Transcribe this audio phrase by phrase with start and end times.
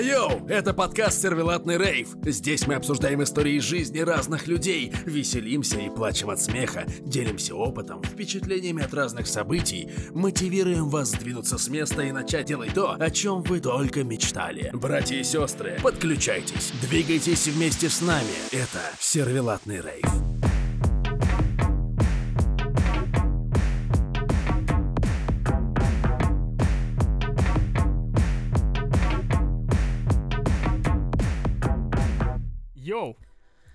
[0.00, 2.10] Йоу, это подкаст «Сервелатный рейв».
[2.24, 8.84] Здесь мы обсуждаем истории жизни разных людей, веселимся и плачем от смеха, делимся опытом, впечатлениями
[8.84, 13.58] от разных событий, мотивируем вас сдвинуться с места и начать делать то, о чем вы
[13.58, 14.70] только мечтали.
[14.72, 18.34] Братья и сестры, подключайтесь, двигайтесь вместе с нами.
[18.52, 20.37] Это «Сервелатный рейв».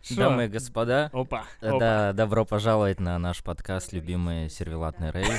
[0.06, 0.16] Шо?
[0.16, 1.80] Дамы и господа, Опа, э, опа.
[1.80, 5.32] да, добро пожаловать на наш подкаст «Любимый сервелатный рейв».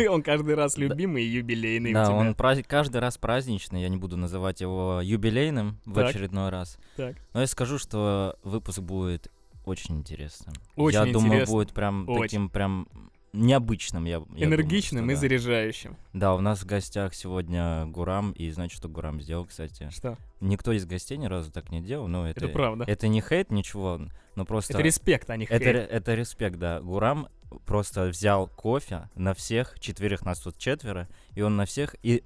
[0.10, 4.60] Он каждый раз любимый и юбилейный Да, он каждый раз праздничный, я не буду называть
[4.60, 6.78] его юбилейным в очередной раз.
[6.96, 9.30] Но я скажу, что выпуск будет
[9.64, 10.54] очень интересным.
[10.74, 12.88] Очень я думаю, будет прям таким прям
[13.32, 14.04] необычным.
[14.04, 15.20] Я, я думаю, Энергичным что и да.
[15.20, 15.96] заряжающим.
[16.12, 19.90] Да, у нас в гостях сегодня Гурам, и знаете, что Гурам сделал, кстати?
[19.90, 20.16] Что?
[20.40, 22.44] Никто из гостей ни разу так не делал, но это...
[22.44, 22.84] Это правда.
[22.86, 24.00] Это не хейт, ничего,
[24.34, 24.72] но просто...
[24.72, 25.74] Это респект, а не Это, хейт.
[25.74, 26.80] ре- это респект, да.
[26.80, 27.28] Гурам
[27.66, 32.22] просто взял кофе на всех, четверых нас тут четверо, и он на всех, и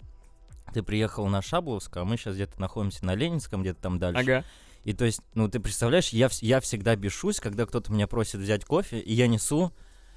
[0.72, 4.20] ты приехал на Шабловское, а мы сейчас где-то находимся на Ленинском, где-то там дальше.
[4.20, 4.44] Ага.
[4.84, 8.64] И то есть, ну ты представляешь, я, я всегда бешусь, когда кто-то меня просит взять
[8.64, 9.72] кофе, и я несу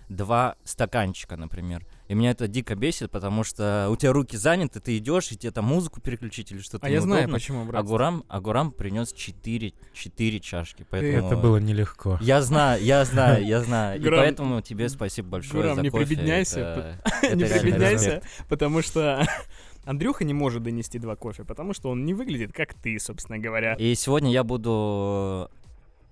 [0.10, 1.86] два стаканчика, например.
[2.08, 5.52] И меня это дико бесит, потому что у тебя руки заняты, ты идешь, и тебе
[5.52, 7.86] там музыку переключить или что-то А я знаю, почему, А брат.
[7.86, 11.28] Гурам, а Гурам принес четыре, четыре чашки, поэтому...
[11.28, 12.20] Это было нелегко.
[12.22, 14.00] Я знаю, я знаю, я знаю.
[14.00, 16.06] И поэтому тебе спасибо большое Гурам, за не кофе.
[16.06, 17.00] прибедняйся, Это-
[17.36, 19.26] не прибедняйся, потому что
[19.86, 23.74] Андрюха не может донести два кофе, потому что он не выглядит как ты, собственно говоря.
[23.74, 25.50] И сегодня я буду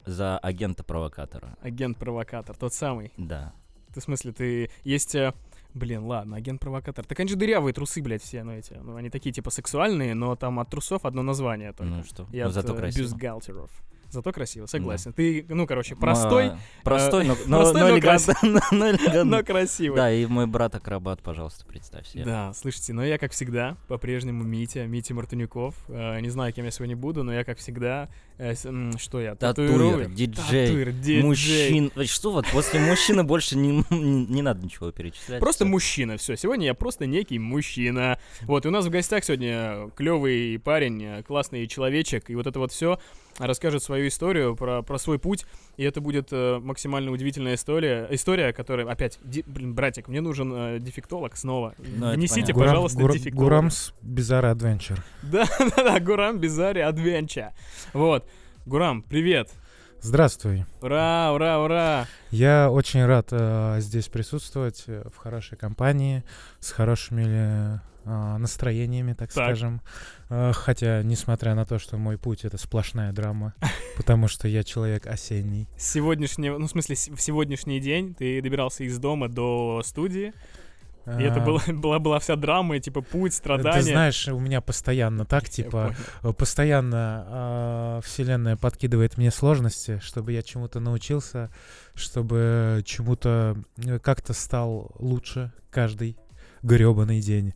[0.05, 1.55] за агента-провокатора.
[1.61, 3.11] Агент-провокатор, тот самый.
[3.17, 3.53] Да.
[3.93, 4.69] Ты в смысле, ты...
[4.83, 5.15] Есть...
[5.15, 5.33] э,
[5.73, 7.03] Блин, ладно, агент-провокатор.
[7.05, 8.73] Так они же дырявые трусы, блядь, все, ну эти.
[8.73, 11.93] Ну, они такие, типа, сексуальные, но там от трусов одно название только.
[11.95, 13.03] Ну что, И ну от зато э, красиво.
[13.03, 13.71] бюстгальтеров.
[14.13, 15.11] Зато красиво, согласен.
[15.11, 18.35] Ты, ну, короче, простой, Ма- Простой, но, но, простой, но но элегантно.
[18.71, 19.95] но но красивый.
[19.97, 22.23] Да, и мой брат-акробат, пожалуйста, представь себе.
[22.23, 25.73] Да, слышите, но я, как всегда, по-прежнему Митя, Митя Мартынюков.
[25.87, 28.07] Э, не знаю, кем я сегодня буду, но я, как всегда,
[28.37, 28.53] э,
[28.97, 31.23] что я, Татуир, диджей, Татуир, диджей.
[31.23, 31.91] Мужчин.
[32.05, 35.39] Что вот, после мужчины больше не, не, надо ничего перечислять.
[35.39, 35.71] Просто всё.
[35.71, 36.35] мужчина, все.
[36.35, 38.17] Сегодня я просто некий мужчина.
[38.41, 42.71] Вот, и у нас в гостях сегодня клевый парень, классный человечек, и вот это вот
[42.71, 42.99] все
[43.37, 45.45] расскажет свою историю про, про свой путь,
[45.77, 50.53] и это будет э, максимально удивительная история, история, которая, опять, ди- блин, братик, мне нужен
[50.53, 51.73] э, дефектолог снова.
[51.77, 52.15] Ну.
[52.53, 53.43] Гурам- пожалуйста, Гур- дефектолога.
[53.45, 54.99] Гурамс Bizarre Adventure.
[55.23, 57.53] Да, да, да, Гурам Бизари Адвенча.
[57.93, 58.27] Вот.
[58.65, 59.49] Гурам, привет.
[60.01, 60.65] Здравствуй.
[60.81, 62.07] Ура, ура, ура.
[62.29, 66.23] Я очень рад э, здесь присутствовать э, в хорошей компании,
[66.59, 69.45] с хорошими э, настроениями, так, Так.
[69.45, 69.81] скажем.
[70.29, 73.53] Э, хотя, несмотря на то, что мой путь это сплошная драма,
[73.97, 75.67] потому что я человек осенний.
[75.77, 80.33] С сегодняшнего, ну, в смысле, в сегодняшний день ты добирался из дома до студии,
[81.05, 83.79] и это А, была, была, была вся драма, и, типа, путь, страдания.
[83.79, 90.31] Ты знаешь, у меня постоянно так, типа, э, постоянно э, вселенная подкидывает мне сложности, чтобы
[90.31, 91.51] я чему-то научился,
[91.93, 96.17] чтобы чему-то э, как-то стал лучше каждый
[96.63, 97.53] гребаный день.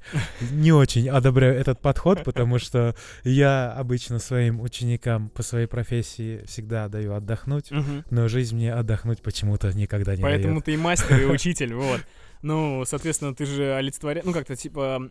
[0.51, 6.87] Не очень одобряю этот подход, потому что я обычно своим ученикам по своей профессии всегда
[6.89, 8.03] даю отдохнуть, Мгм.
[8.09, 10.65] но жизнь мне отдохнуть почему-то никогда не Поэтому дает.
[10.65, 12.01] ты и мастер, и учитель, вот.
[12.43, 15.01] Ну, соответственно, ты же олицетворяешь, ну, как-то, типа,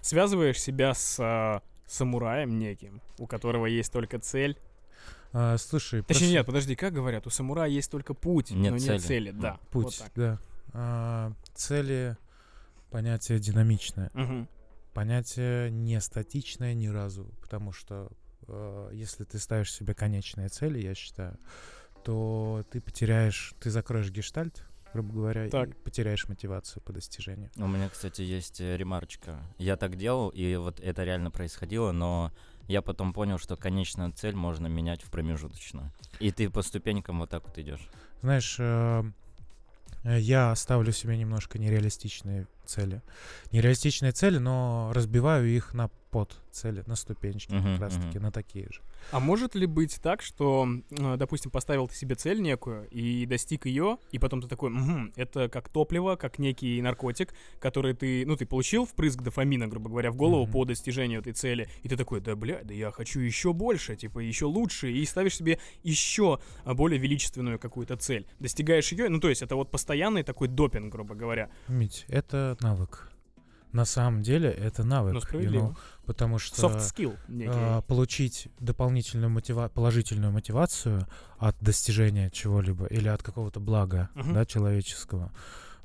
[0.00, 4.56] связываешь себя с а, самураем неким, у которого есть только цель.
[5.32, 8.78] А, слушай, Точнее, прос- нет, подожди, как говорят, у самурая есть только путь, Нет но
[8.78, 8.92] цели.
[8.92, 9.58] нет цели, да.
[9.72, 10.10] вот путь, так.
[10.16, 10.38] да.
[10.72, 12.16] А, цели
[12.90, 14.10] понятие динамичное.
[14.14, 14.48] Мгм.
[14.92, 18.10] понятие не статичное ни разу, потому что
[18.48, 21.38] э, если ты ставишь себе конечные цели, я считаю,
[22.04, 25.68] то ты потеряешь, ты закроешь гештальт, грубо говоря, Так.
[25.68, 27.50] и потеряешь мотивацию по достижению.
[27.56, 29.40] У меня, кстати, есть э, ремарочка.
[29.58, 32.32] Я так делал, и вот это реально происходило, но
[32.66, 35.92] я потом понял, что конечную цель можно менять в промежуточную.
[36.18, 37.88] И ты по ступенькам вот так вот идешь.
[38.22, 39.04] Знаешь, э,
[40.02, 43.02] э, я ставлю себе немножко нереалистичные цели.
[43.52, 48.22] Нереалистичные цели, но разбиваю их на под цели, на ступенечки, Мгм, как раз таки, мгм.
[48.24, 48.80] на такие же.
[49.12, 53.64] А может ли быть так, что, э, допустим, поставил ты себе цель некую и достиг
[53.66, 58.34] ее, и потом ты такой, «Мгм, это как топливо, как некий наркотик, который ты, ну,
[58.36, 60.52] ты получил впрыск дофамина, грубо говоря, в голову Мгм.
[60.52, 64.18] по достижению этой цели, и ты такой, да, бля, да я хочу еще больше, типа,
[64.18, 68.26] еще лучше, и ставишь себе еще более величественную какую-то цель.
[68.40, 71.50] Достигаешь ее, ну, то есть это вот постоянный такой допинг, грубо говоря.
[71.68, 73.08] Мить, это навык.
[73.72, 75.14] На самом деле это навык.
[75.32, 77.52] Ну, you know, потому что Soft skill некий.
[77.54, 81.06] а, получить дополнительную мотива- положительную мотивацию
[81.38, 84.34] от достижения чего-либо или от какого-то блага Мгм.
[84.34, 85.32] да, человеческого,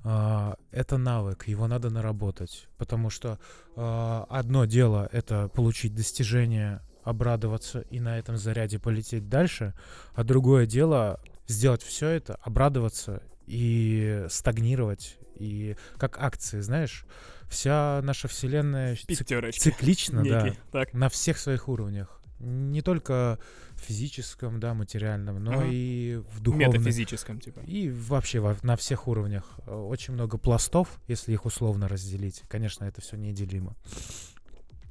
[0.04, 2.68] а, это навык, его надо наработать.
[2.78, 3.38] Потому что
[3.76, 9.76] а, одно дело это получить достижение, обрадоваться и на этом заряде полететь дальше,
[10.16, 15.20] а другое дело сделать все это, обрадоваться и стагнировать.
[15.38, 17.06] И как акции, знаешь,
[17.50, 19.62] вся наша вселенная Пятерочка.
[19.62, 20.54] циклична, да.
[20.72, 20.94] Так.
[20.94, 22.22] на всех своих уровнях.
[22.40, 23.40] Не только
[23.78, 25.66] физическом, да, материальном, но Ага.
[25.72, 26.70] и в духовном.
[26.72, 27.60] Метафизическом, типа.
[27.62, 29.58] И вообще во- на всех уровнях.
[29.68, 32.42] Очень много пластов, если их условно разделить.
[32.50, 33.76] Конечно, это все неделимо.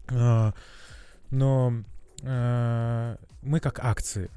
[0.08, 0.54] А,
[1.30, 1.82] Но
[2.22, 4.30] э, мы как акции.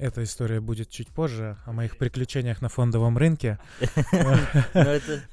[0.00, 3.58] Эта история будет чуть позже о моих приключениях на фондовом рынке.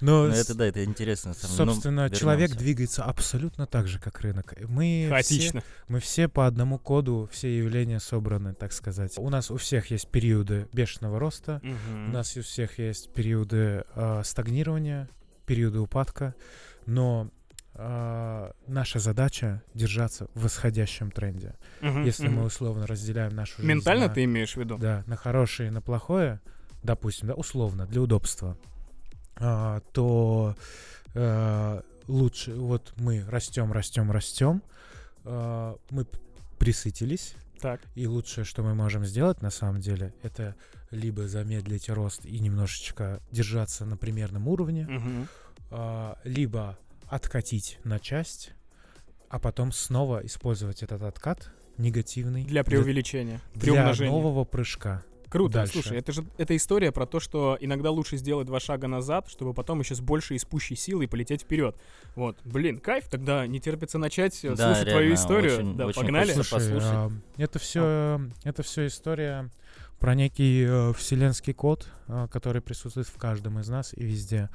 [0.02, 1.34] Но, это да, это интересно.
[1.42, 4.54] Ну, собственно, человек двигается абсолютно так же, как рынок.
[4.68, 5.64] Мы все Хаотично.
[5.88, 9.14] мы все по одному коду, все явления собраны, так сказать.
[9.18, 14.22] У нас у всех есть периоды бешеного роста, у нас у всех есть периоды а,
[14.26, 15.08] стагнирования,
[15.46, 16.36] периоды упадка,
[16.86, 17.32] но
[17.78, 21.56] а, наша задача держаться в восходящем тренде.
[21.82, 22.38] Мгм, Если мгм.
[22.38, 24.78] мы условно разделяем нашу жизнь Ментально на- ты имеешь в виду?
[24.78, 26.40] да, на хорошее и на плохое,
[26.84, 28.58] допустим, да, условно, для удобства,
[29.36, 30.56] а, то
[31.14, 34.62] э, лучше, вот мы растем, растем, растем,
[35.24, 36.06] а, мы
[36.60, 37.82] присытились, Так.
[37.96, 40.56] и лучшее, что мы можем сделать на самом деле, это
[40.92, 45.28] либо замедлить рост и немножечко держаться на примерном уровне, Мгм.
[45.72, 46.78] а, либо
[47.10, 48.52] откатить на часть,
[49.30, 53.40] а потом снова использовать этот откат негативный Для преувеличения.
[53.54, 54.12] для Приумножения.
[54.12, 55.04] нового прыжка.
[55.30, 55.74] Круто, дальше.
[55.74, 59.54] слушай, это же эта история про то, что иногда лучше сделать два шага назад, чтобы
[59.54, 61.76] потом еще с большей и с пущей силой полететь вперед.
[62.16, 65.58] Вот, блин, кайф, тогда не терпится начать э, Да, слушать твою реально, историю.
[65.58, 66.32] очень- да, очень погнали.
[66.32, 69.50] Слушай, а, это все, это все история
[70.00, 74.50] про некий э, вселенский код, а, который присутствует в каждом из нас и везде.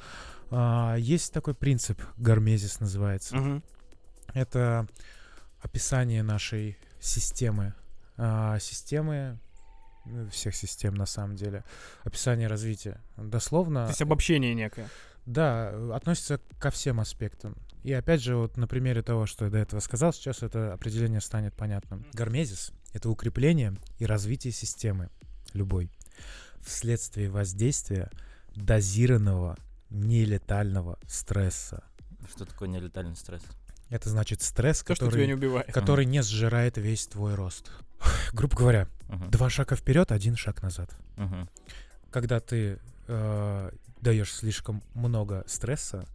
[0.53, 3.37] А, есть такой принцип, гармезис называется.
[3.37, 3.63] Мгм.
[4.35, 4.87] Это
[5.61, 7.75] описание нашей системы,
[8.17, 9.39] А, системы
[10.05, 11.65] ну, всех систем на самом деле,
[12.05, 13.01] описание развития.
[13.17, 13.85] Дословно.
[13.85, 14.89] То есть обобщение некое.
[15.27, 17.57] Да, э, относится ко всем аспектам.
[17.85, 21.21] И опять же, вот на примере того, что я до этого сказал, сейчас это определение
[21.21, 22.05] станет понятным.
[22.13, 25.09] Гармезис— это укрепление и развитие системы
[25.53, 25.91] любой
[26.61, 28.11] вследствие воздействия
[28.55, 29.57] дозированного
[29.93, 31.85] нелетального стресса.
[32.29, 33.43] Что такое нелетальный стресс?
[33.89, 35.73] Это значит стресс, То, что тебя не который, убивает.
[35.73, 37.71] который не сжирает весь твой рост.
[38.33, 39.31] Грубо говоря, Мгм.
[39.31, 40.91] два шага вперед, один шаг назад.
[41.17, 41.49] Мгм.
[42.11, 42.79] когда ты
[43.09, 46.07] э, даешь слишком много стресса,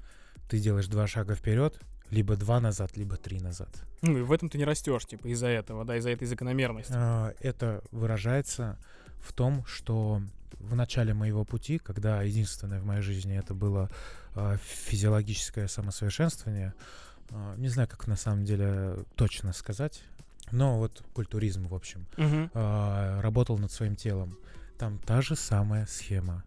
[0.49, 1.79] ты делаешь два шага вперед,
[2.09, 3.69] либо два назад, либо три назад.
[4.01, 6.93] Ну, и в этом ты не растешь, типа, из-за этого, да, из-за этой закономерности.
[6.95, 8.77] Э, это выражается
[9.21, 10.21] в том, что
[10.59, 13.89] в начале моего пути, когда единственное в моей жизни это было
[14.35, 16.73] э, физиологическое самосовершенствование,
[17.29, 20.03] э, не знаю, как на самом деле точно сказать,
[20.51, 22.05] но вот культуризм, в общем,
[22.53, 24.37] а, работал над своим телом.
[24.77, 26.43] Там та же самая схема.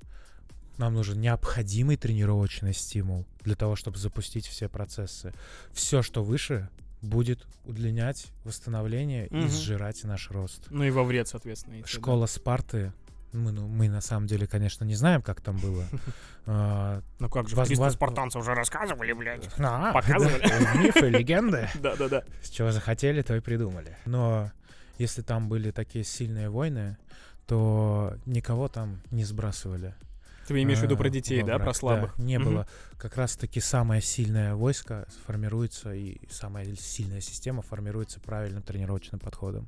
[0.79, 5.35] Нам нужен необходимый тренировочный стимул для того, чтобы запустить все процессы.
[5.73, 6.71] Все, что выше,
[7.03, 9.49] будет удлинять восстановление и Мгм.
[9.49, 10.67] сжирать наш рост.
[10.71, 11.75] Ну и во вред, соответственно.
[11.77, 12.01] если, да.
[12.01, 12.93] Школа Спарты.
[13.33, 15.85] Мы, ну, мы на самом деле, конечно, не знаем, как там было.
[16.47, 19.49] А, Ну как же, Воз- 300 воз- спартанцев уже рассказывали, блядь.
[19.59, 20.43] а, Показывали.
[20.49, 21.69] да, Мифы, легенды.
[21.81, 22.25] Да-да-да.
[22.43, 23.97] С чего захотели, то и придумали.
[24.07, 24.51] Но
[24.99, 26.97] если там были такие сильные войны,
[27.47, 29.95] то никого там не сбрасывали.
[30.55, 32.15] Ты имеешь в виду про детей, во да, про слабых?
[32.17, 32.67] Да, не было.
[32.99, 39.67] Как раз-таки самое сильное войско формируется, и самая сильная система формируется правильным тренировочным подходом.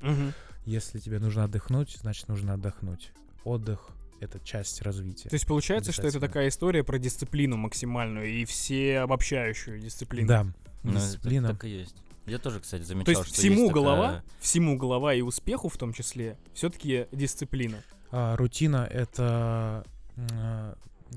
[0.64, 3.10] Если тебе нужно отдохнуть, значит нужно отдохнуть.
[3.44, 3.88] Отдых—
[4.20, 5.28] это часть развития.
[5.28, 10.28] То есть получается, что это такая история про дисциплину максимальную и все обобщающую дисциплину.
[10.28, 10.46] Да,
[10.84, 11.48] Ну, это дисциплина.
[11.48, 11.96] так и есть.
[12.26, 15.68] Я тоже, кстати, То замечал, есть что всему есть такая- голова, всему голова и успеху
[15.68, 17.78] в том числе, все-таки дисциплина.
[18.12, 19.84] А, рутина— это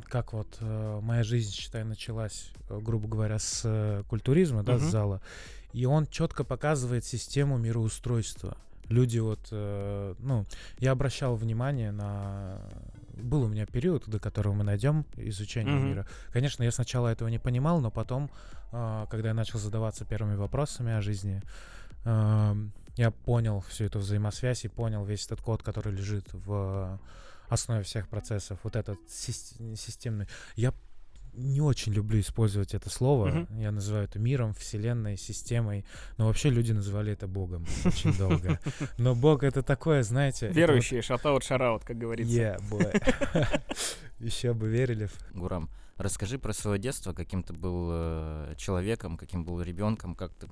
[0.10, 4.82] как вот э, моя жизнь, считай, началась, э, грубо говоря, с э, культуризма, да, с
[4.82, 4.92] Мгм.
[4.92, 5.22] зала.
[5.74, 8.58] И он четко показывает систему мироустройства.
[8.90, 10.46] Люди вот, э, ну,
[10.80, 12.60] я обращал внимание на...
[13.16, 15.86] Был у меня период, до которого мы найдем изучение Мгм.
[15.86, 16.08] мира.
[16.32, 18.30] Конечно, я сначала этого не понимал, но потом,
[18.72, 21.42] а, когда я начал задаваться первыми вопросами о жизни,
[22.04, 27.00] ам, я понял всю эту взаимосвязь и понял весь этот код, который лежит в
[27.50, 28.60] основе всех процессов.
[28.64, 30.28] Вот этот сис- системный.
[30.56, 30.74] Я
[31.34, 33.28] не очень люблю использовать это слово.
[33.28, 33.60] Мгм.
[33.60, 35.84] Я называю это миром, вселенной, системой.
[36.18, 38.58] Но вообще люди называли это Богом очень долго.
[38.98, 40.48] Но Бог это такое, знаете...
[40.48, 42.32] Верующие, шатаут, шараут, как говорится.
[44.20, 45.08] Еще бы верили.
[45.08, 50.34] в- Гурам, расскажи про свое детство, каким ты был э, человеком, каким был ребенком, как
[50.34, 50.48] ты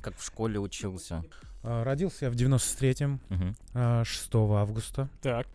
[0.00, 1.24] как в школе учился.
[1.64, 3.56] А, Родился я в 93-м, Мгм.
[3.74, 5.08] а, 6 августа.
[5.20, 5.48] Так,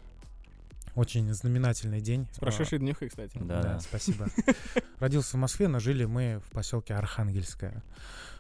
[0.96, 2.28] Очень знаменательный день.
[2.34, 3.38] с прошедшей днюхой, кстати.
[3.42, 4.28] Да, Да, спасибо.
[5.00, 7.84] Родился в Москве, но жили мы в поселке Архангельское.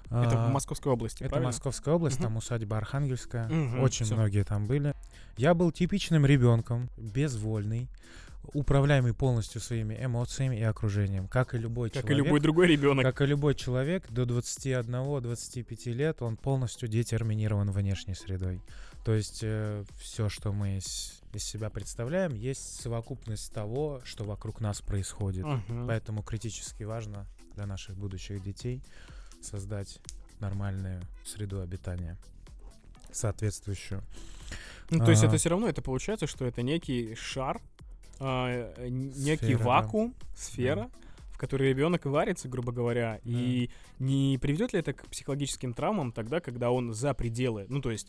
[0.05, 1.47] Это А, в Московской области, Это правильно?
[1.49, 2.23] Московская область, Мгм.
[2.25, 3.47] там усадьба Архангельская.
[3.47, 4.15] Мгм, Очень всё.
[4.15, 4.93] многие там были.
[5.37, 7.89] Я был типичным ребенком, безвольный,
[8.53, 11.27] управляемый полностью своими эмоциями и окружением.
[11.29, 12.25] Как и любой Как и человек.
[12.25, 13.03] любой другой ребенок.
[13.03, 18.61] Как и любой человек, до 21-25 лет он полностью детерминирован внешней средой.
[19.05, 24.81] То есть все, что мы из, из себя представляем, есть совокупность того, что вокруг нас
[24.81, 25.45] происходит.
[25.45, 25.87] Мгм.
[25.87, 27.25] Поэтому критически важно
[27.55, 28.81] для наших будущих детей
[29.41, 29.99] создать
[30.39, 32.17] нормальную среду обитания,
[33.11, 34.03] соответствующую.
[34.89, 35.27] Ну, то есть А.
[35.27, 37.61] это все равно, это получается, что это некий шар,
[38.19, 39.65] а, э, некий Сфера, да.
[39.65, 40.91] вакуум, сфера,
[41.31, 46.39] в которой ребенок варится, грубо говоря, и не приведет ли это к психологическим травмам тогда,
[46.39, 48.07] когда он за пределы, ну, то есть,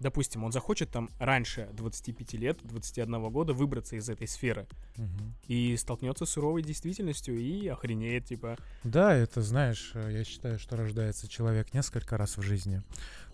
[0.00, 5.34] допустим, он захочет там раньше 25 лет, 21 года выбраться из этой сферы Мгм.
[5.46, 10.76] и столкнется с суровой действительностью и охренеет, типа, Да, это, знаешь, э, я считаю, что
[10.76, 12.82] рождается человек несколько раз в жизни.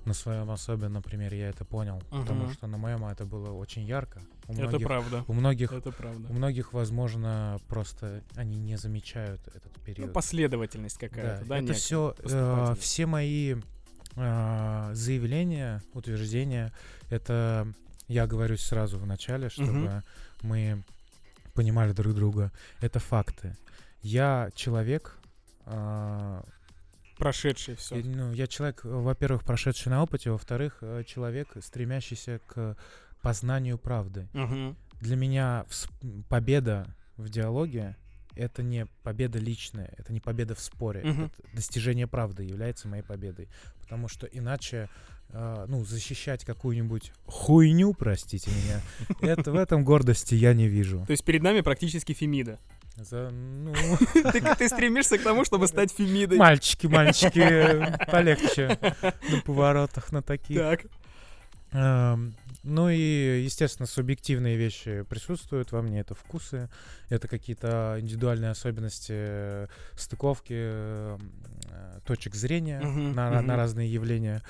[0.04, 2.52] На своем особенном примере я это понял, потому Мгм.
[2.54, 4.20] что на моем это было очень ярко.
[4.48, 6.26] У это многих, правда, у многих, это правда.
[6.28, 10.12] у многих, возможно, просто они не замечают этот Ну, период.
[10.12, 12.82] последовательность какая-то, да, это некая, все, поступательность.
[12.82, 13.54] все мои
[14.16, 16.72] э, заявления, утверждения,
[17.10, 17.66] это
[18.08, 20.02] я говорю сразу в начале, чтобы Мгм.
[20.42, 20.84] мы
[21.54, 22.52] понимали друг друга.
[22.80, 23.56] Это факты.
[24.02, 25.16] Я человек,
[25.64, 26.44] а,
[27.18, 27.96] Прошедший все.
[27.96, 32.76] ну, я человек, э, во-первых, прошедший на опыте, во-вторых, э, человек, стремящийся к
[33.20, 34.28] познанию правды.
[35.00, 35.64] Для меня
[36.28, 37.96] победа в диалоге
[38.36, 41.02] это не победа личная, это не победа в споре.
[41.02, 41.24] Мгм.
[41.24, 43.48] Это достижение правды является моей победой.
[43.80, 44.88] Потому что иначе,
[45.30, 48.80] э, ну, защищать какую-нибудь хуйню, простите меня,
[49.20, 51.04] это в этом гордости я не вижу.
[51.06, 52.58] То есть перед нами практически Фемида.
[52.96, 53.72] За, ну,
[54.32, 56.36] Ты, ты стремишься к тому, чтобы стать Фемидой.
[56.38, 58.78] мальчики, мальчики, полегче
[59.30, 60.58] на поворотах, на таких.
[60.58, 60.80] Так.
[61.72, 66.00] Эм, Ну и, естественно, субъективные вещи присутствуют во мне.
[66.00, 66.68] Это вкусы,
[67.08, 69.66] это какие-то индивидуальные особенности э,
[69.96, 71.18] стыковки э,
[71.70, 74.42] э, точек зрения Мгм, на, ра- на разные явления.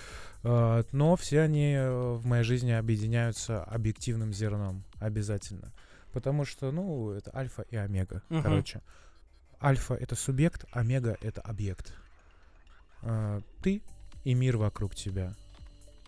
[0.43, 5.73] Но все они в моей жизни объединяются объективным зерном обязательно.
[6.13, 8.43] Потому что, ну, это альфа и омега, Мгм.
[8.43, 8.81] короче.
[9.63, 11.95] Альфа— это субъект, омега— это объект.
[13.63, 13.83] Ты
[14.25, 15.33] и мир вокруг тебя.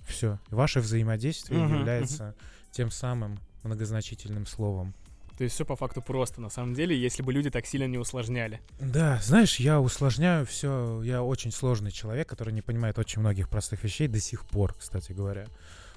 [0.06, 0.38] Все.
[0.50, 2.34] Ваше взаимодействие Мгм, является
[2.70, 4.94] тем самым многозначительным словом.
[5.37, 7.99] То есть все по факту просто, на самом деле, если бы люди так сильно не
[7.99, 8.61] усложняли.
[8.78, 11.02] Да, знаешь, я усложняю все.
[11.02, 15.12] Я очень сложный человек, который не понимает очень многих простых вещей до сих пор, кстати
[15.12, 15.46] говоря.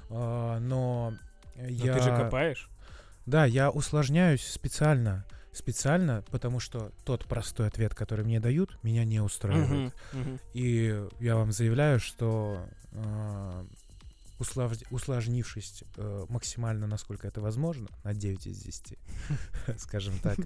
[0.09, 1.13] А, но
[1.55, 1.93] Но я...
[1.93, 2.69] ты же копаешь.
[3.27, 5.23] Да, я усложняюсь специально.
[5.51, 9.93] Специально, потому что тот простой ответ, который мне дают, меня не устраивает.
[10.13, 10.39] Мгм, мгм.
[10.53, 13.65] И я вам заявляю, что э,
[14.39, 18.97] услов- усложнившись э, максимально, насколько это возможно, на 9 из 10,
[19.77, 20.37] скажем так,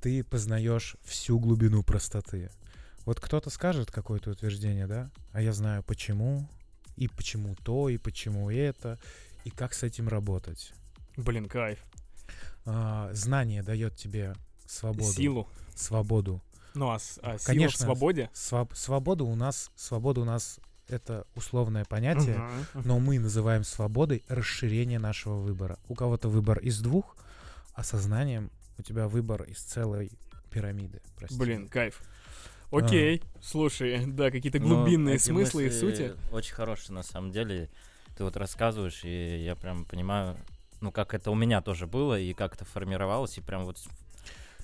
[0.00, 2.50] ты познаешь всю глубину простоты.
[3.04, 6.48] Вот кто-то скажет какое-то утверждение, да, а я знаю почему,
[6.96, 8.98] и почему то, и почему это,
[9.44, 10.72] и как с этим работать.
[11.16, 11.78] Блин, кайф.
[12.64, 14.34] А, знание дает тебе
[14.66, 15.12] свободу.
[15.12, 15.48] Силу.
[15.74, 16.42] Свободу.
[16.74, 17.84] Ну а, а сила в Конечно.
[17.84, 18.30] свободе?
[18.34, 20.58] Своб- свобода у нас, свобода у нас
[20.92, 22.88] это условное понятие, Мгм, мгм.
[22.88, 25.78] но мы называем свободой расширение нашего выбора.
[25.88, 27.16] У кого-то выбор из двух,
[27.74, 30.10] а сознанием у тебя выбор из целой
[30.50, 31.00] пирамиды.
[31.16, 31.38] прости.
[31.38, 32.02] Блин, кайф.
[32.70, 36.14] Окей, слушай, да, какие-то глубинные Ну, смыслы и сути.
[36.30, 37.70] Очень хорошие, на самом деле.
[38.16, 40.36] Ты вот рассказываешь, и я прям понимаю,
[40.80, 43.78] ну, как это у меня тоже было, и как это формировалось, и прям вот...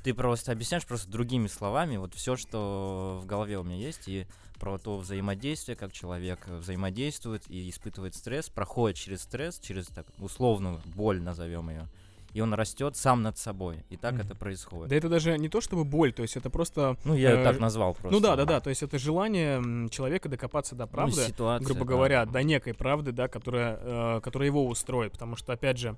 [0.02, 4.26] Ты просто объясняешь просто другими словами вот все, что в голове у меня есть, и
[4.58, 10.80] про то взаимодействие, как человек взаимодействует и испытывает стресс, проходит через стресс, через так условную
[10.84, 11.88] боль, назовем ее,
[12.32, 14.22] и он растет сам над собой, и так Мгм.
[14.22, 14.90] это происходит.
[14.90, 16.96] Да это даже не то чтобы боль, то есть это просто...
[17.04, 18.10] Ну, я э, так назвал просто.
[18.10, 21.80] Ну да, да, да, то есть это желание человека докопаться до Ну, правды, ситуация, грубо
[21.80, 21.86] да.
[21.86, 25.12] говоря, до некой правды, да, которая, э, которая его устроит.
[25.12, 25.96] Потому что, опять же,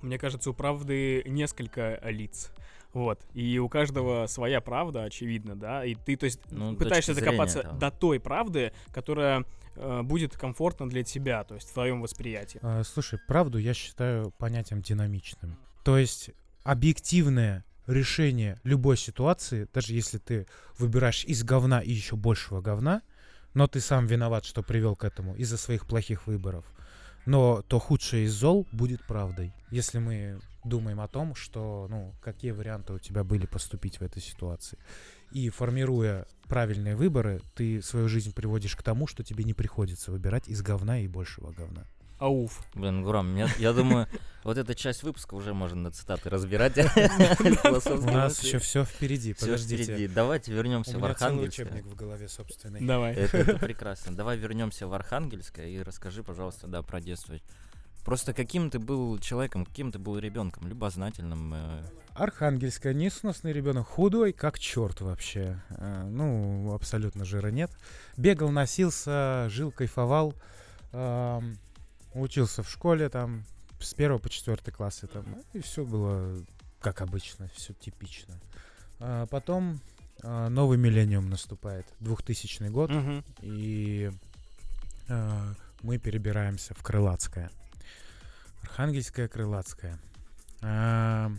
[0.00, 2.50] мне кажется, у правды несколько лиц.
[2.92, 3.20] Вот.
[3.32, 5.84] И у каждого своя правда, очевидно, да.
[5.84, 7.78] И ты, то есть, Ну, пытаешься докопаться там.
[7.78, 9.44] до той правды, которая
[9.76, 12.60] э, будет комфортна для тебя, то есть в твоем восприятии.
[12.62, 15.56] А, Слушай, правду я считаю понятием динамичным.
[15.84, 16.30] То есть
[16.64, 20.46] объективное решение любой ситуации, даже если ты
[20.78, 23.02] выбираешь из говна и еще большего говна,
[23.54, 26.64] но ты сам виноват, что привел к этому из-за своих плохих выборов,
[27.26, 29.52] но то худшее из зол будет правдой.
[29.70, 34.22] Если мы думаем о том, что, ну, какие варианты у тебя были поступить в этой
[34.22, 34.78] ситуации.
[35.32, 40.48] И формируя правильные выборы, ты свою жизнь приводишь к тому, что тебе не приходится выбирать
[40.48, 41.84] из говна и большего говна.
[42.18, 42.64] Ауф.
[42.74, 44.06] Блин, Гурам, мне- я думаю,
[44.44, 46.76] вот эта часть выпуска уже можно на цитаты разбирать.
[47.40, 49.82] У нас еще все впереди, подождите.
[49.82, 50.06] впереди.
[50.06, 51.66] Давайте вернемся в Архангельское.
[51.66, 52.86] учебник в голове собственный.
[52.86, 53.14] Давай.
[53.14, 54.14] Это, это прекрасно.
[54.14, 57.34] Давай вернемся в Архангельское и расскажи, пожалуйста, да, про детство.
[58.04, 61.54] Просто каким ты был человеком, каким ты был ребенком, любознательным.
[61.54, 65.62] э, Архангельская, несносный ребенок, худой, как черт вообще.
[65.70, 67.70] Э, Ну, абсолютно жира нет.
[68.16, 70.34] Бегал, носился, жил, кайфовал.
[70.92, 71.56] Ам,
[72.14, 73.44] Учился в школе там
[73.80, 75.02] с первого по четвертый класс.
[75.02, 76.44] И, там, и все было
[76.80, 78.38] как обычно, все типично.
[78.98, 79.80] А Потом
[80.22, 82.90] а, новый миллениум наступает, 2000 год.
[82.90, 83.24] Мгм.
[83.40, 84.10] и
[85.08, 87.50] э, мы перебираемся в Крылатское.
[88.62, 89.98] Архангельское, Крылатское.
[90.62, 91.30] А,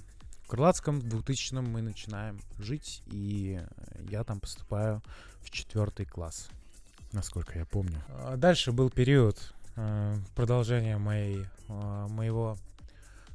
[0.44, 3.60] в Крылатском в 2000 мы начинаем жить, и
[4.10, 5.02] я там поступаю
[5.42, 6.50] в четвертый класс,
[7.12, 8.02] насколько я помню.
[8.10, 12.58] А Дальше был период э, продолжения моей, моего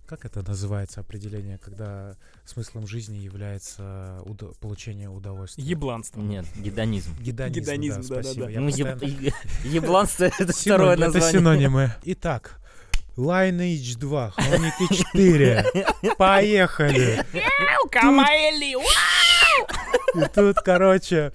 [0.06, 2.16] как это называется определение, когда
[2.46, 5.62] смыслом жизни является удо- получение удовольствия?
[5.64, 6.18] Ебланство.
[6.22, 7.12] Нет, гедонизм.
[7.20, 8.22] Гедонизм, Гедонизм, да, да-да-да.
[8.22, 8.48] спасибо.
[8.48, 11.30] Я Ну, постоянно- еб- ебланство это второе Это название.
[11.30, 11.92] синонимы.
[12.04, 12.58] Итак,
[13.18, 15.64] Lineage 2, Хроники 4.
[16.16, 17.24] Поехали.
[17.90, 18.76] Камаэли!
[20.14, 21.32] И тут, короче,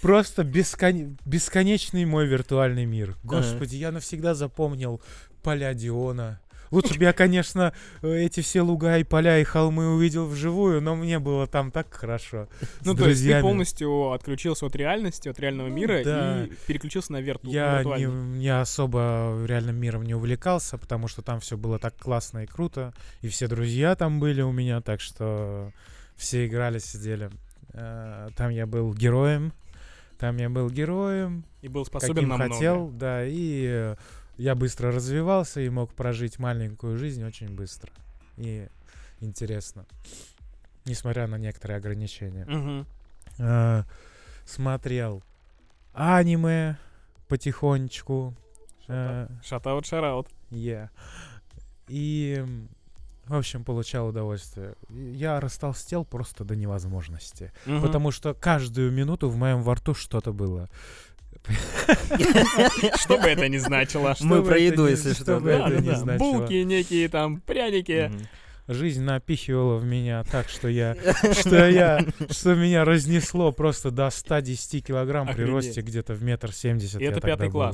[0.00, 3.16] просто бескон- бесконечный мой виртуальный мир.
[3.22, 5.00] Господи, я навсегда запомнил
[5.44, 6.40] поля Диона.
[6.72, 10.96] Лучше бы я, конечно, э, эти все луга и поля и холмы увидел вживую, но
[10.96, 12.48] мне было там так хорошо.
[12.84, 16.44] Ну, то есть ты полностью отключился от реальности, от реального Ну, мира да.
[16.44, 18.06] и переключился на вирту- Я не,
[18.38, 22.92] не особо реальным миром не увлекался, потому что там все было так классно и круто.
[23.20, 25.70] И все друзья там были у меня, так что
[26.16, 27.30] все играли, сидели.
[27.74, 29.52] Э, Там я был героем.
[30.18, 33.94] Там я был героем, И был способен каким на хотел, да, и
[34.36, 37.92] я быстро развивался и мог прожить маленькую жизнь очень быстро.
[38.36, 38.68] И
[39.20, 39.86] интересно.
[40.84, 42.86] Несмотря на некоторые ограничения.
[43.38, 43.84] Э,
[44.44, 45.22] смотрел
[45.92, 46.76] аниме
[47.28, 48.34] потихонечку.
[48.86, 50.28] Шатаут, шараут.
[50.50, 50.88] yeah.
[51.88, 52.44] И,
[53.26, 54.74] в общем, получал удовольствие.
[54.90, 57.52] Я растолстел просто до невозможности.
[57.66, 57.82] Мгм.
[57.82, 60.68] Потому что каждую минуту в моем во рту что-то было.
[62.96, 64.14] Что бы это ни значило.
[64.20, 65.40] Мы про еду, если что.
[66.18, 68.10] Булки некие там, пряники.
[68.68, 70.96] Жизнь напихивала в меня так, что я,
[71.32, 77.00] что я, что меня разнесло просто до 110 килограмм при росте где-то в метр семьдесят.
[77.00, 77.72] И это пятый был.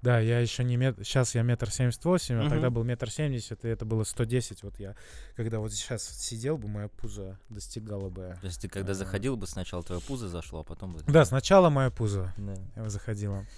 [0.00, 1.02] Да, я еще не метр...
[1.04, 4.62] Сейчас я метр семьдесят восемь, а тогда был метр семьдесят, и это было 110.
[4.62, 4.94] Вот я,
[5.34, 8.36] когда вот сейчас сидел бы, моя пузо достигала бы...
[8.40, 8.94] То есть ты когда А.
[8.94, 11.00] заходил бы, сначала твое пузо зашло, а потом бы...
[11.08, 12.88] Да, сначала мое пузо Да.
[12.88, 13.44] заходило.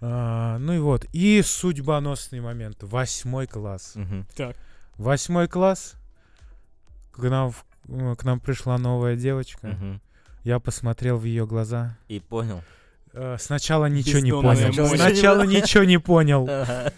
[0.00, 1.06] А, ну и вот.
[1.12, 2.78] И судьбоносный момент.
[2.82, 3.94] Восьмой класс.
[4.36, 4.56] Так.
[4.96, 5.94] Восьмой класс.
[7.10, 7.52] К нам,
[7.88, 10.00] э, к нам пришла новая девочка.
[10.44, 11.98] Я посмотрел в ее глаза.
[12.06, 12.62] И понял.
[13.12, 14.72] Э, Сначала ничего не понял.
[14.88, 16.48] Сначала ничего не понял.
[16.58, 16.92] Ага.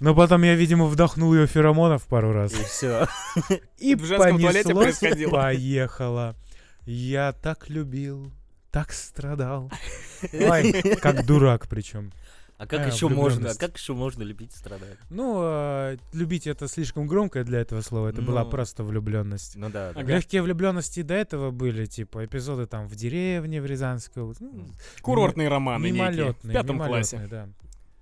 [0.00, 2.52] Но потом я, видимо, вдохнул ее феромонов пару раз.
[2.52, 3.06] И все.
[3.78, 5.30] И В женском туалете происходило.
[5.30, 6.36] поехала.
[6.84, 8.32] Я так любил,
[8.70, 9.70] так страдал.
[10.32, 12.12] Ой, как дурак причем.
[12.58, 13.50] А как А, еще можно?
[13.50, 14.98] А как еще можно любить и страдать?
[15.10, 18.08] Ну, э, любить это слишком громкое для этого слова.
[18.08, 18.50] Это была Ну.
[18.50, 19.54] просто влюбленность.
[19.54, 19.92] Ну да.
[19.92, 20.00] да.
[20.00, 20.14] Ага.
[20.16, 24.24] Легкие влюбленности и до этого были, типа, эпизоды там в деревне, в Рязанской.
[24.24, 24.72] Ну, М.
[25.02, 25.92] Курортные романы некие.
[25.92, 27.16] В мимолетные, пятом классе.
[27.16, 27.46] мимолетные,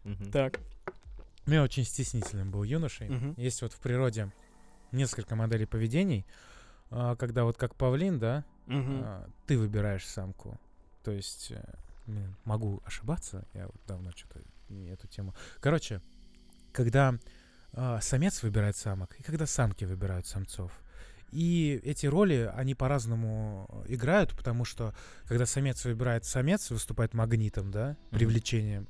[0.04, 0.10] да.
[0.10, 0.30] Мгм.
[0.32, 0.60] Так.
[1.46, 3.10] Я очень стеснительным был юношей.
[3.10, 3.34] Мгм.
[3.36, 4.32] Есть вот в природе
[4.90, 6.24] несколько моделей поведений,
[6.90, 10.58] а, когда вот как павлин, да, а, ты выбираешь самку.
[11.04, 11.62] То есть, э,
[12.44, 15.34] могу ошибаться, я вот давно что-то не эту тему.
[15.60, 16.00] Короче,
[16.72, 17.18] когда
[17.72, 20.72] а, самец выбирает самок, и когда самки выбирают самцов.
[21.32, 27.96] И эти роли, они по-разному играют, потому что когда самец выбирает самец, выступает магнитом, да,
[28.10, 28.88] привлечением,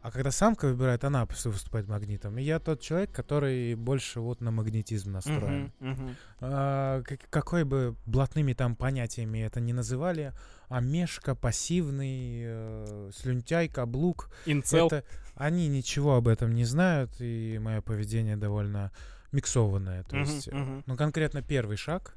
[0.00, 2.38] А когда самка выбирает, она выступает магнитом.
[2.38, 5.72] И я тот человек, который больше вот на магнетизм настроен.
[5.80, 6.16] Мгм, мгм.
[6.40, 10.32] А, как- какой бы блатными там понятиями это ни называли,
[10.68, 14.86] а мешка, пассивный, э, слюнтяй, каблук, Инцел.
[14.86, 18.92] это они ничего об этом не знают, и мое поведение довольно
[19.32, 20.04] миксованное.
[20.04, 20.84] То Мгм, есть, мгм.
[20.86, 22.14] ну, конкретно первый шаг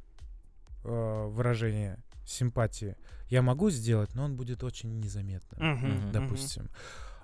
[0.83, 2.95] э, выражение симпатии
[3.29, 6.07] я могу сделать, но он будет очень незаметным, Мгм, Мгм.
[6.07, 6.13] мгм.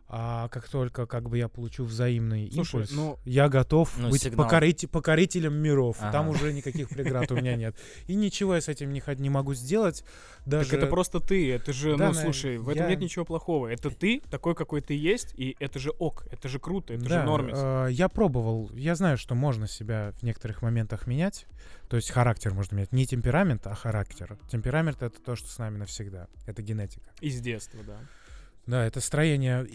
[0.09, 4.21] А как только как бы я получу взаимный Слушай, импульс, ну- я готов Ну, быть
[4.21, 4.45] сигнал.
[4.47, 5.97] покорите- покорителем миров.
[5.99, 6.29] Там Ага.
[6.29, 7.75] уже никаких преград у меня нет.
[8.07, 10.05] И ничего я с этим не, не могу сделать.
[10.45, 10.69] Даже...
[10.69, 13.67] Так это просто ты, это же, Да, ну слушай, в этом я- нет ничего плохого.
[13.67, 17.19] Это ты, такой, какой ты есть, и это же ок, это же круто, это Да,
[17.19, 17.57] же нормис.
[17.57, 18.71] э, я пробовал.
[18.73, 21.45] Я знаю, что можно себя в некоторых моментах менять.
[21.89, 22.93] То есть характер можно менять.
[22.93, 24.37] Не темперамент, а характер.
[24.49, 26.27] Темперамент— это то, что с нами навсегда.
[26.45, 27.09] Это генетика.
[27.19, 27.97] Из детства, да.
[28.67, 29.65] Да, это строение,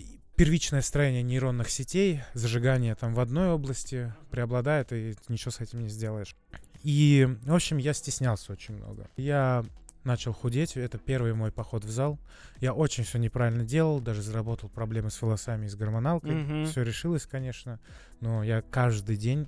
[0.43, 5.89] первичное строение нейронных сетей, зажигание там в одной области преобладает, и ничего с этим не
[5.89, 6.35] сделаешь.
[6.83, 9.09] И, в общем, я стеснялся очень много.
[9.17, 9.65] Я
[10.03, 12.19] начал худеть, это первый мой поход в зал.
[12.59, 16.33] Я очень все неправильно делал, даже заработал проблемы с волосами и с гормоналкой.
[16.33, 16.67] Мгм.
[16.67, 17.79] Все решилось, конечно,
[18.19, 19.47] но я каждый день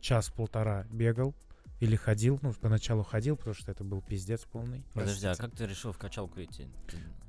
[0.00, 1.34] час-полтора бегал
[1.82, 2.38] или ходил.
[2.42, 4.84] Ну, поначалу ходил, потому что это был пиздец полный.
[4.94, 6.68] Подожди, а как ты решил в качалку идти?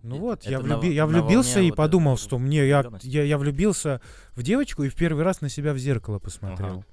[0.03, 2.67] Ну вот, это я, на- влюби- я на влюбился волне и вот подумал, что мне
[2.67, 3.99] я, я, я влюбился
[4.35, 6.67] в девочку и в первый раз на себя в зеркало посмотрел.
[6.79, 6.85] Ага.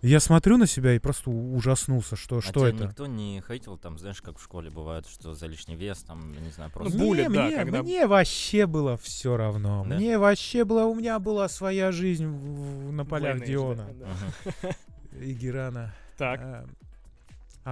[0.00, 2.84] Я смотрю на себя и просто ужаснулся, что, А что тебя это.
[2.86, 6.40] никто не хейтил, там, знаешь, как в школе бывает, что за лишний вес, там, я
[6.40, 6.96] не знаю, Ну, просто...
[6.98, 9.84] мне, буллит, да, мне, когда- мне вообще было все равно.
[9.88, 9.96] Да?
[9.96, 14.70] Мне вообще было, у меня была своя жизнь в- в- на полях Войны, Диона да,
[15.20, 15.94] и Герана.
[16.16, 16.66] Так, А,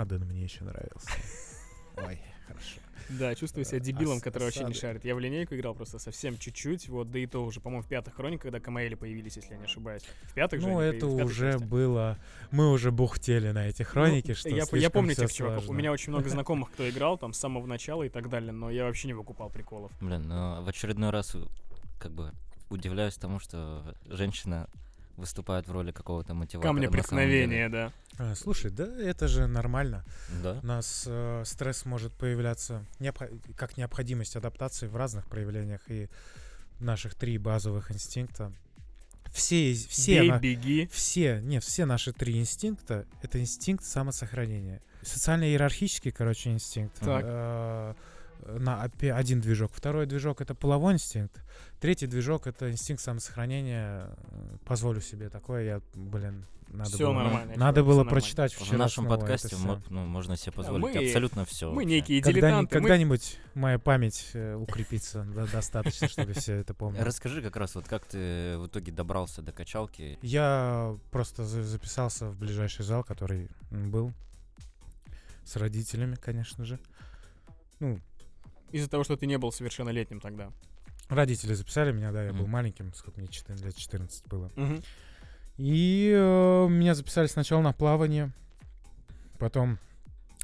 [0.00, 1.08] Аден мне еще нравился.
[1.96, 2.80] Ой, хорошо.
[3.08, 5.04] да, чувствую себя дебилом, который вообще не шарит.
[5.04, 8.14] Я в линейку играл просто совсем чуть-чуть, вот, да и то уже, по-моему, в пятых
[8.14, 10.02] хрониках, когда Камаэли появились, если я не ошибаюсь.
[10.24, 12.18] В пятых же Ну, это уже было...
[12.50, 15.68] Мы уже бухтели на эти хроники, Ну, что я, помню тех чуваков.
[15.68, 18.70] У меня очень много знакомых, кто играл там с самого начала и так далее, но
[18.70, 19.90] я вообще не выкупал приколов.
[20.00, 21.34] Блин, ну, в очередной раз
[21.98, 22.32] как бы
[22.68, 24.68] удивляюсь тому, что женщина
[25.16, 26.72] выступает в роли какого-то мотиватора.
[26.72, 27.92] Камня преткновения, да.
[28.18, 30.04] А, слушай, да, это же нормально.
[30.42, 30.60] Да.
[30.62, 36.08] У нас э, стресс может появляться необхо- как необходимость адаптации в разных проявлениях и
[36.80, 38.52] наших три базовых инстинкта.
[39.32, 40.88] Все, все, Бей, на- беги.
[40.92, 44.80] все, нет, все наши три инстинкта— это инстинкт самосохранения.
[45.02, 46.98] Социально-иерархический, короче, инстинкт.
[47.00, 47.22] Так.
[47.26, 47.94] Э,
[48.58, 49.72] на один движок.
[49.74, 51.42] Второй движок— это половой инстинкт.
[51.80, 54.10] Третий движок— это инстинкт самосохранения.
[54.64, 57.12] Позволю себе такое, я, блин, надо Все было...
[57.22, 57.52] нормально.
[57.56, 58.10] Надо было нормально.
[58.10, 61.70] прочитать В вчера нашем снова подкасте мо- ну, можно себе позволить мы- абсолютно все.
[61.70, 62.74] Мы некие Когда- дилетанты.
[62.76, 67.00] мы- Когда-нибудь моя память э, укрепится до- достаточно, чтобы все это помнить.
[67.02, 70.18] Расскажи как раз, вот как ты в итоге добрался до качалки.
[70.22, 74.12] Я просто за- записался в ближайший зал, который был
[75.44, 76.80] с родителями, конечно же.
[77.78, 78.00] Ну,
[78.72, 80.50] Из-за того, что ты не был совершеннолетним тогда.
[81.08, 82.50] родители записали меня, да, я был Мгм.
[82.50, 84.50] маленьким, сколько мне 14, лет 14 было.
[84.56, 84.82] Мгм.
[85.56, 88.32] И э, меня записали сначала на плавание,
[89.38, 89.78] потом,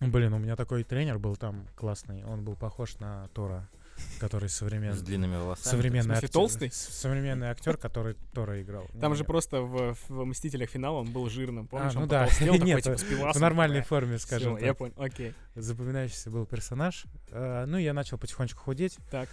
[0.00, 3.68] блин, у меня такой тренер был там классный, он был похож на Тора,
[4.18, 4.96] который современный.
[4.96, 5.70] С длинными волосами.
[5.70, 6.70] Современный смысле, актер, толстый?
[6.72, 8.86] Современный актер, который Тора играл.
[9.00, 10.70] Там Не, же просто в, в «Мстителях.
[10.70, 11.66] Финал» он был жирным.
[11.66, 12.22] Помнишь, ну он да.
[12.24, 14.78] потолстел, такой, Нет, типа, в нормальной форме, скажем Всё, я так.
[14.78, 15.34] понял, окей.
[15.54, 17.04] Запоминающийся был персонаж.
[17.30, 18.96] Э, Ну, я начал потихонечку худеть.
[19.10, 19.28] Так.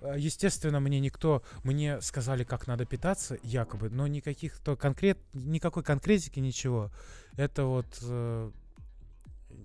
[0.00, 5.82] Э, Естественно, мне никто, мне сказали, как надо питаться, якобы, но никаких то конкрет, никакой
[5.82, 6.90] конкретики, ничего.
[7.36, 8.50] Это вот э,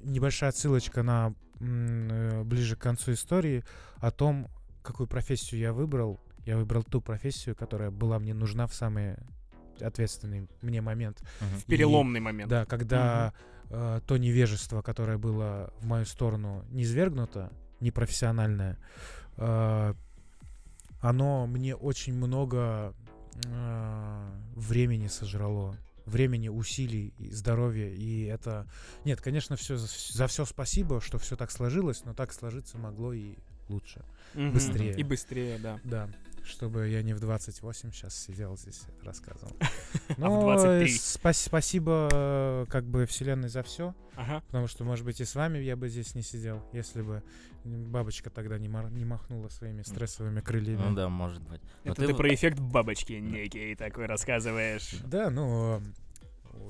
[0.03, 3.63] небольшая ссылочка на ближе к концу истории
[3.97, 4.47] о том,
[4.83, 6.19] какую профессию я выбрал.
[6.45, 9.17] Я выбрал ту профессию, которая была мне нужна в самый
[9.81, 11.21] ответственный мне момент.
[11.39, 12.49] В переломный момент.
[12.49, 13.33] Да, когда
[13.69, 18.77] э, то невежество, которое было в мою сторону низвергнуто, непрофессиональное,
[19.37, 19.93] э,
[21.01, 22.93] оно мне очень много
[23.45, 25.77] э, времени сожрало.
[26.09, 27.89] Времени, усилий, и здоровья.
[27.89, 28.67] И это...
[29.05, 33.35] Нет, конечно, все, за все спасибо, что все так сложилось, но так сложиться могло и
[33.69, 34.03] лучше.
[34.33, 34.53] Мгм.
[34.53, 34.93] быстрее.
[34.95, 35.79] И быстрее, да.
[35.83, 36.09] Да,
[36.49, 39.55] чтобы я не в 28 сейчас сидел здесь это рассказывал.
[40.09, 40.85] А в Ну, 23.
[40.95, 44.41] спа- спасибо э, как бы вселенной за все, Ага.
[44.47, 47.23] потому что, может быть, и с вами я бы здесь не сидел, если бы
[47.63, 50.81] бабочка тогда не, мар- не махнула своими стрессовыми крыльями.
[50.89, 51.61] Ну да, может быть.
[51.83, 54.95] Но Это ты про эффект бабочки некий такой рассказываешь.
[55.05, 55.81] Да, ну,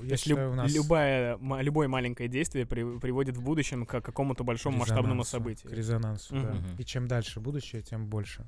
[0.02, 4.44] я есть считаю, у нас любая, любое маленькое действие при- приводит в будущем к какому-то
[4.44, 5.70] большому масштабному событию.
[5.72, 6.52] К резонансу, да.
[6.52, 6.76] Мгм.
[6.78, 8.46] И чем дальше будущее, тем больше.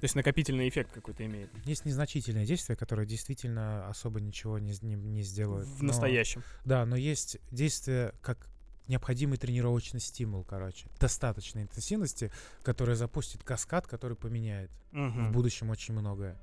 [0.00, 4.94] То есть накопительный эффект какой-то имеет Есть незначительные действия, которые действительно особо ничего не, не,
[4.94, 5.68] не сделают.
[5.68, 6.42] в Но- настоящем.
[6.64, 8.48] Да, но есть действия как
[8.88, 10.88] необходимый тренировочный стимул, короче.
[10.98, 12.32] Достаточной интенсивности,
[12.62, 15.32] которая запустит каскад, который поменяет в Мгм.
[15.32, 16.36] будущем очень многое.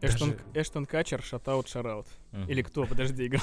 [0.00, 2.06] Эштон, даже- Эштон Качер, шатаут, шараут.
[2.32, 2.48] Мгм.
[2.48, 3.42] Или кто, подожди, играл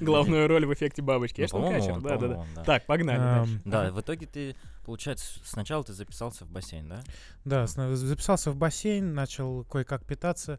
[0.00, 1.40] главную роль в эффекте бабочки.
[1.40, 2.46] Ну, Эштон Качер, он, да, да, да.
[2.56, 2.64] да.
[2.64, 3.60] Так, погнали дальше.
[3.64, 3.92] Да, Ага.
[3.94, 7.02] в итоге ты, получается, сначала ты записался в бассейн, да?
[7.44, 10.58] Да, записался в бассейн, начал кое-как питаться.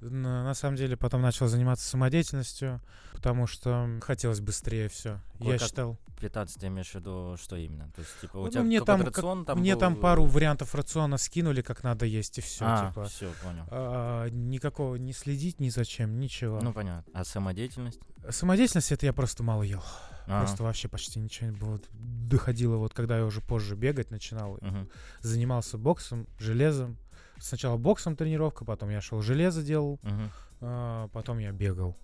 [0.00, 0.22] Мгм.
[0.22, 2.80] На, на самом деле потом начал заниматься самодеятельностью,
[3.12, 5.20] потому что хотелось быстрее все.
[5.40, 5.98] Я считал.
[6.20, 7.90] Питаться ты имеешь в виду что именно?
[7.90, 9.96] То есть, типа, у Ну, тебя мне какой-то там, как- рацион там мне был, там
[9.96, 12.64] пару вариантов рациона скинули, как надо есть, и все.
[12.66, 13.04] А, типа.
[13.06, 13.64] все, понял.
[13.68, 14.28] А,
[14.64, 16.60] никакого не следить ни зачем, ничего.
[16.60, 17.04] Ну, понятно.
[17.14, 18.00] А самодеятельность?
[18.30, 19.82] Самодеятельность это я просто мало ел.
[20.26, 21.78] А, Просто вообще почти ничего не было.
[21.92, 24.88] Доходило, вот когда я уже позже бегать начинал, мгм.
[25.20, 26.96] занимался боксом, железом.
[27.38, 30.30] Сначала боксом тренировка, потом я шел железо делал, Мгм.
[30.62, 31.94] а, потом я бегал.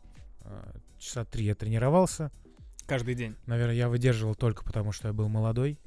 [0.43, 2.31] А, Часа три я тренировался.
[2.87, 3.37] Каждый день.
[3.47, 5.79] Наверное, я выдерживал только потому, что я был молодой,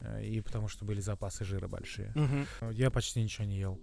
[0.00, 2.12] э, и потому что были запасы жира большие.
[2.60, 3.78] Э, Я почти ничего не ел.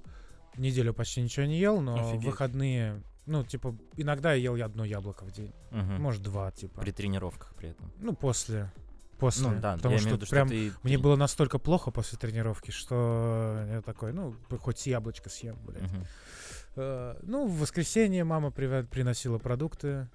[0.57, 2.25] Неделю почти ничего не ел, но Офигеть.
[2.25, 5.53] выходные, ну, типа, иногда я ел одно яблоко в день.
[5.71, 6.01] Мгм.
[6.01, 6.81] Может, два, типа.
[6.81, 7.91] При тренировках при этом.
[7.99, 8.71] Ну, после.
[9.17, 9.47] После.
[9.47, 10.73] Ну, да, потому я что, виду, что прям ты...
[10.83, 15.89] мне было настолько плохо после тренировки, что я такой, ну, хоть яблочко съем, блядь.
[16.75, 20.09] Э, ну, в воскресенье мама приносила продукты,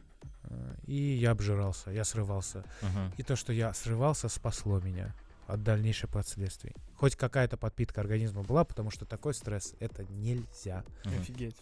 [0.44, 2.64] э, и я обжирался, я срывался.
[2.82, 3.12] Мгм.
[3.16, 5.14] И то, что я срывался, спасло меня
[5.48, 6.74] от дальнейших последствий.
[6.96, 10.84] Хоть какая-то подпитка организма была, потому что такой стресс это нельзя.
[11.04, 11.56] Офигеть.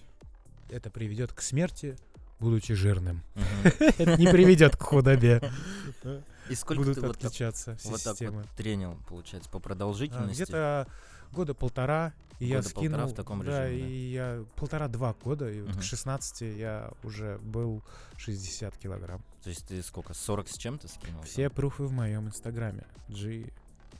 [0.68, 1.96] Это приведет к смерти,
[2.40, 3.22] будучи жирным.
[3.64, 5.40] Это не приведет к худобе.
[6.50, 8.42] И сколько Будут ты отличаться все вот так системы.
[8.42, 10.42] вот тренил, получается, по А, продолжительности?
[10.42, 10.86] Где-то
[11.32, 13.08] года полтора, и я Года полтора скинул...
[13.08, 13.88] в таком да, режиме, да?
[13.88, 15.80] и я полтора-два года, и вот Мгм.
[15.80, 17.82] к 16 я уже был
[18.18, 19.22] 60 килограмм.
[19.42, 21.22] То есть ты сколько, 40 с чем-то скинул?
[21.22, 22.84] Все пруфы в моем инстаграме.
[23.08, 23.46] G,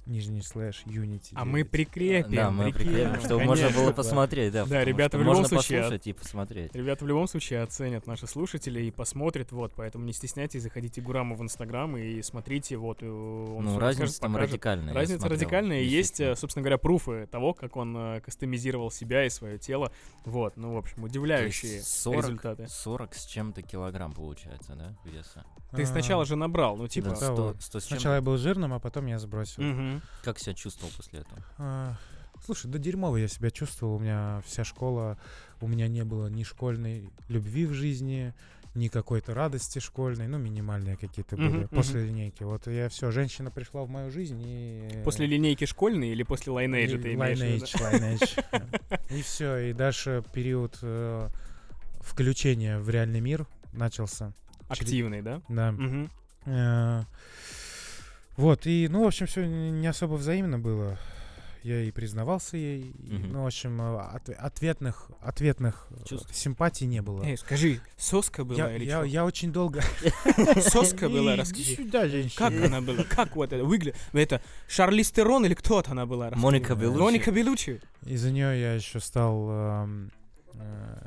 [0.07, 1.33] нижний слэш, Unity.
[1.35, 1.71] А мы 9.
[1.71, 2.35] прикрепим.
[2.35, 3.47] Да, мы прикрепим, чтобы конечно.
[3.47, 3.92] можно было да.
[3.92, 4.64] посмотреть, да.
[4.64, 6.75] потому ребята, в любом можно случае, послушать и посмотреть.
[6.75, 11.37] Ребята в любом случае оценят наши слушатели и посмотрят, вот, поэтому не стесняйтесь, заходите Гураму
[11.37, 14.53] в Инстаграм и смотрите, вот, он Ну, разница расскажет, там покажет.
[14.53, 14.95] радикальная.
[14.95, 19.31] Разница смотрел, радикальная, и есть, собственно говоря, пруфы того, как он э, кастомизировал себя и
[19.31, 19.92] свое тело.
[20.25, 22.66] Вот, ну, в общем, удивляющие 40, результаты.
[22.69, 25.45] 40 с чем-то килограмм получается, да, веса?
[25.76, 27.10] Ты А, сначала же набрал, ну, типа...
[27.10, 27.62] Да, 100, вот.
[27.62, 29.62] 100 с Сначала я был жирным, а потом я сбросил.
[29.62, 30.02] мгм.
[30.24, 31.42] Как себя чувствовал после этого?
[31.58, 31.96] А,
[32.44, 33.96] Слушай, да дерьмово я себя чувствовал.
[33.96, 35.18] У меня вся школа,
[35.60, 38.34] у меня не было ни школьной любви в жизни,
[38.74, 41.68] ни какой-то радости школьной, ну, минимальные какие-то Мгм, были мгм.
[41.68, 42.42] после линейки.
[42.42, 45.00] Вот я все, женщина пришла в мою жизнь и...
[45.02, 47.64] После линейки школьной или после лайнейджа ты имеешь в виду?
[47.64, 49.00] Lineage, Lineage.
[49.18, 51.28] И все, и дальше период э,
[52.00, 54.32] включения в реальный мир начался.
[54.68, 55.42] Активный, да?
[55.48, 55.74] Да.
[56.46, 57.02] Э,
[58.37, 60.98] Вот, и, ну, в общем, все не особо взаимно было.
[61.62, 62.92] Я и признавался ей.
[62.98, 63.33] и, Мгм.
[63.33, 66.33] ну, в общем, э, от- ответных, ответных э, Чувств.
[66.37, 67.24] симпатий не было.
[67.24, 69.05] Эй, скажи, соска была я, или я, чё?
[69.05, 69.81] я очень долго...
[70.61, 71.74] Соска была, расскажи.
[71.76, 72.50] сюда, женщина.
[72.50, 73.02] Как она была?
[73.05, 73.96] Как вот это выглядит?
[74.12, 76.31] Это Шарлиз Терон или кто-то она была?
[76.37, 77.00] Моника Белуччи.
[77.02, 77.81] Моника Белуччи?
[78.05, 79.48] Из-за нее я еще стал...
[79.50, 80.12] эм,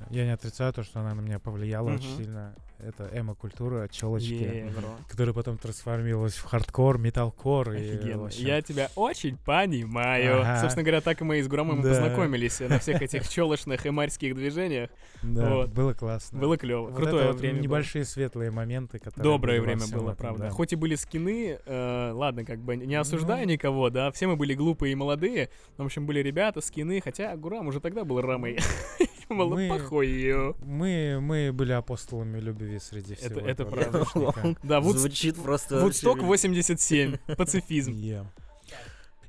[0.09, 2.53] я не отрицаю то, что она на меня повлияла очень сильно.
[2.81, 4.87] Это эмо-культура, челочки, бро.
[5.09, 7.73] которая потом трансформировалась в хардкор, металкор.
[7.73, 8.27] и, Офигенно.
[8.27, 10.41] общем, Я тебя очень понимаю.
[10.41, 10.61] Ага.
[10.61, 11.89] Собственно говоря, так и мы и с Громом и Да.
[11.89, 14.89] познакомились на всех этих челочных и марьских движениях.
[15.21, 15.69] Да, вот.
[15.71, 16.39] было классно.
[16.39, 16.87] Было клево.
[16.87, 17.63] Вот Крутое это время было.
[17.63, 20.43] небольшие светлые моменты, которые Доброе время было, этом, правда.
[20.43, 20.49] да.
[20.51, 23.51] Хоть и были скины, э, ладно, как бы не осуждая Ну.
[23.51, 25.49] никого, да, все мы были глупые и молодые.
[25.77, 28.57] В общем, были ребята, скины, хотя Гурам уже тогда был рамой.
[29.29, 30.57] Было Мы- похую.
[30.61, 34.05] Мы, мы были апостолами любви среди всего Это- это правда.
[34.13, 34.55] трешника.
[34.63, 35.79] Да, Вудс- Звучит просто...
[35.79, 37.17] Вудсток вообще- 87.
[37.37, 37.93] Пацифизм.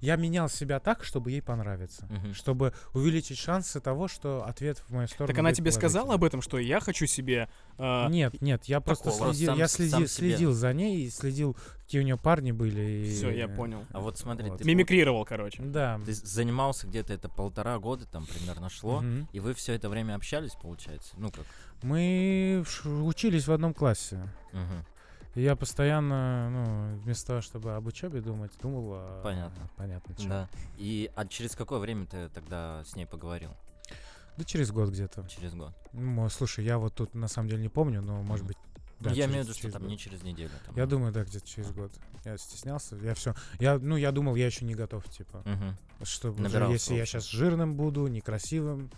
[0.01, 2.07] Я менял себя так, чтобы ей понравиться.
[2.11, 2.35] Мгм.
[2.35, 6.25] Чтобы увеличить шансы того, что ответ в мою сторону Так она будет тебе сказала об
[6.25, 7.49] этом, что я хочу себе...
[7.79, 9.33] э, Нет, нет, я просто такого.
[9.33, 10.29] следил, Сам я следил, сам себе.
[10.31, 12.81] следил за ней и следил, какие у нее парни были.
[13.07, 13.85] и- Все, я понял.
[13.93, 14.59] А вот смотри, Вот.
[14.61, 15.63] ты, Мимикрировал, короче.
[15.63, 16.01] Да.
[16.07, 19.29] ты занимался где-то это полтора года, там примерно шло, Мгм.
[19.33, 21.13] и вы все это время общались, получается?
[21.19, 21.45] Ну как?
[21.83, 24.29] Мы учились в одном классе.
[24.53, 24.85] Мгм.
[25.35, 29.21] Я постоянно, ну, вместо того, чтобы об учебе думать, думал о...
[29.23, 29.71] Понятно.
[29.77, 30.29] Понятно, чё.
[30.29, 30.49] Да.
[30.77, 33.53] И а через какое время ты тогда с ней поговорил?
[34.37, 35.27] Да через год где-то.
[35.29, 35.73] Через год.
[35.93, 38.49] Ну, слушай, я вот тут на самом деле не помню, но может Мгм.
[38.49, 38.57] быть
[38.99, 39.91] Да, я через- имею в виду, что там год.
[39.91, 40.51] не через неделю.
[40.67, 40.77] там.
[40.77, 41.93] Я думаю, да, где-то через год.
[42.25, 42.97] Я стеснялся.
[42.97, 43.35] Я все.
[43.61, 45.43] Я, ну, я думал, я еще не готов, типа.
[45.45, 45.77] Мгм.
[46.03, 48.91] Чтобы уже, если я сейчас жирным буду, некрасивым,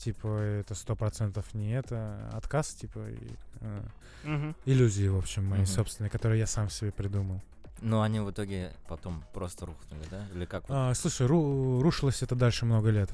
[0.00, 2.28] типа, это сто процентов не это.
[2.32, 3.28] Отказ, типа, и,
[3.60, 3.82] э,
[4.24, 4.56] Мгм.
[4.64, 5.66] иллюзии, в общем, мои Мгм.
[5.66, 7.40] собственные, которые я сам себе придумал.
[7.82, 10.26] Но они в итоге потом просто рухнули, да?
[10.34, 10.68] Или как?
[10.68, 10.74] вот?
[10.74, 13.10] А, слушай, ру- рушилось это дальше много лет.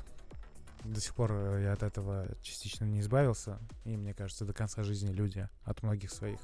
[0.84, 3.58] До сих пор э, я от этого частично не избавился.
[3.84, 6.38] И мне кажется, до конца жизни люди от многих своих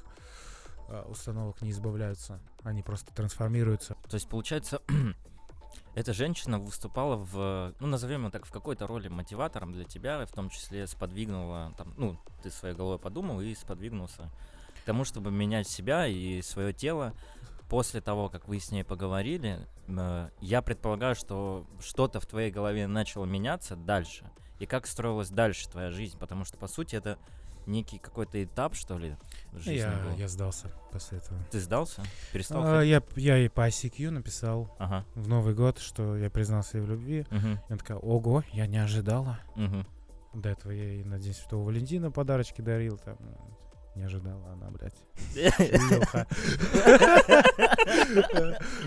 [0.89, 2.39] э, установок не избавляются.
[2.63, 3.95] Они просто трансформируются.
[4.09, 4.81] То есть, получается,
[5.95, 10.31] эта женщина выступала в, ну, назовем ее так, в какой-то роли мотиватором для тебя, в
[10.31, 14.31] том числе сподвигнула, там, ну, ты своей головой подумал и сподвигнулся
[14.81, 17.13] к тому, чтобы менять себя и свое тело.
[17.69, 22.87] После того, как вы с ней поговорили, э, я предполагаю, что что-то в твоей голове
[22.87, 24.29] начало меняться дальше.
[24.59, 26.17] И как строилась дальше твоя жизнь?
[26.17, 27.17] Потому что, по сути, это
[27.67, 29.15] некий какой-то этап, что ли,
[29.65, 30.15] Я, был.
[30.17, 31.39] я сдался после этого.
[31.51, 32.03] Ты сдался?
[32.31, 35.05] Перестал А, я, я и по ICQ написал Ага.
[35.15, 37.25] в Новый год, что я признался ей в любви.
[37.29, 37.59] Мгм.
[37.69, 39.39] Она такая, ого, я не ожидала.
[39.55, 39.85] Мгм.
[40.33, 42.97] До этого я ей на День Святого Валентина подарочки дарил.
[42.97, 43.17] Там,
[43.95, 44.95] не ожидала она, блядь.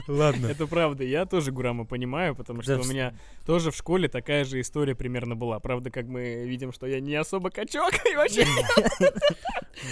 [0.09, 0.47] Ладно.
[0.47, 3.14] Это правда, я тоже Гурама понимаю, потому что у меня
[3.45, 5.59] тоже в школе такая же история примерно была.
[5.61, 8.45] Правда, как мы видим, что я не особо качок и вообще...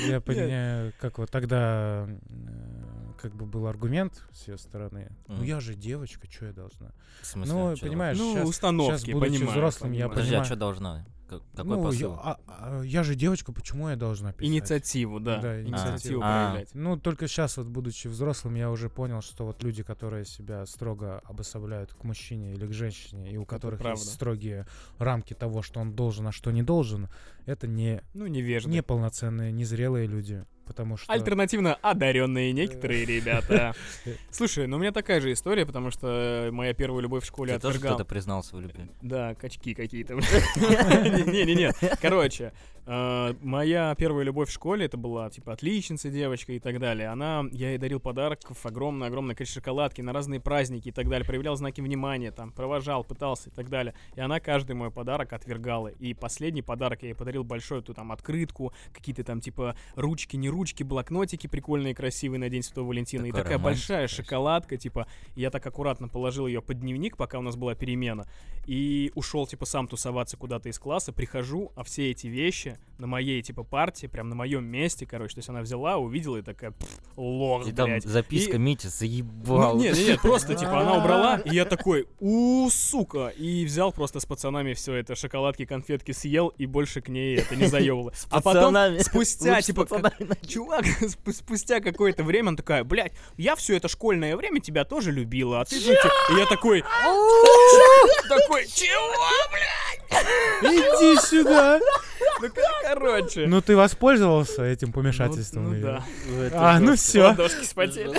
[0.06, 5.10] Я понимаю, как вот тогда э, как бы был аргумент с ее стороны.
[5.28, 5.44] Ну Мгм.
[5.44, 6.92] я же девочка, что я должна?
[7.20, 7.54] В смысле?
[7.54, 9.50] Ну, понимаешь, Ну, щас- установки, щас, будучи понимаю.
[9.50, 10.10] взрослым, я понимаю.
[10.10, 10.44] Подожди, а понимаю.
[10.46, 11.06] что должна?
[11.40, 12.12] Как- Какой ну, я, посыл?
[12.14, 14.46] а- а, я же девочка, почему я должна писать?
[14.52, 15.40] Инициативу, да.
[15.40, 16.50] Да, Инициативу А.
[16.50, 16.74] проявлять.
[16.74, 21.20] Ну, только сейчас, вот будучи взрослым, я уже понял, что вот люди, которые себя строго
[21.24, 24.00] обособляют к мужчине или к женщине, и у которых правда.
[24.00, 24.66] есть строгие
[24.98, 27.08] рамки того, что он должен, а что не должен,
[27.46, 28.70] это не Ну, невежды.
[28.70, 30.44] неполноценные, незрелые люди.
[30.66, 31.12] Потому что...
[31.12, 33.74] Альтернативно одаренные некоторые ребята.
[34.04, 34.14] Э.
[34.30, 37.60] Слушай, ну у меня такая же история, потому что моя первая любовь в школе Тебе
[37.60, 38.86] тоже кто-то признался в любви?
[39.02, 40.14] Да, качки какие-то.
[40.56, 41.72] Не-не-не.
[42.00, 42.52] Короче,
[42.86, 47.08] э, моя первая любовь в школе, это была, типа, отличница девочка и так далее.
[47.08, 51.56] Она, я ей дарил подарков, огромное-огромное количество шоколадки на разные праздники и так далее, проявлял
[51.56, 53.94] знаки внимания, там, провожал, пытался и так далее.
[54.16, 55.88] И она каждый мой подарок отвергала.
[55.88, 60.48] И последний подарок я ей подарил большую эту там открытку, какие-то там, типа, ручки, не
[60.48, 63.26] ручки, блокнотики прикольные, красивые на День Святого Валентина.
[63.26, 67.56] и Такая большая шоколадка, типа, я так аккуратно положил ее под дневник, пока у нас
[67.56, 68.26] была перемена.
[68.66, 71.12] И ушел, типа, сам тусоваться куда-то из класса.
[71.12, 75.34] Прихожу, а все эти вещи на моей, типа, партии, прям на моем месте, короче.
[75.34, 78.04] То есть она взяла, увидела и такая, «Пф, лох, И там блядь.
[78.04, 79.74] записка И- Митя заебал.
[79.74, 83.92] Ну, нет, нет, нет, просто, типа, она убрала, и я такой, у, сука, и взял
[83.92, 88.12] просто с пацанами все это, шоколадки, конфетки съел, и больше к ней это не заебало.
[88.30, 89.86] А потом, спустя, типа,
[90.46, 95.10] чувак, сп- спустя какое-то время, она такая, блядь, я все это школьное время тебя тоже
[95.10, 95.86] любила, а ты же...
[95.94, 96.82] те-» И я такой,
[98.28, 99.14] такой, чего,
[99.50, 100.24] блядь?
[100.62, 101.80] Иди сюда!
[102.40, 102.48] Ну,
[102.82, 103.46] короче.
[103.46, 105.64] Ну, ты воспользовался этим Ну, помешательством?
[105.64, 106.00] ну её?
[106.50, 106.74] да.
[106.76, 107.22] А, ну все.
[107.24, 108.14] Ладошки спотели.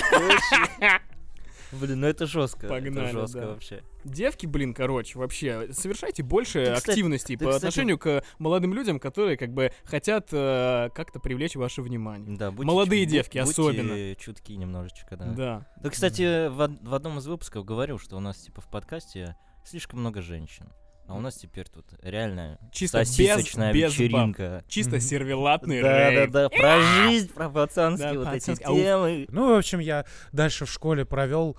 [1.71, 2.67] Блин, ну это жестко.
[2.67, 3.47] Погнали, это жестко да.
[3.47, 3.83] вообще.
[4.05, 8.73] Девки, блин, короче, вообще, совершайте больше Ты, кстати- активностей ты, по кстати- отношению к молодым
[8.73, 12.37] людям, которые, как бы, хотят э, как-то привлечь ваше внимание.
[12.37, 14.15] Да, будьте Молодые чу- девки будьте особенно.
[14.15, 15.25] чутки немножечко, да.
[15.25, 15.67] Да.
[15.81, 19.35] Да, кстати, в, од- в одном из выпусков говорил, что у нас, типа, в подкасте
[19.65, 20.71] слишком много женщин.
[21.07, 24.63] А у нас теперь тут реально Чисто без- сосисочная без вечеринка.
[24.67, 25.01] Чисто Мгм.
[25.01, 26.31] сервелатный Да, рейв.
[26.31, 28.67] да, да, про жизнь, про пацанские Да, вот эти пацанские.
[28.67, 28.79] Ауф.
[29.09, 29.25] темы.
[29.29, 31.57] Ну, в общем, я дальше в школе провел,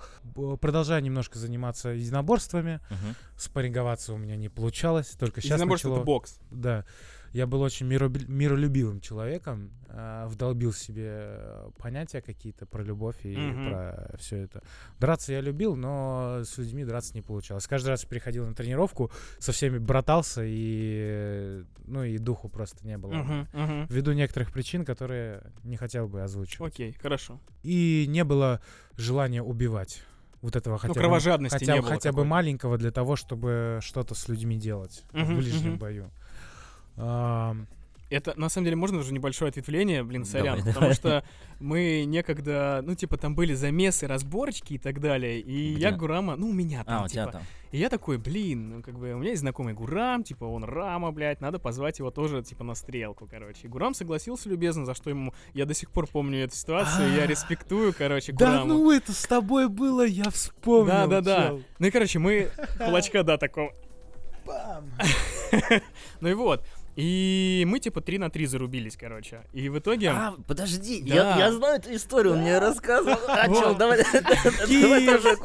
[0.59, 2.81] продолжаю немножко заниматься единоборствами.
[3.37, 6.39] Спарринговаться у меня не получалось, только сейчас Единоборство это бокс.
[6.51, 6.83] Да.
[7.37, 11.37] Я был очень миролюбивым человеком, а, вдолбил себе
[11.77, 13.63] понятия какие-то про любовь и Мгм.
[13.69, 14.63] про все это.
[14.99, 17.67] Драться я любил, но с людьми драться не получалось.
[17.67, 23.13] Каждый раз приходил на тренировку, со всеми братался, и, ну, и духу просто не было.
[23.13, 23.85] Мгм, мгм.
[23.87, 26.73] Ввиду некоторых причин, которые не хотел бы озвучивать.
[26.73, 27.39] Окей, хорошо.
[27.61, 28.61] И не было
[28.95, 30.01] желания убивать.
[30.41, 33.15] Вот этого хотя ну, бы кровожадности хотя, не бы- было хотя бы маленького для того,
[33.15, 35.79] чтобы что-то с людьми делать в Мгм, ближнем мгм.
[35.79, 36.11] бою.
[38.09, 40.95] Это, на самом деле, можно уже небольшое ответвление, блин, сорян, Давай, потому давай.
[40.95, 41.23] что
[41.59, 45.81] мы некогда, ну, типа, там были замесы, разборчики и так далее, и Где?
[45.81, 47.43] я Гурама, ну, у меня там, А, у тебя типа, там.
[47.73, 51.11] и я такой, блин, ну, как бы, у меня есть знакомый Гурам, типа, он Рама,
[51.11, 53.59] блядь, надо позвать его тоже, типа, на стрелку, короче.
[53.63, 57.23] И Гурам согласился любезно, за что ему, я до сих пор помню эту ситуацию, я
[57.23, 57.27] А.
[57.27, 58.67] респектую, короче, Да Гураму.
[58.73, 60.87] ну это с тобой было, я вспомнил.
[60.93, 61.47] Да, да, да.
[61.49, 61.61] чел.
[61.79, 63.73] Ну и, короче, мы кулачка, да, такого.
[64.45, 64.85] Бам.
[66.21, 66.65] Ну и вот.
[66.97, 69.43] И мы типа 3 на 3 зарубились, короче.
[69.53, 70.09] И в итоге...
[70.09, 71.13] А, подожди, Да.
[71.15, 73.17] я, я знаю эту историю, он мне рассказывал.
[73.27, 73.77] А, чел, Вот.
[73.77, 73.99] давай,
[74.81, 75.37] давай тоже.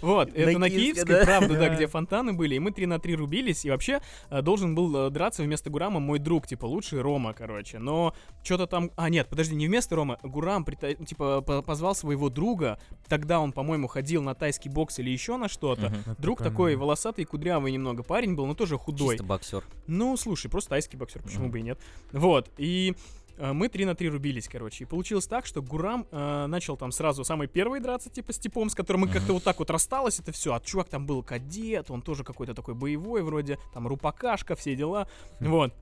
[0.00, 1.24] Вот, это на Киевской, Киевской, да?
[1.24, 4.00] правда, да, где фонтаны были, и мы 3 на 3 рубились, и вообще
[4.30, 8.66] э, должен был э, драться вместо Гурама мой друг, типа, лучший Рома, короче, но что-то
[8.66, 8.90] там...
[8.96, 13.86] А, нет, подожди, не вместо Рома, Гурам, типа, по- позвал своего друга, тогда он, по-моему,
[13.88, 18.46] ходил на тайский бокс или еще на что-то, Друг такой волосатый, кудрявый немного парень был,
[18.46, 19.14] но тоже худой.
[19.16, 19.64] Чисто боксер.
[19.86, 21.80] Ну, слушай, просто тайский боксер, почему бы и нет.
[22.12, 22.94] Вот, и
[23.38, 24.84] э, мы 3 на 3 рубились, короче.
[24.84, 28.70] И получилось так, что Гурам э, начал там сразу самый первый драться, типа, с типом,
[28.70, 30.54] с которым мы как-то вот так вот рассталось, это все.
[30.54, 35.08] А чувак там был кадет, он тоже какой-то такой боевой вроде, там рупакашка, все дела.
[35.40, 35.50] Хм.
[35.50, 35.74] Вот.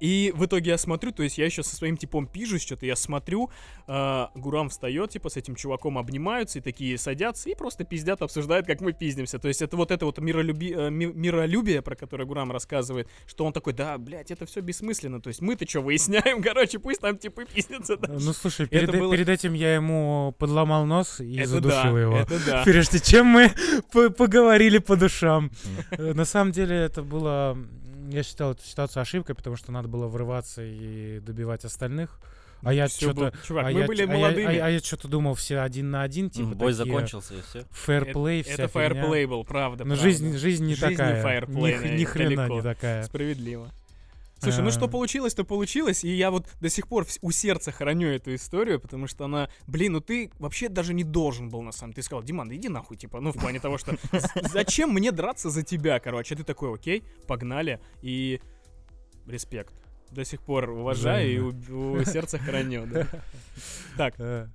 [0.00, 2.96] И в итоге я смотрю, то есть я еще со своим типом пижусь, что-то я
[2.96, 3.50] смотрю,
[3.86, 8.66] э, Гурам встает, типа, с этим чуваком обнимаются и такие садятся и просто пиздят, обсуждают,
[8.66, 9.38] как мы пиздимся.
[9.38, 13.44] То есть это вот это вот миролюби- э, ми- миролюбие, про которое Гурам рассказывает, что
[13.44, 15.20] он такой, да, блядь, это все бессмысленно.
[15.20, 18.24] То есть мы-то что выясняем, короче, пусть там типы пиздятся дальше.
[18.24, 22.16] Ну, слушай, перед, было- перед этим я ему подломал нос и это задушил да, его.
[22.16, 22.62] это да.
[22.64, 23.52] Прежде чем мы
[23.92, 25.50] по- поговорили по душам.
[25.90, 27.58] Э, На самом деле это было...
[28.10, 32.20] Я считал эту ситуацию ошибкой, потому что надо было врываться и добивать остальных.
[32.62, 33.32] А я Всё что-то...
[33.46, 34.56] Чувак, а мы я были а я- молодыми.
[34.58, 37.64] А, а я что-то думал, все один на один, типа Бой такие закончился и все.
[37.70, 39.84] Фэрплей, это это фаерплей был, правда.
[39.84, 40.02] Но правда.
[40.02, 41.22] жизнь, жизнь не Жизнь не такая.
[41.22, 42.54] фаерплей, ни, х- да, ни хрена далеко.
[42.56, 43.02] не такая.
[43.04, 43.70] Справедливо.
[44.40, 44.88] Слушай, ну что А.
[44.88, 49.06] получилось, то получилось, и я вот до сих пор у сердца храню эту историю, потому
[49.06, 52.02] что она, блин, ну ты вообще даже не должен был на самом деле.
[52.02, 53.96] Ты сказал, Диман, иди нахуй, типа, ну в плане того, что
[54.50, 56.34] зачем мне драться за тебя, короче.
[56.34, 58.40] А ты такой, окей, погнали, и
[59.26, 59.74] респект.
[60.10, 63.06] До сих пор уважаю и у, у сердца храню, да.
[63.96, 64.48] Так, Э,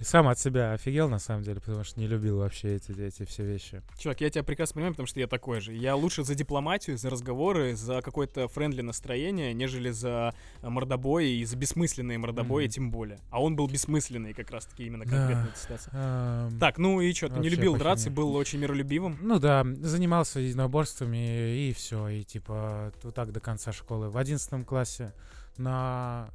[0.00, 3.24] и Сам от себя офигел, на самом деле, потому что не любил вообще эти, эти
[3.26, 3.82] все вещи.
[3.98, 5.74] чувак, я тебя прекрасно понимаю, потому что я такой же.
[5.74, 11.56] Я лучше за дипломатию, за разговоры, за какое-то friendly настроение, нежели за мордобои и за
[11.56, 12.70] бессмысленные мордобои, Мгм.
[12.72, 13.18] тем более.
[13.30, 15.10] А он был бессмысленный как раз-таки именно Да.
[15.10, 15.92] конкретно эта ситуация.
[15.94, 18.16] Ам, Так, ну и что, ты не любил драться, херне.
[18.16, 19.18] был очень миролюбивым?
[19.20, 24.08] Ну да, занимался единоборствами и все, и типа вот так до конца школы.
[24.08, 25.12] В одиннадцатом классе
[25.58, 26.30] на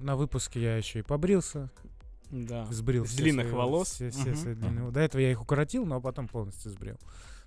[0.00, 1.68] на выпуске я еще и побрился,
[2.30, 2.66] Да.
[2.70, 3.88] сбрил С все длинных свои- волос?
[3.88, 4.36] все- все Мгм.
[4.36, 6.96] свои длинные- До этого я их укоротил, но потом полностью сбрил.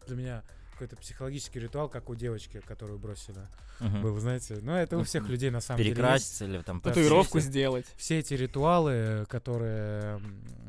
[0.07, 3.47] Для меня какой-то психологический ритуал, как у девочки, которую бросили,
[3.79, 4.01] Мгм.
[4.01, 4.57] был, знаете.
[4.63, 5.97] Но это у всех людей на самом деле есть.
[5.99, 7.49] Перекраситься или там Татуировку подстричься.
[7.49, 7.85] сделать.
[7.97, 10.19] Все эти ритуалы, которые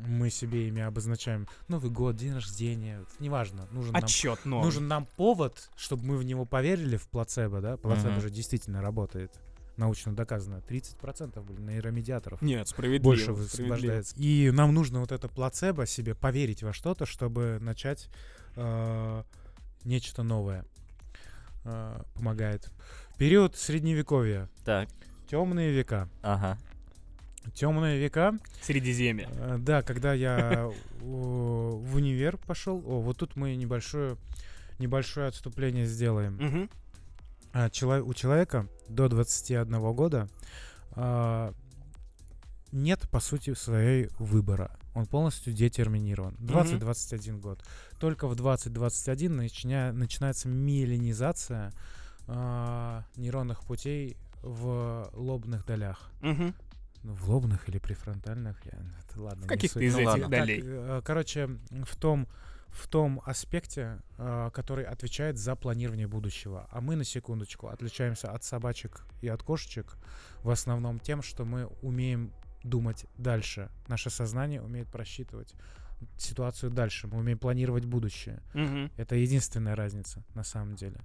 [0.05, 4.61] мы себе ими обозначаем, Новый год, день рождения, неважно, нужен нам Отчет, но.
[4.63, 7.77] нужен нам повод, чтобы мы в него поверили, в плацебо, да?
[7.77, 8.21] Плацебо Мгм.
[8.21, 9.31] же действительно работает.
[9.77, 10.61] Научно доказано.
[10.67, 13.03] 30% блин, нейромедиаторов Нет, справедливо.
[13.03, 14.15] больше высвобождается.
[14.17, 18.09] И нам нужно вот это плацебо себе поверить во что-то, чтобы начать
[18.55, 19.23] э,
[19.83, 20.65] нечто новое.
[21.65, 22.69] Э, помогает.
[23.17, 24.49] Период средневековья.
[24.63, 24.89] Так,
[25.27, 26.07] Темные века.
[26.21, 26.57] ага.
[27.53, 28.37] Темные века.
[28.61, 29.27] Средиземье.
[29.31, 30.69] Э, Да, когда я
[31.01, 32.77] в универ пошел.
[32.85, 34.17] О, вот тут мы небольшое,
[34.77, 36.69] небольшое отступление сделаем.
[37.53, 40.27] А, у человека до 21 года
[40.91, 41.53] а,
[42.71, 44.77] нет, по сути, своей выбора.
[44.95, 46.35] Он полностью детерминирован.
[46.39, 47.63] 20-21 год.
[47.99, 51.71] Только в 20-21 начиня- начинается миелинизация
[52.27, 56.09] а, нейронных путей в лобных долях.
[56.21, 56.55] Мгм.
[57.03, 59.45] Ну, в лобных или префронтальных, я, это ладно.
[59.47, 59.83] Каких-то суть.
[59.83, 60.29] из Ну этих ладно.
[60.29, 60.61] Долей.
[60.63, 61.49] э, короче,
[61.85, 62.27] в том,
[62.73, 66.67] в том аспекте, э, который отвечает за планирование будущего.
[66.71, 69.95] А мы, на секундочку, отличаемся от собачек и от кошечек
[70.43, 73.69] в основном тем, что мы умеем думать дальше.
[73.87, 75.53] Наше сознание умеет просчитывать
[76.17, 77.07] ситуацию дальше.
[77.07, 78.41] Мы умеем планировать будущее.
[78.53, 78.91] Мгм.
[78.97, 80.99] Это единственная разница на самом деле.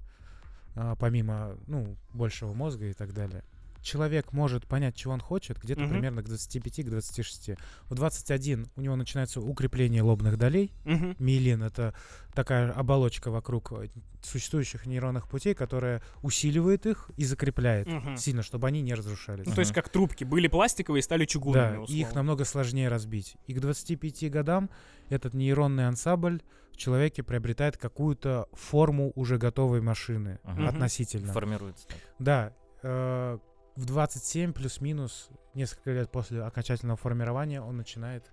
[0.75, 3.45] А, помимо, ну, большего мозга и так далее.
[3.83, 5.91] Человек может понять, чего он хочет, где-то Мгм.
[5.91, 7.51] примерно к 25, к 26.
[7.89, 10.73] В 21 у него начинается укрепление лобных долей.
[10.85, 11.17] Мгм.
[11.19, 11.95] Миелин— это
[12.35, 13.89] такая оболочка вокруг э,
[14.23, 18.17] существующих нейронных путей, которая усиливает их и закрепляет Мгм.
[18.17, 19.47] сильно, чтобы они не разрушались.
[19.47, 20.25] Ну, то есть как трубки.
[20.25, 22.01] Были пластиковые, стали чугунными, Да, и условно.
[22.01, 23.37] их намного сложнее разбить.
[23.47, 24.71] И к 25 годам
[25.09, 30.67] этот нейронный ансамбль в человеке приобретает какую-то форму уже готовой машины Мгм.
[30.69, 31.33] относительно.
[31.33, 31.97] Формируется так.
[32.19, 32.53] Да,
[32.83, 33.39] э,
[33.79, 38.25] в 27 плюс-минус несколько лет после окончательного формирования он начинает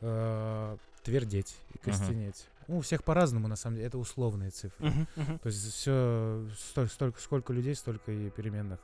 [0.00, 2.48] э, твердеть и костенеть.
[2.68, 4.88] Ну, у всех по-разному, на самом деле, это условные цифры.
[4.88, 5.38] Мгм, мгм.
[5.40, 6.46] То есть все,
[6.88, 8.80] столько, сколько людей, столько и переменных.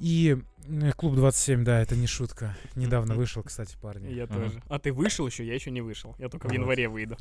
[0.00, 2.56] И э, клуб 27, да, это не шутка.
[2.74, 4.12] Недавно вышел, кстати, парни.
[4.12, 4.62] Я тоже.
[4.68, 5.46] А ты вышел еще?
[5.46, 6.16] Я еще не вышел.
[6.18, 7.18] Я только в январе выйду.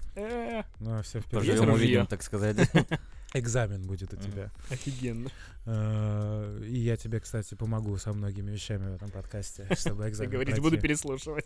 [0.79, 1.49] Ну, все впереди.
[1.49, 2.57] Поживем, увидим, так сказать.
[3.33, 4.51] Экзамен будет у тебя.
[4.69, 5.29] Офигенно.
[5.65, 10.55] Э, И я тебе, кстати, помогу со многими вещами в этом подкасте, чтобы экзамен говоришь,
[10.55, 10.61] пройти.
[10.61, 11.45] буду переслушивать.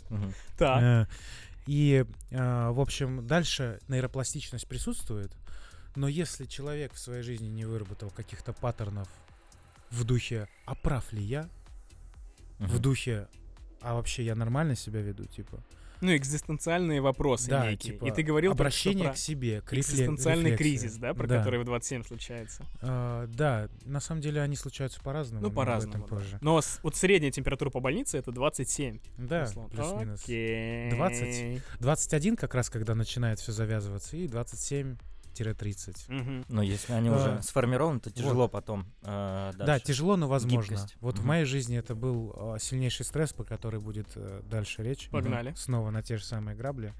[0.58, 0.82] Так.
[0.82, 1.08] Э,
[1.66, 5.32] И, э, в общем, дальше нейропластичность присутствует,
[5.96, 9.08] но если человек в своей жизни не выработал каких-то паттернов
[9.90, 11.50] в духе «а прав ли я?»,
[12.60, 13.28] в духе
[13.82, 15.64] «а вообще я нормально себя веду?», типа,
[16.02, 17.94] Ну, экзистенциальные вопросы да, некие.
[17.94, 20.64] типа И ты говорил обращение про к себе, к экзистенциальный рефлексии.
[20.80, 21.40] кризис, да, про Да.
[21.40, 22.64] который в 27 случается.
[22.82, 25.42] Э, да, на самом деле они случаются по-разному.
[25.48, 26.06] Ну, по-разному.
[26.08, 26.16] да.
[26.16, 26.38] позже.
[26.42, 29.00] Но с- вот средняя температура по больнице это 27.
[29.18, 30.24] Да, плюс-минус.
[30.24, 30.92] Окей.
[30.92, 31.62] 20.
[31.80, 34.28] 21 как раз, когда начинает все завязываться, и
[35.44, 36.06] 27-30.
[36.08, 36.46] Мгм.
[36.50, 40.72] Но если они А, уже сформированы, то тяжело потом э, Да, тяжело, но возможно.
[40.76, 40.96] Гибкость.
[41.00, 41.28] Вот в Мгм.
[41.28, 45.10] моей жизни это был а, сильнейший стресс, по который будет э, дальше речь.
[45.10, 45.54] Погнали.
[45.56, 46.94] Снова на те же самые грабли.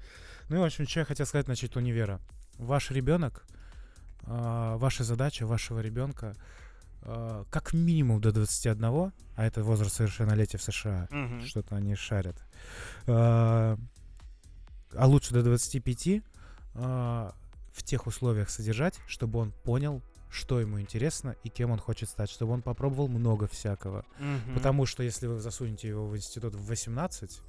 [0.48, 2.20] Ну и, в общем, что я хотел сказать насчет универа.
[2.58, 3.44] Ваш ребенок,
[4.24, 6.34] а, ваша задача вашего ребенка
[7.02, 11.42] а, как минимум до 21, а это возраст совершеннолетия в США, Мгм.
[11.46, 12.36] что-то они шарят,
[13.06, 13.78] а,
[14.94, 16.22] а лучше до 25
[16.74, 17.34] а,
[17.78, 22.30] в тех условиях содержать, чтобы он понял, что ему интересно и кем он хочет стать,
[22.30, 24.04] чтобы он попробовал много всякого.
[24.18, 24.54] Мгм.
[24.54, 27.40] Потому что если вы засунете его в институт в 18,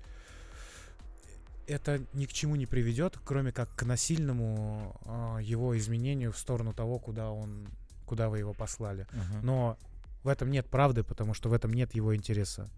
[1.67, 6.73] это ни к чему не приведет, кроме как к насильному а, его изменению в сторону
[6.73, 7.67] того, куда он,
[8.05, 9.07] куда вы его послали.
[9.11, 9.45] Мгм.
[9.45, 9.77] Но
[10.23, 12.69] в этом нет правды, потому что в этом нет его интереса.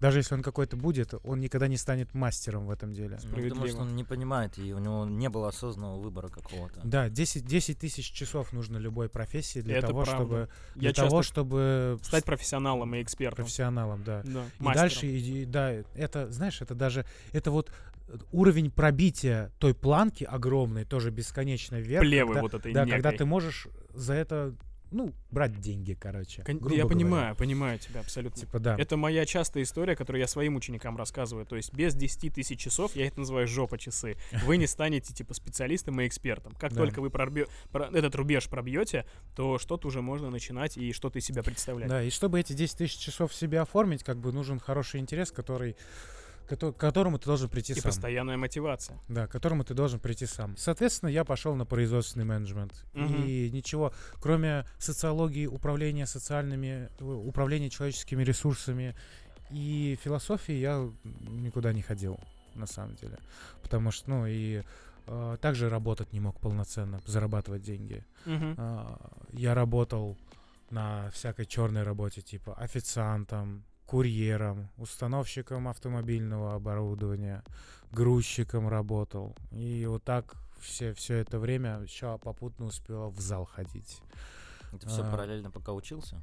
[0.00, 3.18] Даже если он какой-то будет, он никогда не станет мастером в этом деле.
[3.24, 6.80] Ну, потому что он не понимает, и у него не было осознанного выбора какого-то.
[6.84, 10.22] Да, 10, 10 тысяч часов нужно любой профессии для Это того, правда.
[10.22, 13.44] чтобы Я для того, часто чтобы стать профессионалом и экспертом.
[13.44, 14.22] профессионалом, да.
[14.24, 14.74] Да, И мастером.
[14.74, 17.70] дальше, и- да, это, знаешь, это даже, это вот
[18.32, 22.02] уровень пробития той планки огромной, тоже бесконечно вверх.
[22.02, 23.18] Плевы когда- вот этой Да, когда некой.
[23.18, 24.54] ты можешь за это,
[24.90, 26.42] ну, брать деньги, короче.
[26.42, 26.94] Кон- грубо Я говоря.
[26.96, 28.40] понимаю, понимаю тебя абсолютно.
[28.40, 28.76] Типа, да.
[28.78, 31.44] Это моя частая история, которую я своим ученикам рассказываю.
[31.46, 35.34] То есть без 10 тысяч часов, я это называю жопа часы, вы не станете типа
[35.34, 36.54] специалистом и экспертом.
[36.54, 36.82] Как Да.
[36.82, 41.24] только вы пробьё- про- этот рубеж пробьете, то что-то уже можно начинать и что-то из
[41.26, 41.88] себя представлять.
[41.88, 45.72] Да, и чтобы эти 10 тысяч часов себе оформить, как бы нужен хороший интерес, который,
[45.72, 45.82] кото-
[46.46, 47.90] к которому ты должен прийти И сам.
[47.90, 48.98] постоянная мотивация.
[49.08, 50.56] Да, к которому ты должен прийти сам.
[50.56, 52.84] Соответственно, я пошел на производственный менеджмент.
[52.94, 53.24] Мгм.
[53.24, 58.94] И ничего, кроме социологии, управления социальными, э, управления человеческими ресурсами
[59.50, 62.18] и философии, я никуда не ходил,
[62.54, 63.18] на самом деле.
[63.62, 64.62] Потому что, ну, и
[65.08, 68.04] э, также работать не мог полноценно, зарабатывать деньги.
[68.24, 68.54] Мгм.
[68.58, 68.98] А,
[69.32, 70.16] я работал
[70.70, 77.42] на всякой черной работе, типа официантом, курьером, установщиком автомобильного оборудования,
[77.92, 79.34] грузчиком работал.
[79.52, 84.00] И вот так все, все это время еще попутно успел в зал ходить.
[84.72, 85.10] Это все А.
[85.10, 86.20] параллельно пока учился?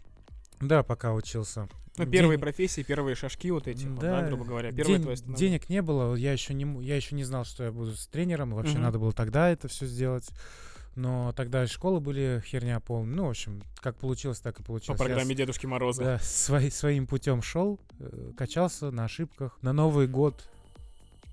[0.60, 1.68] Да, пока учился.
[1.98, 4.72] Ну, первые День- профессии, первые шажки вот эти, вот, Да, да, грубо говоря.
[4.72, 5.36] День- становление.
[5.36, 8.54] денег не было, я еще не, я еще не знал, что я буду с тренером.
[8.54, 8.84] Вообще Мгм.
[8.84, 10.28] надо было тогда это все сделать.
[10.96, 13.16] Но тогда школы были херня полная.
[13.16, 15.00] Ну, в общем, как получилось, так и По получилось.
[15.00, 16.04] Я программе Дедушки Мороза.
[16.04, 19.58] Да, свои- своим путем шел, э, качался на ошибках.
[19.62, 20.48] На Новый год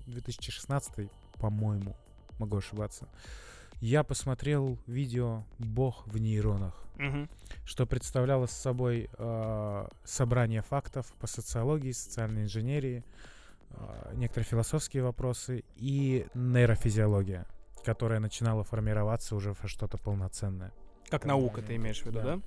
[0.07, 1.09] 2016,
[1.39, 1.95] по-моему,
[2.39, 3.07] могу ошибаться,
[3.81, 7.29] я посмотрел видео «Бог в нейронах», Мгм.
[7.65, 13.03] что представляло собой э, собрание фактов по социологии, социальной инженерии,
[13.71, 17.45] э, некоторые философские вопросы и нейрофизиология,
[17.83, 20.71] которая начинала формироваться уже во что-то полноценное.
[21.09, 22.35] Как наука, ты имеешь в виду, да.
[22.35, 22.41] да?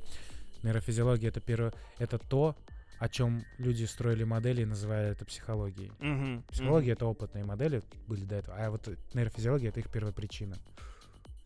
[0.63, 2.57] Нейрофизиология это первое, это то,
[2.99, 5.93] о чем люди строили модели и называли это психологией.
[5.99, 6.43] Мгм.
[6.51, 10.57] Психология это опытные модели были до этого, а вот нейрофизиология это их первая причина.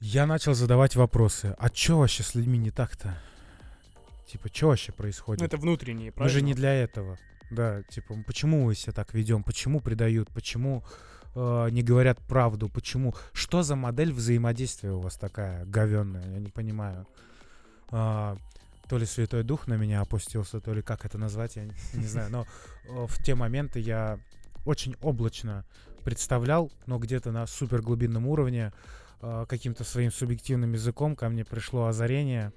[0.01, 1.57] Я начал задавать вопросы.
[1.59, 3.19] А что вообще с людьми не так-то?
[4.27, 5.41] Типа, что вообще происходит?
[5.41, 6.39] Ну, это внутренние, Мы правильно?
[6.39, 7.19] же не для этого.
[7.51, 9.43] Да, типа, почему мы себя так ведем?
[9.43, 10.29] Почему предают?
[10.29, 10.85] Почему
[11.35, 12.69] э, не говорят правду?
[12.69, 13.15] Почему?
[13.33, 16.31] Что за модель взаимодействия у вас такая говенная?
[16.33, 17.07] Я не понимаю.
[17.91, 18.37] А,
[18.89, 21.65] то ли Святой Дух на меня опустился, то ли как это назвать, я
[21.95, 22.31] не, знаю.
[22.31, 22.47] Но
[22.87, 24.19] э, в те моменты я
[24.65, 25.65] очень облачно
[26.05, 28.73] представлял, но где-то на супер глубинном уровне
[29.21, 32.53] э, каким-то своим субъективным языком ко мне пришло озарение.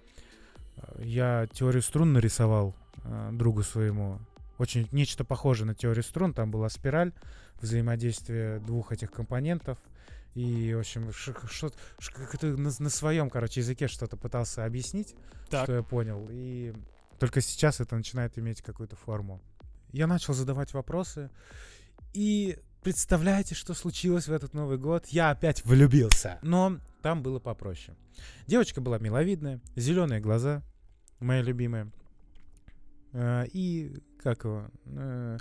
[0.78, 4.20] Э, Я теорию струн нарисовал э, другу своему.
[4.62, 6.36] Очень нечто похожее на теорию струн.
[6.36, 7.14] Там была спираль,
[7.60, 9.80] взаимодействие двух этих компонентов.
[10.36, 11.72] И, в общем, что,
[12.44, 15.16] на, на своем, короче, языке что-то пытался объяснить,
[15.50, 15.64] Так.
[15.64, 16.28] что я понял.
[16.30, 16.76] И
[17.18, 19.42] только сейчас это начинает иметь какую-то форму.
[19.94, 21.32] Я начал задавать вопросы.
[22.14, 25.08] И представляете, что случилось в этот Новый год?
[25.08, 26.38] Я опять влюбился.
[26.44, 27.98] Но там было попроще.
[28.46, 30.62] Девочка была миловидная, зеленые глаза,
[31.20, 31.92] моя любимая.
[33.14, 34.66] Э, И как его?
[34.86, 35.38] э,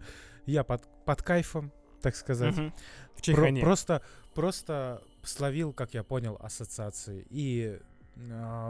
[0.46, 2.56] Я под, под кайфом, так сказать.
[2.56, 2.72] Мгм.
[3.14, 4.02] В Про- просто,
[4.34, 7.78] просто словил, как я понял, ассоциации и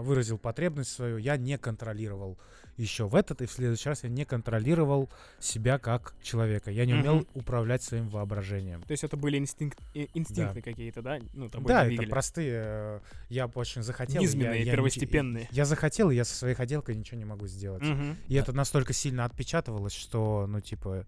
[0.02, 1.16] выразил потребность свою.
[1.18, 2.38] Я не контролировал
[2.76, 6.70] еще в этот и в следующий раз я не контролировал себя как человека.
[6.70, 7.26] Я не умел Мгм.
[7.34, 8.82] управлять своим воображением.
[8.82, 11.18] То есть это были инстинкт, э, инстинкты какие-то, да?
[11.34, 12.06] Ну, да, двигали.
[12.06, 12.52] это простые.
[12.64, 14.14] э, Я очень захотел.
[14.14, 15.48] я- Низменные, я первостепенные.
[15.50, 17.82] Я захотел, и я со своей хотелкой ничего не могу сделать.
[17.82, 18.16] Мгм.
[18.28, 21.04] И это настолько сильно отпечатывалось, что, ну, типа,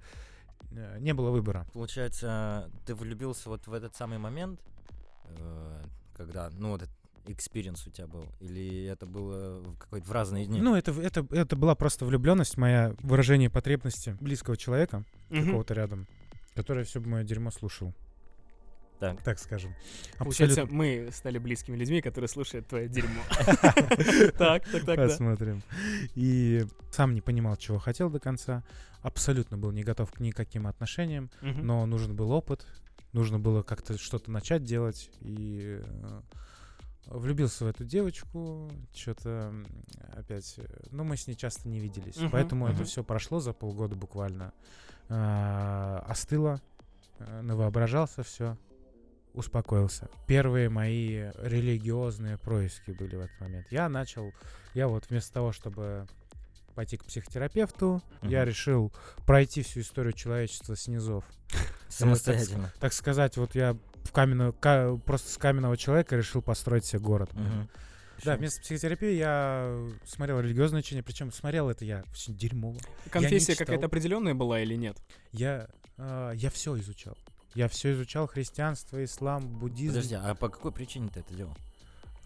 [0.72, 1.66] э, не было выбора.
[1.72, 4.60] Получается, ты влюбился вот в этот самый момент,
[6.16, 6.82] когда, ну, вот
[7.26, 8.26] experience у тебя был?
[8.40, 10.60] Или это было в какой-то в разные дни?
[10.60, 15.44] Ну, это, это, это была просто влюбленность, моя выражение потребности близкого человека, Мгм.
[15.46, 16.06] какого-то рядом,
[16.54, 17.94] который все мое дерьмо слушал,
[18.98, 19.22] так.
[19.22, 19.74] так скажем.
[20.18, 20.76] Получается, Абсолютно.
[20.76, 23.22] мы стали близкими людьми, которые слушают твое дерьмо.
[24.38, 24.96] Так, так, так.
[24.96, 25.62] Посмотрим.
[26.14, 28.62] И сам не понимал, чего хотел до конца.
[29.00, 32.64] Абсолютно был не готов к никаким отношениям, но нужен был опыт,
[33.12, 35.10] нужно было как-то что-то начать делать.
[35.20, 36.20] И э,
[37.06, 39.52] влюбился в эту девочку, что-то
[40.16, 40.54] опять...
[40.58, 42.84] э, Ну, мы с ней часто не виделись, Мгм, поэтому это мгм.
[42.86, 44.52] все прошло за полгода буквально.
[45.08, 46.60] А, остыло,
[47.18, 48.56] э, навоображался все,
[49.34, 50.08] успокоился.
[50.26, 53.66] Первые мои религиозные происки были в этот момент.
[53.70, 54.32] Я начал,
[54.74, 56.06] я вот вместо того, чтобы
[56.74, 58.48] пойти к психотерапевту, я Мгм.
[58.48, 58.92] решил
[59.26, 61.24] пройти всю историю человечества снизов.
[61.88, 62.72] Самостоятельно.
[62.80, 67.32] Так сказать, вот я в каменную, ка- просто с каменного человека решил построить себе город.
[67.34, 67.68] Мгм.
[68.24, 72.78] Да, вместо психотерапии я смотрел религиозное учение, причем смотрел это я очень дерьмово.
[73.10, 74.96] Конфессия какая-то определенная была или нет?
[75.32, 77.16] Я, а, я все изучал.
[77.54, 79.94] Я все изучал христианство, ислам, буддизм.
[79.94, 81.56] Подожди, а по какой причине ты это делал?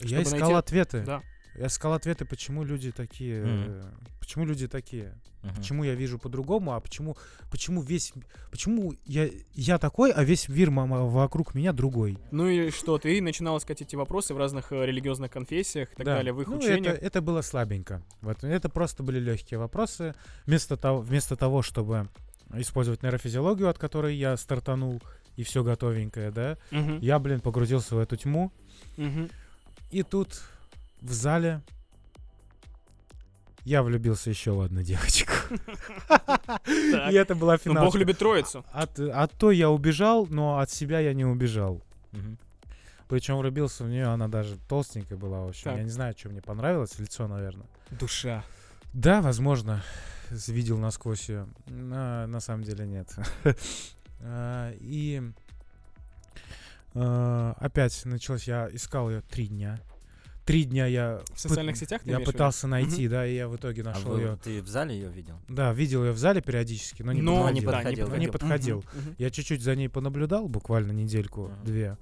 [0.00, 1.02] я чтобы искал найти- ответы.
[1.04, 1.22] Да.
[1.58, 3.42] Я искал ответы, почему люди такие.
[3.46, 3.82] Э,
[4.20, 5.14] Почему люди такие?
[5.42, 5.54] Мгм.
[5.54, 7.16] Почему я вижу по-другому, а почему,
[7.50, 8.12] почему весь,
[8.50, 12.18] почему я, я такой, а весь мир мама, вокруг меня другой.
[12.32, 16.06] Ну и что, ты начинал искать эти вопросы в разных э, религиозных конфессиях и так
[16.06, 16.16] Да.
[16.16, 16.94] далее, в их ну, учениях?
[16.96, 18.02] Это, это было слабенько.
[18.20, 20.14] Вот, это просто были легкие вопросы.
[20.44, 22.08] Вместо того, вместо того, чтобы
[22.54, 25.00] использовать нейрофизиологию, от которой я стартанул,
[25.36, 26.98] и все готовенькое, да, Мгм.
[26.98, 28.50] я, блин, погрузился в эту тьму.
[28.96, 29.30] Мгм.
[29.92, 30.42] И тут
[31.00, 31.62] в зале
[33.64, 35.32] я влюбился еще в одну девочку.
[36.68, 37.84] И это была Ну, финал.
[37.86, 38.64] Бог любит троицу.
[38.72, 41.82] От, той я убежал, но от себя я не убежал.
[43.08, 45.76] Причем влюбился в нее, она даже толстенькая была, в общем.
[45.76, 47.66] Я не знаю, что мне понравилось, лицо, наверное.
[47.90, 48.44] Душа.
[48.92, 49.82] Да, возможно,
[50.30, 51.46] видел насквозь ее.
[51.66, 53.14] На, на самом деле нет.
[54.18, 55.20] А, И
[56.94, 59.78] а, опять началось, я искал ее три дня.
[60.46, 61.20] Три дня я...
[61.34, 64.20] В социальных сетях ты Я пытался найти, да, и я в итоге А нашел вы-
[64.20, 64.38] ее.
[64.42, 65.34] ты в зале ее видел?
[65.48, 68.06] Да, видел ее в зале периодически, но не Но не подходил.
[68.06, 68.08] подходил.
[68.08, 68.76] Но не подходил.
[68.94, 69.14] Мгм, мгм.
[69.18, 71.98] Я чуть-чуть за ней понаблюдал, буквально недельку-две.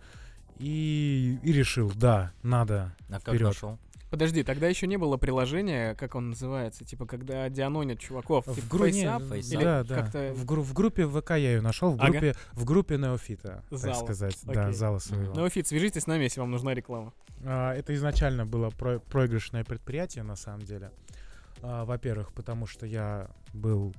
[0.59, 2.95] И, и решил, да, надо.
[3.09, 3.43] А как Вперед.
[3.49, 3.79] нашел?
[4.15, 8.67] Подожди, тогда еще не было приложения, как он называется, типа когда дианонят чуваков, В типа
[8.69, 9.95] гру- не, FaceApp, Face или да, да.
[10.03, 12.11] как-то В, гру- в группе ВК я ее нашел, в Ага.
[12.13, 13.95] группе, в группе Неофита, так Зала.
[14.05, 14.39] сказать.
[14.45, 14.75] Да, Окей.
[14.75, 15.35] зала своего.
[15.35, 17.13] Ну, Фит, свяжитесь с нами, если вам нужна реклама.
[17.45, 20.93] А, это изначально было про- проигрышное предприятие, на самом деле.
[21.63, 23.95] А, во-первых, потому что я был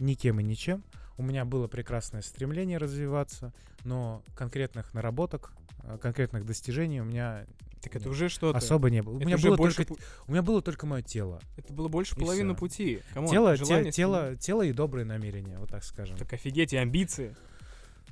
[0.00, 0.82] никем и ничем.
[1.16, 3.52] У меня было прекрасное стремление развиваться,
[3.84, 5.52] но конкретных наработок,
[6.00, 7.46] конкретных достижений у меня
[7.82, 8.58] Так это уже что-то.
[8.58, 9.14] особо не было.
[9.16, 11.40] У меня, было больше только, пу- у меня было только мое тело.
[11.56, 13.00] Это было больше И половины пути.
[13.14, 16.16] Come on, тело, те- тело, тело и добрые намерения, вот так скажем.
[16.16, 17.34] Так офигеть, и амбиции.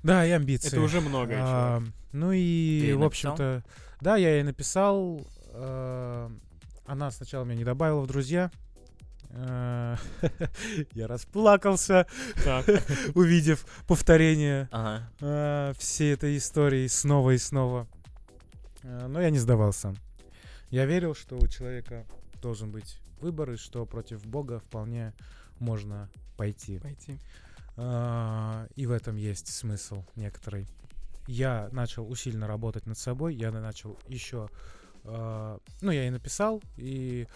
[0.02, 0.68] Да, и амбиции.
[0.68, 1.34] Это уже много.
[1.38, 3.64] А, ну и, в общем-то,
[4.00, 5.26] да, я ей написал.
[5.50, 6.30] а,
[6.86, 8.50] она сначала меня не добавила в друзья.
[10.92, 12.06] Я расплакался,
[13.14, 17.86] увидев повторение а, всей этой истории снова и снова.
[18.84, 19.94] А, Но я не сдавался.
[20.70, 22.06] Я верил, что у человека
[22.40, 25.12] должен быть выбор, и что против Бога вполне
[25.58, 26.78] можно пойти.
[26.78, 27.18] Пойти.
[27.76, 30.66] А, И в этом есть смысл некоторый.
[31.26, 34.48] Я начал усиленно работать над собой, я начал еще...
[35.04, 37.26] Ну, я и написал, и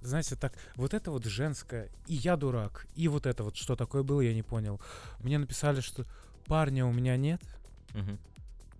[0.00, 4.02] знаете, так, вот это вот женское, и я дурак, и вот это вот, что такое
[4.02, 4.80] было, я не понял.
[5.20, 6.04] Мне написали, что
[6.46, 7.40] парня у меня нет.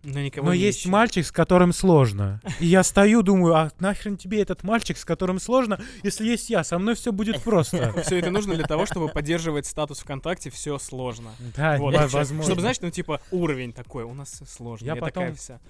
[0.02, 0.92] Но никого Но не есть ищет.
[0.92, 2.40] мальчик, с которым сложно.
[2.60, 6.64] И я стою, думаю, а нахрен тебе этот мальчик, с которым сложно, если есть я,
[6.64, 7.92] со мной все будет просто.
[8.04, 11.32] Все это нужно для того, чтобы поддерживать статус ВКонтакте, все сложно.
[11.54, 12.42] Да, Вот, возможно.
[12.44, 14.86] Чтобы, знаешь, ну типа уровень такой, у нас сложно.
[14.86, 15.60] Я Я такая потом, вся.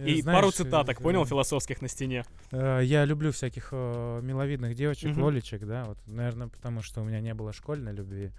[0.00, 2.24] Э, И знаешь, пару цитаток, э, понял, философских на стене.
[2.52, 5.22] э, Я люблю всяких э, миловидных девочек, Мгм.
[5.22, 8.30] лолечек, да, вот, наверное, потому что у меня не было школьной любви.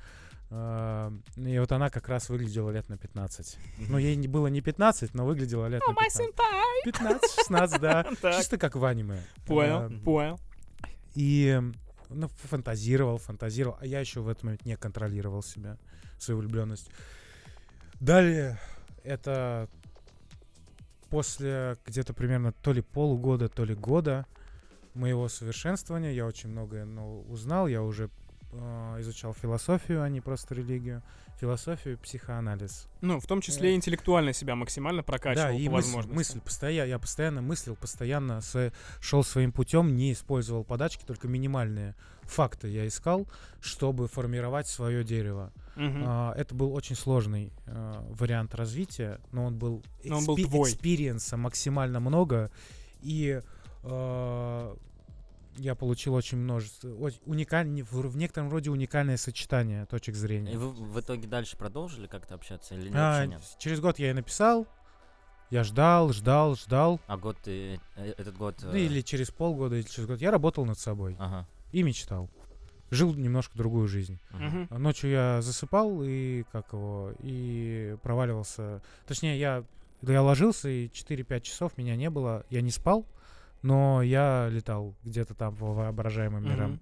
[0.50, 3.58] Э, И вот она как раз выглядела лет на 15.
[3.90, 6.34] Ну, ей не- было не 15, но выглядела лет на 15.
[6.86, 8.06] 15-16, да.
[8.38, 9.22] Чисто как в аниме.
[9.46, 10.40] Понял, Эм, понял.
[11.16, 11.62] И
[12.10, 15.78] ну, фантазировал, фантазировал, а я еще в этот момент не контролировал себя,
[16.18, 16.90] свою влюбленность.
[18.00, 18.60] Далее,
[19.04, 19.70] это
[21.12, 24.26] после где-то примерно то ли полугода, то ли года
[24.94, 28.10] моего совершенствования, я очень многое ну, узнал, я уже
[29.00, 31.02] изучал философию, а не просто религию,
[31.40, 32.88] философию, психоанализ.
[33.02, 36.16] Ну, в том числе и интеллектуально себя максимально прокачивал Да, и по мысль, возможности.
[36.16, 38.42] мысль постоянно, я постоянно мыслил, постоянно
[39.00, 43.28] шел своим путем, не использовал подачки, только минимальные факты я искал,
[43.60, 45.52] чтобы формировать свое дерево.
[45.76, 46.04] Мгм.
[46.06, 50.44] А, это был очень сложный а, вариант развития, но он был, Но он был expe-
[50.46, 50.70] твой.
[50.72, 52.52] experience а максимально много,
[53.02, 53.42] и
[53.84, 54.76] а,
[55.62, 60.58] я получил очень множество, оч- уникаль- в, в некотором роде уникальное сочетание точек И зрения.
[60.58, 63.42] вы в итоге дальше продолжили как-то общаться или нет, А, нет?
[63.60, 64.68] через год я ей написал,
[65.50, 67.00] я ждал, ждал, ждал.
[67.08, 68.56] А год ты, э, этот год...
[68.64, 70.20] Ну, или через полгода, или через год.
[70.22, 71.48] Я работал над собой Ага.
[71.72, 72.30] и мечтал.
[72.90, 74.20] Жил немножко другую жизнь.
[74.32, 74.68] Мгм.
[74.72, 78.82] Ночью я засыпал и как его, и проваливался.
[79.08, 79.64] Точнее, я,
[80.02, 82.46] я ложился, и 4-5 часов меня не было.
[82.50, 83.06] Я не спал,
[83.62, 86.80] но я летал где-то там по воображаемым мирам.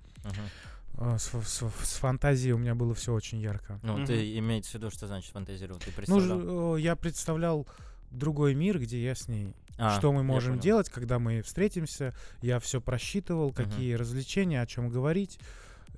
[0.97, 3.79] А, С, с с фантазией у меня было все очень ярко.
[3.83, 4.05] Ну, Мгм.
[4.07, 5.79] ты имеется в виду, что значит фантазировал?
[5.79, 6.75] Ты Ну, представлял?
[6.75, 7.67] э, я представлял
[8.11, 9.53] другой мир, где я с ней.
[9.77, 12.13] А, что мы можем делать, когда мы встретимся.
[12.41, 15.39] Я все просчитывал, какие развлечения, о чем говорить.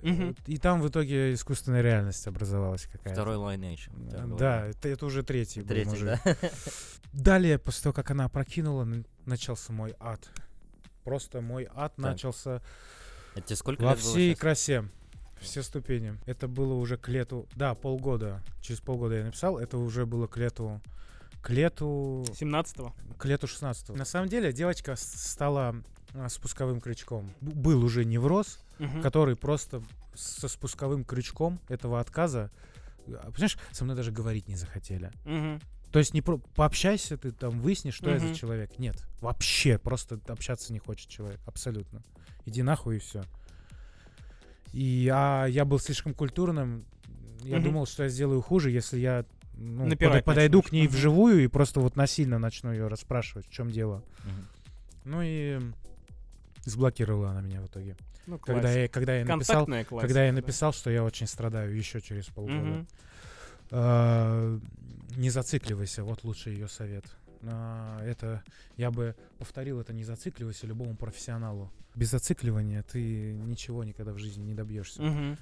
[0.04, 3.10] Э, И там в итоге искусственная реальность образовалась какая-то.
[3.14, 3.90] Второй Lineage.
[4.12, 4.36] Говорят.
[4.38, 5.62] Да, это, это уже третий.
[5.62, 6.20] был Третий, да?
[7.14, 10.30] Далее, после того, как она опрокинула, н- начался мой ад.
[11.04, 12.62] Просто мой ад начался
[13.36, 14.86] Это тебе сколько во всей красе.
[15.40, 16.16] Все ступени.
[16.28, 17.48] Это было уже к лету.
[17.56, 18.44] Да, полгода.
[18.62, 19.58] Через полгода я написал.
[19.58, 20.80] Это уже было к лету.
[21.42, 22.24] К лету.
[22.40, 22.94] 17-го.
[23.18, 25.76] К лету 16 На самом деле девочка стала
[26.14, 27.34] а, спусковым крючком.
[27.42, 29.02] Был уже невроз, Мгм.
[29.02, 29.82] который просто
[30.14, 32.52] со спусковым крючком этого отказа.
[33.08, 35.12] а, Понимаешь, со мной даже говорить не захотели.
[35.26, 35.60] Мгм.
[35.92, 36.38] То есть не про...
[36.38, 38.80] пообщайся, ты там выяснишь, что я за человек.
[38.80, 42.02] Нет, вообще просто общаться не хочет человек, абсолютно.
[42.46, 43.24] Иди нахуй и все.
[44.74, 46.86] И а я был слишком культурным.
[47.44, 47.66] Я Мгм.
[47.66, 50.70] думал, что я сделаю хуже, если я ну, Напирать пода- подойду начнешь.
[50.70, 54.04] к ней вживую и просто вот насильно начну ее расспрашивать, в чем дело.
[54.24, 54.48] Мгм.
[55.06, 55.60] Ну и
[56.66, 57.96] заблокировала она меня в итоге.
[58.28, 59.98] Ну, Когда я, когда я написал, классика.
[60.00, 60.38] когда я да.
[60.38, 62.60] написал, что я очень страдаю еще через полгода.
[62.60, 62.88] Мгм.
[63.72, 64.60] А,
[65.16, 67.06] не зацикливайся, вот лучший ее совет.
[67.44, 68.44] А, это
[68.78, 71.72] я бы повторил это не зацикливайся любому профессионалу.
[71.96, 75.38] Без зацикливания ты ничего никогда в жизни не добьешься Мгм.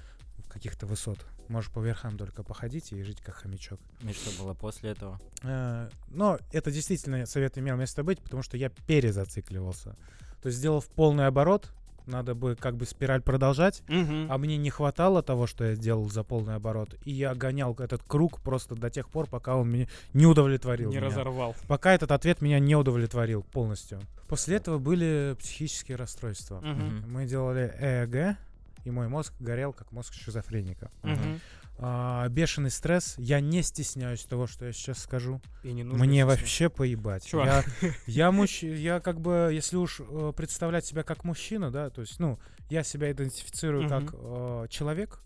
[0.48, 1.24] каких-то высот.
[1.48, 3.78] Можешь по верхам только походить и жить как хомячок.
[4.02, 5.20] И что было после этого?
[5.42, 9.96] А, но это действительно совет имел место быть, потому что я перезацикливался.
[10.42, 11.70] То есть сделав полный оборот,
[12.06, 14.30] надо бы как бы спираль продолжать, Мгм.
[14.30, 16.94] а мне не хватало того, что я сделал за полный оборот.
[17.04, 20.90] И я гонял этот круг просто до тех пор, пока он меня не удовлетворил.
[20.90, 21.06] Не меня.
[21.06, 21.54] разорвал.
[21.68, 24.00] Пока этот ответ меня не удовлетворил полностью.
[24.28, 26.60] После этого были психические расстройства.
[26.60, 27.04] Мгм.
[27.12, 28.36] Мы делали ЭЭГ,
[28.84, 30.90] и мой мозг горел, как мозг шизофреника.
[31.02, 31.40] Мгм.
[31.82, 33.14] А, бешеный стресс.
[33.16, 35.40] Я не стесняюсь того, что я сейчас скажу.
[35.62, 36.40] И не нужно Мне стеснять.
[36.40, 37.24] вообще поебать.
[37.26, 37.64] Чувак.
[37.80, 38.62] Я, я, мужч...
[38.62, 42.82] я как бы, если уж э, представлять себя как мужчина, да, то есть, ну, я
[42.82, 43.88] себя идентифицирую Мгм.
[44.06, 45.20] как э, человек,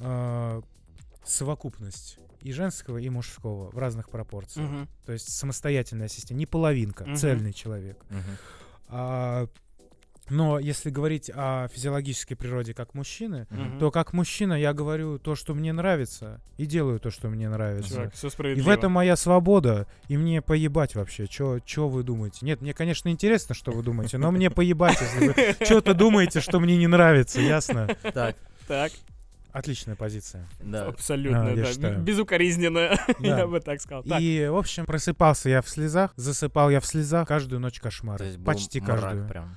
[0.00, 0.62] э,
[1.24, 4.68] совокупность и женского, и мужского в разных пропорциях.
[4.68, 4.88] Мгм.
[5.04, 7.16] То есть самостоятельная система, не половинка, Мгм.
[7.16, 8.02] цельный человек.
[8.08, 8.36] Мгм.
[8.88, 9.46] А,
[10.30, 13.78] но если говорить о физиологической природе как мужчины, Мгм.
[13.78, 17.90] то как мужчина я говорю то, что мне нравится, и делаю то, что мне нравится.
[17.94, 22.38] Чувак, все И в этом моя свобода, и мне поебать вообще, что вы думаете.
[22.46, 26.60] Нет, мне, конечно, интересно, что вы думаете, но мне поебать, если вы что-то думаете, что
[26.60, 27.88] мне не нравится, ясно?
[28.14, 28.36] Так,
[28.68, 28.92] Так,
[29.52, 30.48] Отличная позиция.
[30.62, 30.86] да.
[30.86, 31.64] абсолютно, А, я да.
[31.72, 32.00] считаю.
[32.00, 33.38] Безукоризненно, Да.
[33.40, 34.02] я бы так сказал.
[34.02, 38.16] Так, И, в общем, просыпался я в слезах, засыпал я в слезах, каждую ночь кошмар.
[38.18, 39.28] То есть был Почти мрак каждую.
[39.28, 39.56] прям.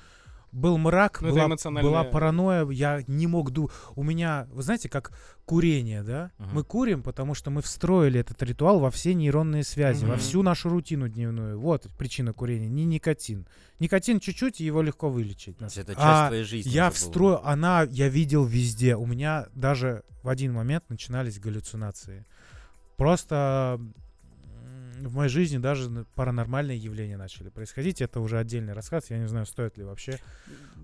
[0.56, 3.70] Был мрак, Ну, была, эмоциональная- была паранойя, я не мог ду...
[3.96, 5.12] У меня, вы знаете, как
[5.46, 6.32] курение, да?
[6.38, 6.50] Мгм.
[6.54, 10.20] Мы курим, потому что мы встроили этот ритуал во все нейронные связи, во Мгм.
[10.20, 11.60] всю нашу рутину дневную.
[11.60, 13.48] Вот причина курения, не никотин.
[13.80, 15.58] Никотин чуть-чуть, и его легко вылечить.
[15.58, 16.70] Это часть А твоей жизни.
[16.70, 18.96] Я встрою, она, я видел везде.
[18.96, 22.26] У меня даже в один момент начинались галлюцинации.
[22.98, 23.80] Просто
[25.02, 28.02] в моей жизни даже паранормальные явления начали происходить.
[28.02, 29.10] Это уже отдельный рассказ.
[29.10, 30.20] Я не знаю, стоит ли вообще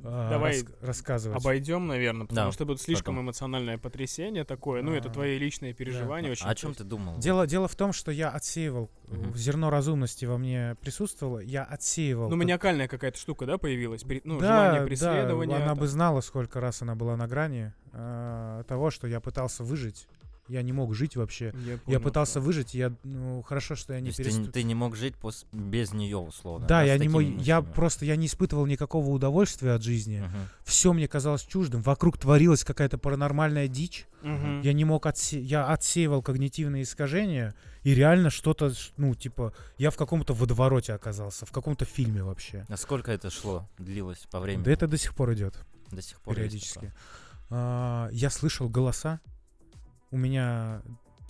[0.04, 1.40] а, Давай рас- рассказывать.
[1.40, 3.26] Обойдем, наверное, потому Да, что тут слишком потом.
[3.26, 4.82] эмоциональное потрясение такое.
[4.82, 6.30] Ну, это А, твои личные переживания.
[6.30, 6.32] да.
[6.32, 7.20] очень А о чем ты думал?
[7.20, 9.36] Дело, дело в том, что я отсеивал, Мгм.
[9.36, 12.30] зерно разумности во мне присутствовало, я отсеивал.
[12.30, 14.04] Ну, маниакальная какая-то штука, да, появилась?
[14.24, 15.56] Ну, да, желание да, преследования.
[15.58, 15.78] она там.
[15.78, 20.08] бы знала, сколько раз она была на грани э, того, что я пытался выжить.
[20.48, 21.54] Я не мог жить вообще.
[21.66, 22.42] Я, Я понял, пытался да.
[22.42, 24.46] выжить, я, ну, хорошо, что я не ты, переступил.
[24.48, 26.68] не- ты не мог жить пос- без нее, условно.
[26.68, 30.20] Да, с я не мог, я просто, я не испытывал никакого удовольствия от жизни.
[30.20, 30.50] Мгм.
[30.66, 31.82] Все мне казалось чуждым.
[31.84, 34.08] Вокруг творилась какая-то паранормальная дичь.
[34.24, 34.62] Мгм.
[34.62, 35.40] Я не мог отсе...
[35.40, 41.52] я отсеивал когнитивные искажения и реально что-то, ну типа, я в каком-то водовороте оказался, в
[41.52, 42.66] каком-то фильме вообще.
[42.68, 44.64] А сколько это шло, длилось по времени?
[44.66, 45.56] Да это до сих пор идет
[45.92, 46.92] До сих пор есть периодически.
[47.50, 49.20] А, я слышал голоса.
[50.12, 50.82] У меня,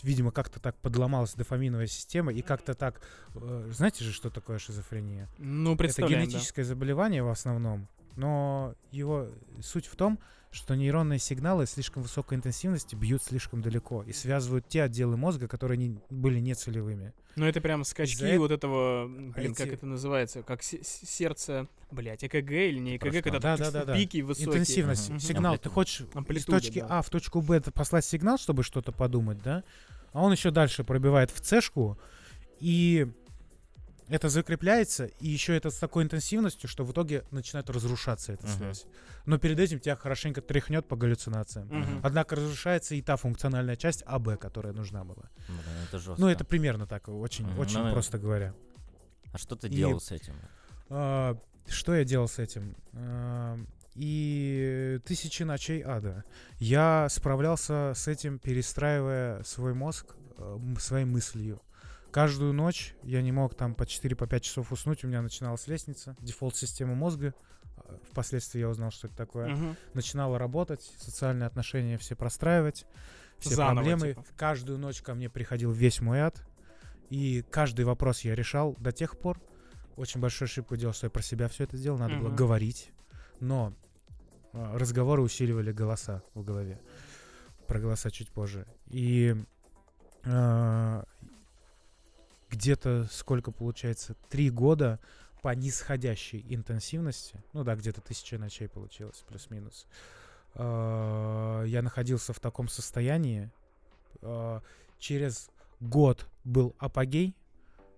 [0.04, 3.02] видимо, как-то так подломалась дофаминовая система и как-то так,
[3.36, 5.30] э, знаете же, что такое шизофрения?
[5.38, 6.32] Ну, Это представляем, да.
[6.32, 9.28] генетическое заболевание в основном, но его
[9.62, 10.20] суть в том,
[10.52, 15.78] что нейронные сигналы слишком высокой интенсивности бьют слишком далеко и связывают те отделы мозга, которые
[15.78, 17.14] не, были нецелевыми.
[17.38, 21.68] Ну, это прям скачки Из-за вот этого, м, блин, как эти- это называется, как сердце,
[21.90, 23.96] блядь, ЭКГ или не ЭКГ, Просто- когда Да, да, да, да.
[23.96, 24.48] пики высокие.
[24.50, 25.20] Интенсивность, Мгм.
[25.20, 25.54] сигнал.
[25.54, 25.70] Амплитуда.
[25.70, 26.88] Ты хочешь из Амплитуда, точки да.
[26.90, 29.64] А в точку Б это послать сигнал, чтобы что-то подумать, да?
[30.12, 31.98] А он еще дальше пробивает в цешку,
[32.60, 33.08] и
[34.12, 38.58] это закрепляется, и еще это с такой интенсивностью, что в итоге начинает разрушаться эта Мгм.
[38.58, 38.86] связь.
[39.26, 41.68] Но перед этим тебя хорошенько тряхнет по галлюцинациям.
[41.68, 42.00] Мгм.
[42.04, 45.30] Однако разрушается и та функциональная часть АБ, которая нужна была.
[45.48, 46.20] Блин, это жестко.
[46.22, 47.60] Ну, это примерно так, очень, Мгм.
[47.60, 48.54] очень Ну, просто говоря.
[49.34, 50.34] А что ты и- делал с этим?
[50.90, 51.38] А,
[51.68, 52.76] что я делал с этим?
[52.94, 53.58] А,
[53.96, 56.24] и тысячи ночей ада.
[56.60, 61.62] Я справлялся с этим, перестраивая свой мозг э, своей мыслью.
[62.12, 66.94] Каждую ночь я не мог там по 4-5 часов уснуть, у меня начиналась лестница, дефолт-система
[66.96, 67.34] мозга.
[67.78, 69.50] А, Впоследствии я узнал, что это такое.
[69.50, 69.76] Мгм.
[69.94, 72.86] Начинала работать, социальные отношения все простраивать,
[73.40, 74.08] все Заново, проблемы.
[74.10, 74.26] типа.
[74.36, 76.44] Каждую ночь ко мне приходил весь мой ад.
[77.10, 79.40] И каждый вопрос я решал до тех пор.
[79.98, 81.98] Очень большую ошибку делал, что я про себя все это сделал.
[81.98, 82.36] Надо было Мгм.
[82.36, 82.92] говорить.
[83.40, 83.74] Но
[84.54, 86.80] а, разговоры усиливали голоса в голове.
[87.68, 88.66] Про голоса чуть позже.
[88.88, 89.36] И
[90.24, 91.04] а,
[92.52, 94.16] где-то сколько получается?
[94.30, 95.00] Три года
[95.42, 97.44] по нисходящей интенсивности.
[97.54, 99.88] Ну да, где-то тысяча ночей получилось, плюс-минус.
[100.54, 103.50] А, Я находился в таком состоянии.
[104.22, 104.62] А,
[105.00, 105.50] Через
[105.80, 107.36] год был апогей.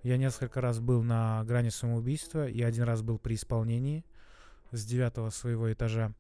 [0.04, 4.06] Я несколько раз был на грани самоубийства и один раз был при исполнении
[4.72, 6.14] с девятого своего этажа.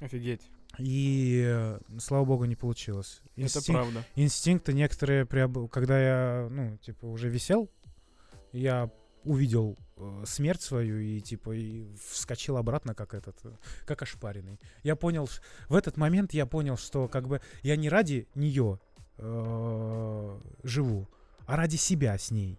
[0.00, 0.48] Офигеть.
[0.78, 3.22] И, э, слава богу, не получилось.
[3.36, 4.04] Это Инстинкт- правда.
[4.16, 7.70] инстинкты некоторые, приоб- когда я, ну, типа, уже висел,
[8.52, 8.90] я
[9.24, 13.50] увидел э, смерть свою и, типа, и вскочил обратно, как этот, э,
[13.86, 14.60] как ошпаренный.
[14.82, 15.26] Я понял,
[15.68, 18.78] в этот момент я понял, что, как бы, я не ради нее
[20.62, 21.08] живу,
[21.46, 22.58] а ради себя с ней.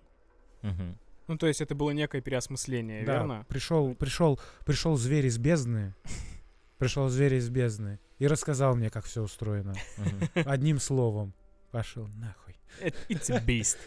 [0.63, 0.97] Мгм.
[1.27, 3.45] Ну, то есть это было некое переосмысление, Да, верно?
[3.49, 5.93] пришел, пришел, пришел зверь из бездны,
[6.79, 9.73] пришел зверь из бездны и рассказал мне, как все устроено.
[10.35, 11.33] Одним словом.
[11.71, 12.55] Пошел нахуй.
[12.81, 13.77] It- It's a beast.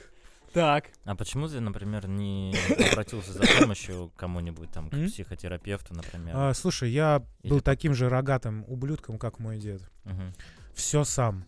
[0.52, 2.52] Так, А почему ты, например, не
[2.92, 6.34] обратился за помощью кому-нибудь, там, к психотерапевту, например?
[6.36, 9.82] А, слушай, я Или был так- таким же рогатым ублюдком, как мой дед.
[10.04, 10.34] Мгм.
[10.74, 11.44] Все сам.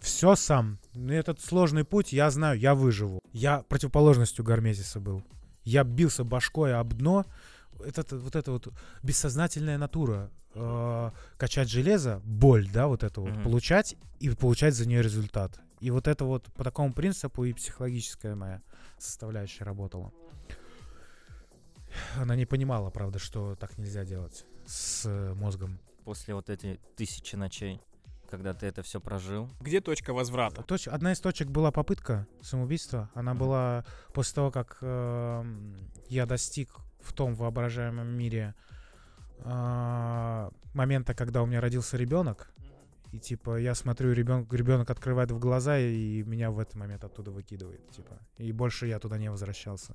[0.00, 0.78] Все сам.
[0.94, 3.18] Этот сложный путь, я знаю, я выживу.
[3.32, 5.24] Я противоположностью Гармезиса был.
[5.64, 7.26] Я бился башкой об дно.
[7.84, 8.68] Это, это- вот эта вот
[9.02, 10.30] бессознательная натура.
[10.54, 13.42] Э, качать железо, боль, да, вот это вот, Мгм.
[13.44, 15.60] получать и получать за нее результат.
[15.80, 18.62] И вот это вот по такому принципу и психологическая моя
[18.98, 20.12] составляющая работала.
[22.16, 25.78] Она не понимала, правда, что так нельзя делать с э, мозгом.
[26.04, 27.80] После вот эти тысячи ночей,
[28.30, 30.62] когда ты это все прожил, где точка возврата?
[30.62, 33.10] Точ- одна из точек была попытка самоубийства.
[33.14, 35.76] Она была после того, как эм,
[36.08, 36.70] я достиг
[37.06, 38.54] в том воображаемом мире
[39.40, 42.50] а, момента, когда у меня родился ребенок.
[43.12, 47.30] И типа я смотрю, ребенок, ребенок открывает в глаза, и меня в этот момент оттуда
[47.30, 47.88] выкидывает.
[47.90, 48.18] Типа.
[48.36, 49.94] И больше я туда не возвращался.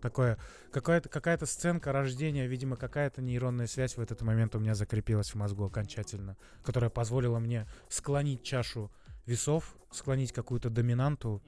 [0.00, 0.38] Такое,
[0.70, 5.34] какая-то, какая-то сценка рождения, видимо, какая-то нейронная связь в этот момент у меня закрепилась в
[5.34, 8.92] мозгу окончательно, которая позволила мне склонить чашу
[9.24, 11.42] весов, склонить какую-то доминанту,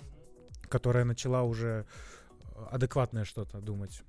[0.68, 1.84] которая начала уже
[2.56, 4.02] э, адекватное что-то думать.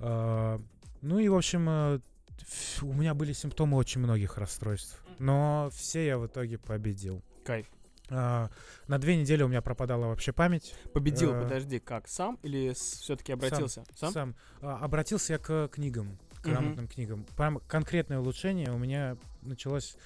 [0.00, 0.60] А,
[1.02, 2.00] Ну и, в общем, э,
[2.82, 7.22] у меня были симптомы очень многих расстройств, но все я в итоге победил.
[7.44, 7.66] Кайф.
[8.10, 8.50] А,
[8.86, 10.74] На две недели у меня пропадала вообще память.
[10.94, 12.08] Победил, Э, подожди, как?
[12.08, 13.84] Сам или все-таки обратился?
[13.94, 14.12] Сам?
[14.12, 14.34] Сам.
[14.60, 17.24] А, Обратился я к книгам, к грамотным книгам.
[17.36, 19.96] Прям конкретное улучшение у меня началось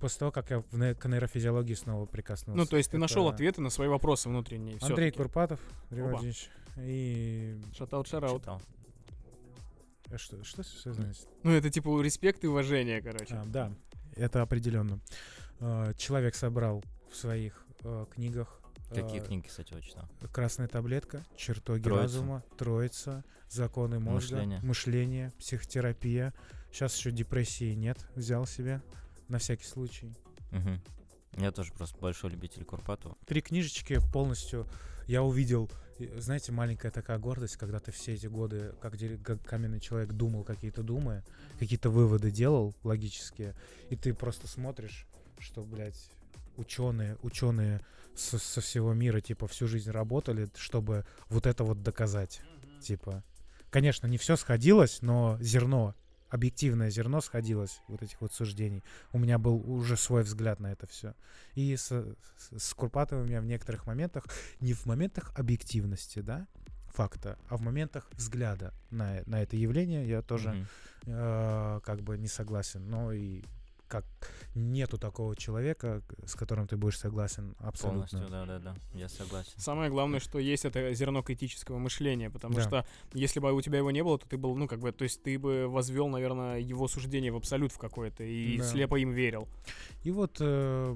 [0.00, 2.58] после того, как я в к нейрофизиологии снова прикоснулся.
[2.58, 4.76] Ну, то есть ты нашел ответы на свои вопросы внутренние.
[4.80, 5.12] Андрей.
[5.12, 5.60] Курпатов,
[5.90, 6.02] Андрей.
[6.02, 6.50] Владимирович.
[6.78, 7.60] И...
[7.76, 8.44] Шатаут, шараут.
[10.10, 11.26] Э, Что, что, что значит?
[11.42, 13.34] Ну, это типа респект и уважение, короче.
[13.34, 13.72] А, да,
[14.16, 15.00] это определенно.
[15.60, 18.58] Э, Человек собрал в своих э, книгах
[18.90, 20.06] Какие э, книги, кстати, читал?
[20.32, 22.02] Красная таблетка, чертоги Троица.
[22.02, 24.60] разума, троица, законы мозга, Мышление.
[24.62, 26.34] мышление, психотерапия.
[26.70, 28.82] Сейчас еще депрессии нет, взял себе
[29.28, 30.14] на всякий случай.
[30.50, 30.80] Мгм.
[31.38, 33.16] Я тоже просто большой любитель Курпатова.
[33.26, 34.66] Три книжечки полностью
[35.06, 35.70] я увидел.
[36.02, 40.42] И, Знаете, маленькая такая гордость, когда ты все эти годы, как, как каменный человек, думал
[40.42, 41.22] какие-то думы,
[41.60, 43.54] какие-то выводы делал логические,
[43.88, 45.06] и ты просто смотришь,
[45.38, 46.10] что, блядь,
[46.56, 47.80] ученые, ученые
[48.16, 52.40] со, со всего мира, типа, всю жизнь работали, чтобы вот это вот доказать.
[52.80, 53.22] Типа,
[53.70, 55.94] конечно, не все сходилось, но зерно,
[56.32, 58.82] объективное зерно сходилось вот этих вот суждений.
[59.12, 61.14] У меня был уже свой взгляд на это все.
[61.54, 64.24] И с, с, с Курпатовым я в некоторых моментах,
[64.60, 66.46] не в моментах объективности, да,
[66.86, 70.66] факта, а в моментах взгляда на, на это явление я тоже Мгм.
[71.06, 72.88] э, как бы не согласен.
[72.88, 73.42] Но и
[73.92, 74.06] как
[74.54, 78.08] нету такого человека, с которым ты будешь согласен абсолютно.
[78.08, 79.52] Полностью, да-да-да, я согласен.
[79.58, 82.62] Самое главное, что есть это зерно критического мышления, потому Да.
[82.62, 85.04] что если бы у тебя его не было, то ты был, ну, как бы, то
[85.04, 88.64] есть ты бы возвел, наверное, его суждение в абсолют в какое-то и Да.
[88.64, 89.46] слепо им верил.
[90.04, 90.44] И вот э,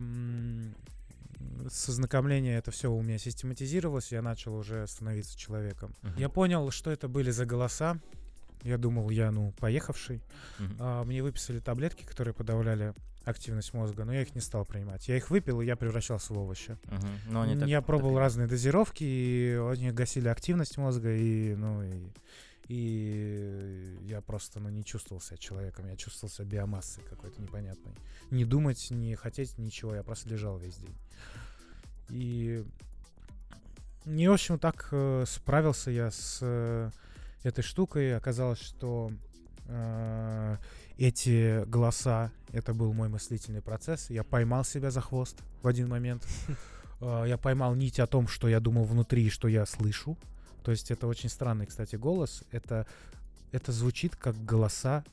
[0.01, 0.75] м,
[1.69, 5.95] с ознакомления это все у меня систематизировалось, я начал уже становиться человеком.
[6.01, 6.15] Мгм.
[6.17, 8.01] Я понял, что это были за голоса.
[8.67, 10.21] Я думал, я, ну, поехавший.
[10.59, 10.77] Мгм.
[10.81, 12.95] А, мне выписали таблетки, которые подавляли
[13.25, 15.09] активность мозга, но я их не стал принимать.
[15.09, 16.77] Я их выпил, и я превращался в овощи.
[16.85, 17.09] Мгм.
[17.31, 21.55] Ну, они так- я так пробовал и- разные дозировки, и они гасили активность мозга, и,
[21.57, 22.11] ну, и,
[22.69, 27.95] и я просто, ну, не чувствовал себя человеком, я чувствовал себя биомассой какой-то непонятной.
[28.31, 30.97] Не думать, не хотеть ничего, я просто лежал весь день.
[32.11, 32.64] И,
[34.07, 36.91] и в общем, так э, справился я с э,
[37.43, 38.16] этой штукой.
[38.16, 39.11] Оказалось, что
[39.68, 40.57] э,
[40.99, 44.11] эти голоса, это был мой мыслительный процесс.
[44.11, 46.26] Я поймал себя за хвост в один момент.
[46.99, 50.16] Э, Я поймал нить о том, что я думал внутри, что я слышу.
[50.64, 52.43] То есть это очень странный, кстати, голос.
[52.53, 52.87] Это,
[53.53, 55.05] это звучит как голоса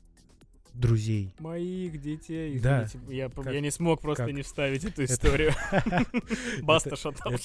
[0.73, 1.35] друзей.
[1.39, 2.85] Моих детей, Да.
[2.85, 5.51] извините, я, Как- я не смог просто как- не вставить эту историю.
[6.61, 7.41] Баста, шатаут,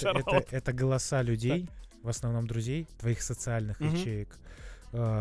[0.52, 1.68] Это, голоса людей,
[2.04, 4.38] в основном друзей, твоих социальных ячеек,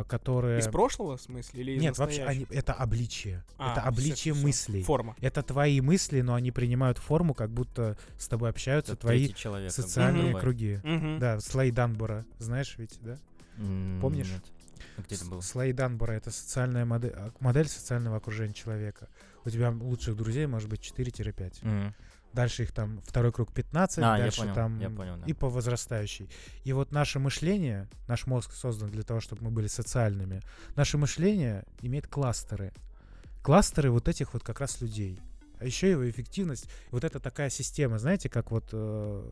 [0.07, 0.59] которые...
[0.59, 3.43] Из прошлого, в смысле, или из Нет, вообще, они, это обличие.
[3.57, 4.43] А, это обличие всё.
[4.43, 4.83] мыслей.
[4.83, 5.15] Форма.
[5.21, 9.71] Это твои мысли, но они принимают форму, как будто с тобой общаются Это твои человек,
[9.71, 10.39] социальные бы.
[10.39, 10.79] круги.
[10.83, 11.19] Мгм.
[11.19, 13.17] Да, слои Данбора, знаешь ведь, да?
[13.57, 14.29] М, Помнишь?
[14.29, 14.43] Нет.
[14.97, 15.41] А Где это было?
[15.41, 19.09] Слои Данбора— это социальная модель, модель социального окружения человека.
[19.45, 21.61] У тебя лучших друзей может быть 4-5.
[21.63, 21.93] Мгм.
[22.33, 25.25] Дальше их там второй круг 15, А, я дальше понял, там я понял, да.
[25.25, 26.29] и по возрастающей.
[26.63, 30.41] И вот наше мышление, наш мозг создан для того, чтобы мы были социальными.
[30.75, 32.73] Наше мышление имеет кластеры.
[33.41, 35.19] Кластеры вот этих вот как раз людей.
[35.59, 36.69] А еще его эффективность.
[36.91, 39.31] Вот это такая система, знаете, как вот э,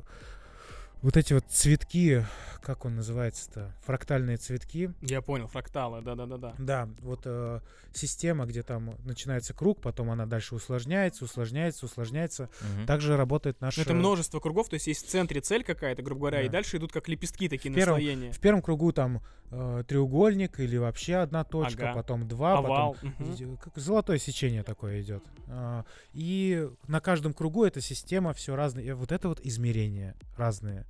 [1.05, 2.25] вот эти вот цветки,
[2.61, 4.91] как он называется-то, фрактальные цветки.
[5.01, 6.55] Я понял, фракталы, да-да-да-да.
[6.57, 7.59] Да, вот э,
[7.93, 12.49] система, где там начинается круг, потом она дальше усложняется, усложняется, усложняется.
[12.61, 12.87] Мгм.
[12.87, 13.77] Также работает наш...
[13.77, 16.53] Ну, это множество кругов, то есть есть в центре цель какая-то, грубо говоря, и Да.
[16.53, 18.31] дальше идут как лепестки такие В первом- наслоения.
[18.31, 22.01] В первом кругу там э, треугольник или вообще одна точка, Ага.
[22.01, 22.95] потом два, Овал.
[22.95, 25.23] потом иди- как золотое сечение такое идет.
[25.47, 28.87] А, и на каждом кругу эта система все разные.
[28.87, 30.87] И вот это вот измерения разные.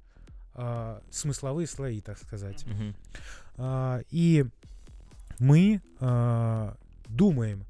[0.56, 2.66] А, смысловые слои, так сказать.
[2.66, 2.96] Мгм.
[3.58, 4.46] А, и
[5.40, 6.78] мы а,
[7.08, 7.66] думаем,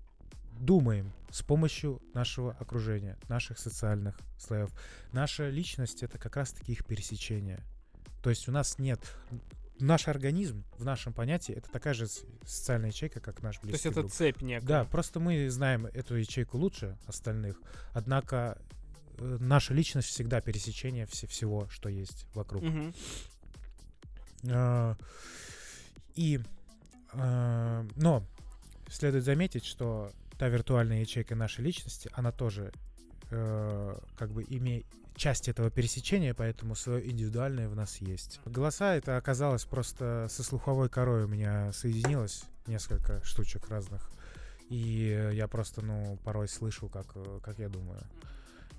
[0.60, 4.70] думаем с помощью нашего окружения, наших социальных слоев.
[5.12, 7.60] Наша личность это как раз-таки их пересечение.
[8.22, 9.00] То есть у нас нет
[9.80, 12.08] наш организм в нашем понятии это такая же
[12.46, 14.12] социальная ячейка, как наш То есть близкий это друг.
[14.12, 14.66] цепь некая.
[14.66, 17.60] Да, просто мы знаем эту ячейку лучше остальных,
[17.92, 18.75] однако э,
[19.20, 22.64] наша личность всегда пересечение все- всего, что есть вокруг.
[24.50, 24.96] А,
[26.16, 26.40] И,
[27.14, 28.24] э, но
[28.90, 32.72] следует заметить, что та виртуальная ячейка нашей личности, она тоже
[33.32, 34.86] э, как бы имеет
[35.16, 38.40] часть этого пересечения, поэтому свое индивидуальное в нас есть.
[38.46, 44.10] Голоса это оказалось просто со слуховой корой у меня соединилось несколько штучек разных.
[44.70, 48.02] И я просто, ну, порой слышу, как, э, как я думаю.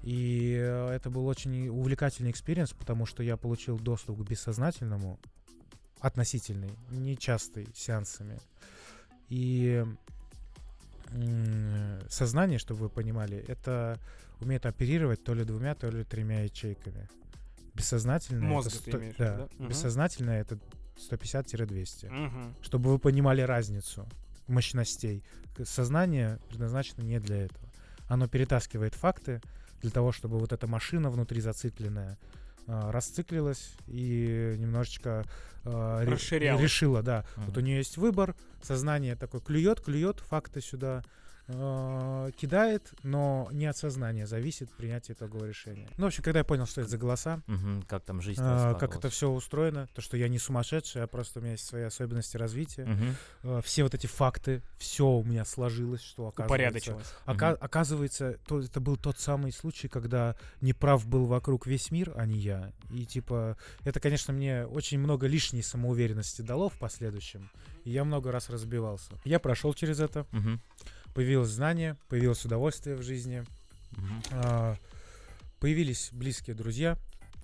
[0.07, 5.19] И э, это был очень увлекательный experience, потому что я получил доступ к бессознательному,
[5.99, 8.39] относительный, нечастый сеансами.
[9.29, 9.85] И
[12.09, 13.99] сознание, чтобы вы понимали, это
[14.41, 17.09] умеет оперировать то ли двумя, то ли тремя ячейками.
[17.75, 19.49] Бессознательное Мозг это ты сто- имеешь в да, виду, да?
[19.59, 19.69] Мгм.
[19.69, 20.59] бессознательное это
[21.11, 22.09] 150-200.
[22.11, 22.55] Мгм.
[22.63, 24.09] Чтобы вы понимали разницу
[24.47, 25.25] мощностей.
[25.65, 27.69] Сознание предназначено не для этого.
[28.09, 29.41] Оно перетаскивает факты
[29.87, 32.19] для того, чтобы вот эта машина внутри зацикленная
[32.67, 35.25] а, расциклилась и немножечко
[35.65, 36.61] а, ре- Расширялась.
[36.61, 37.25] решила, да.
[37.37, 37.47] Мгм.
[37.47, 41.05] Вот у нее есть выбор, сознание такое клюет, клюет факты сюда,
[41.49, 45.89] а, кидает, но не от сознания зависит принятие итогового решения.
[45.97, 48.75] Ну, в общем, когда я понял, что это за голоса, Мгм, как там жизнь твоя
[48.75, 51.83] как это все устроено, то, что я не сумасшедший, а просто у меня есть свои
[51.83, 52.85] особенности развития.
[52.85, 53.17] Мгм.
[53.43, 56.99] Э, все вот эти факты, все у меня сложилось, что оказывается...
[57.27, 57.57] Ока-.
[57.61, 62.39] Оказывается, то, это был тот самый случай, когда неправ был вокруг весь мир, а не
[62.39, 62.73] я.
[62.91, 67.51] И типа, это, конечно, мне очень много лишней самоуверенности дало в последующем.
[67.85, 69.13] И я много раз разбивался.
[69.25, 70.61] Я прошел через это, Мгм.
[71.17, 73.43] Появилось знание, появилось удовольствие в жизни,
[74.33, 74.77] а,
[75.59, 76.99] появились близкие друзья.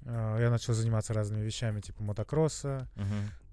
[0.05, 2.87] А, Я начал заниматься разными вещами, типа мотокросса,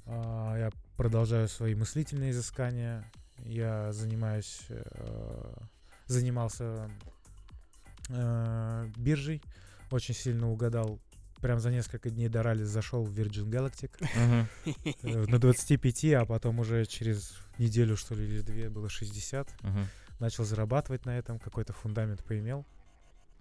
[0.06, 3.10] а, Я продолжаю свои мыслительные изыскания.
[3.46, 5.54] Я занимаюсь, э,
[6.08, 6.92] занимался
[8.10, 9.42] э, биржей.
[9.92, 11.00] Очень сильно угадал.
[11.40, 13.92] Прям за несколько дней до ралли зашел в Virgin Galactic
[15.04, 19.48] э, на 25, а потом уже через неделю, что ли, или две было 60.
[19.62, 19.88] Мгм.
[20.20, 22.66] Начал зарабатывать на этом, какой-то фундамент поимел.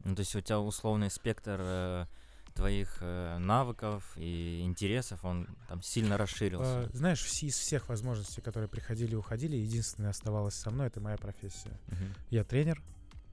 [0.04, 2.06] Ну, то есть у тебя условный спектр э,
[2.54, 6.88] твоих э, навыков и интересов, он там сильно расширился.
[6.88, 11.16] Э, Знаешь, из всех возможностей, которые приходили и уходили, единственное оставалось со мной, это моя
[11.16, 11.76] профессия.
[11.88, 12.14] Мгм.
[12.30, 12.80] Я тренер,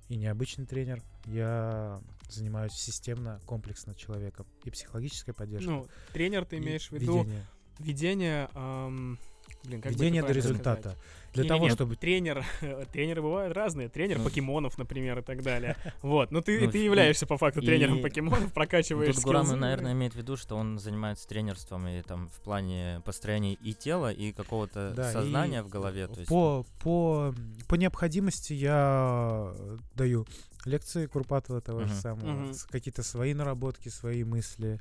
[0.10, 1.02] и необычный тренер.
[1.26, 4.46] Я занимаюсь системно, комплексно человеком.
[4.64, 5.70] И психологической поддержкой.
[5.70, 7.46] Ну, тренер ты имеешь в виду ведение.
[7.80, 8.50] ведение...
[8.54, 9.20] ам,
[9.66, 10.80] Блин, как бы до правильно результата.
[10.82, 10.98] сказать?
[11.34, 11.96] Для Не-не-не, того, чтобы...
[11.98, 12.46] Тренер,
[12.94, 13.90] тренеры бывают разные.
[13.90, 14.24] Тренер Ну.
[14.24, 15.76] покемонов, например, и так далее.
[16.02, 19.48] Вот, ну ты, Ну, ты и- являешься по факту и- тренером покемонов, прокачиваешь Тут Гурам,
[19.60, 24.14] наверное, имеет в виду, что он занимается тренерством и там в плане построения и тела,
[24.14, 26.08] и какого-то Да, сознания и в голове.
[26.08, 27.34] То есть, По, по,
[27.68, 29.54] по необходимости я
[29.96, 30.26] даю
[30.66, 31.96] лекции Курпатова того же Мгм.
[31.96, 34.80] самого, с- какие-то свои наработки, свои мысли.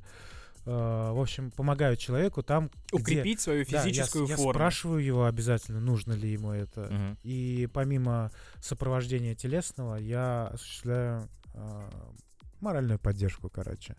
[0.65, 2.97] В общем, помогаю человеку там, где...
[3.01, 4.51] Укрепить свою Да, я физическую я, форму.
[4.53, 6.81] спрашиваю его обязательно, нужно ли ему это.
[6.91, 7.17] Мгм.
[7.23, 11.81] И помимо сопровождения телесного, я осуществляю э,
[12.61, 13.95] моральную поддержку, короче.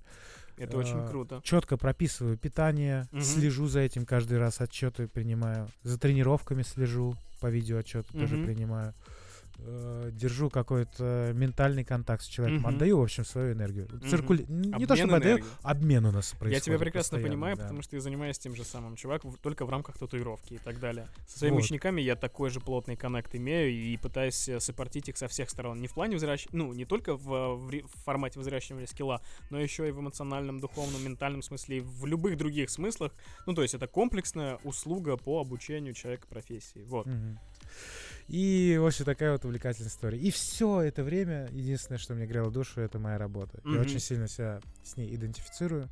[0.57, 1.41] Это очень э, круто.
[1.45, 3.23] Четко прописываю питание, Мгм.
[3.23, 5.69] слежу за этим каждый раз, отчеты принимаю.
[5.83, 8.91] За тренировками слежу, по видео отчеты тоже принимаю.
[8.91, 9.26] Э,
[9.59, 12.75] Держу какой-то ментальный контакт с человеком, Мгм.
[12.77, 13.89] отдаю, в общем, свою энергию.
[13.91, 14.09] Мгм.
[14.09, 14.45] Циркули...
[14.49, 16.55] Не то чтобы отдаю, обмен у нас происходит.
[16.55, 17.63] Я тебя прекрасно понимаю, да.
[17.65, 20.79] потому что я занимаюсь тем же самым, чувак, в- только в рамках татуировки и так
[20.79, 21.09] далее.
[21.27, 21.65] Со своими Вот.
[21.65, 25.81] учениками я такой же плотный коннект имею и пытаюсь э, сопортить их со всех сторон.
[25.81, 26.47] Не в плане взращ...
[26.53, 30.61] ну, не только в, э, в в формате взращивания скилла, но еще и в эмоциональном,
[30.61, 33.13] духовном, ментальном смысле, и в любых других смыслах.
[33.47, 36.83] Ну, то есть это комплексная услуга по обучению человека профессии.
[36.87, 37.07] Вот.
[37.07, 37.39] Мгм.
[38.29, 40.19] И, в общем, такая вот увлекательная история.
[40.19, 43.61] И все это время, единственное, что мне грело душу, это моя работа.
[43.65, 43.81] Я Мгм.
[43.83, 45.89] очень сильно себя с ней идентифицирую.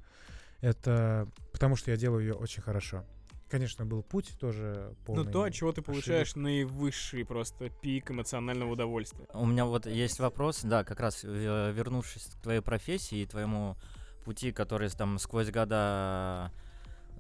[0.61, 3.05] Это потому, что я делаю ее очень хорошо.
[3.51, 5.24] Конечно, был путь тоже полный.
[5.26, 5.87] Но то, от чего ты ошибок.
[5.87, 9.26] получаешь наивысший просто пик эмоционального удовольствия.
[9.32, 13.76] У меня вот есть вопрос, да, как раз вернувшись к твоей профессии и твоему
[14.24, 16.51] пути, который там сквозь года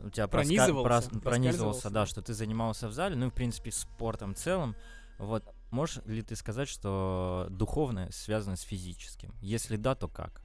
[0.02, 3.34] у тебя проска- Пронизывался, прос- пронизывался, да, что ты занимался в зале, ну и в
[3.34, 4.74] принципе спортом в целом.
[5.18, 9.34] Вот можешь ли ты сказать, что духовное связано с физическим?
[9.40, 10.42] Если да, то как?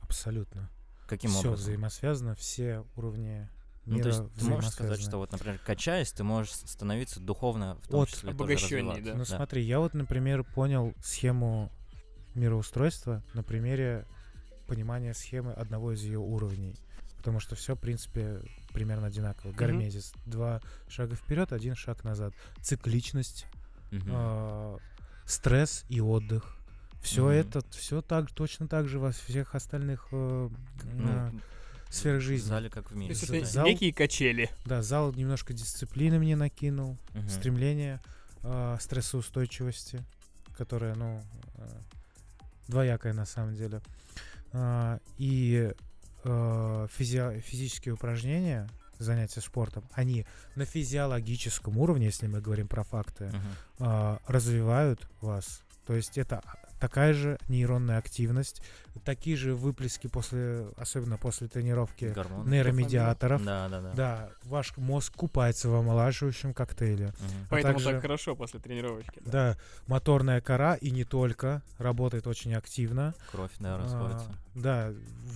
[0.00, 0.70] Абсолютно.
[1.06, 1.64] Каким все образом?
[1.64, 3.48] взаимосвязано, все уровни
[3.86, 7.76] Ну, мира то есть ты можешь сказать, что вот, например, качаясь, ты можешь становиться духовно,
[7.82, 9.02] в том От числе, развиваться.
[9.02, 9.14] да.
[9.14, 11.70] Ну смотри, я вот, например, понял схему
[12.34, 14.06] мироустройства на примере
[14.66, 16.76] понимания схемы одного из ее уровней.
[17.16, 18.40] Потому что все, в принципе,
[18.72, 19.52] примерно одинаково.
[19.52, 20.12] Гармезис.
[20.24, 22.32] Два шага вперед, один шаг назад.
[22.60, 23.46] Цикличность,
[23.90, 24.10] Мгм.
[24.10, 24.78] а,
[25.26, 26.56] стресс и отдых.
[27.02, 27.30] Все Мгм.
[27.32, 30.48] это, все так, точно так же во всех остальных э,
[30.94, 31.30] Ну, э,
[31.90, 32.48] сферах В жизни.
[32.48, 33.10] зале как в То мире.
[33.14, 34.50] есть За- это зал- некие качели.
[34.66, 37.28] Да, зал немножко дисциплины мне накинул, Мгм.
[37.28, 38.00] стремление,
[38.42, 40.04] э, стрессоустойчивости,
[40.56, 41.22] которая, ну,
[41.54, 41.68] э,
[42.66, 43.80] двоякая на самом деле.
[44.52, 45.72] А, и
[46.24, 50.26] э, физи- физические упражнения, занятия спортом, они
[50.56, 53.40] на физиологическом уровне, если мы говорим про факты, Мгм.
[53.80, 55.62] а, развивают вас.
[55.86, 56.42] То есть это
[56.80, 58.62] такая же нейронная активность,
[59.04, 62.48] такие же выплески после, особенно после тренировки Гормоны.
[62.50, 63.42] нейромедиаторов.
[63.44, 63.92] Да, да, да.
[63.94, 67.06] Да, ваш мозг купается в омолаживающем коктейле.
[67.06, 67.46] Мгм.
[67.50, 69.20] Поэтому также- так хорошо после тренировочки.
[69.24, 69.30] да.
[69.30, 69.56] Да,
[69.86, 73.14] моторная кора и не только работает очень активно.
[73.32, 74.30] Кровь, да, А, расходится.
[74.54, 74.92] да,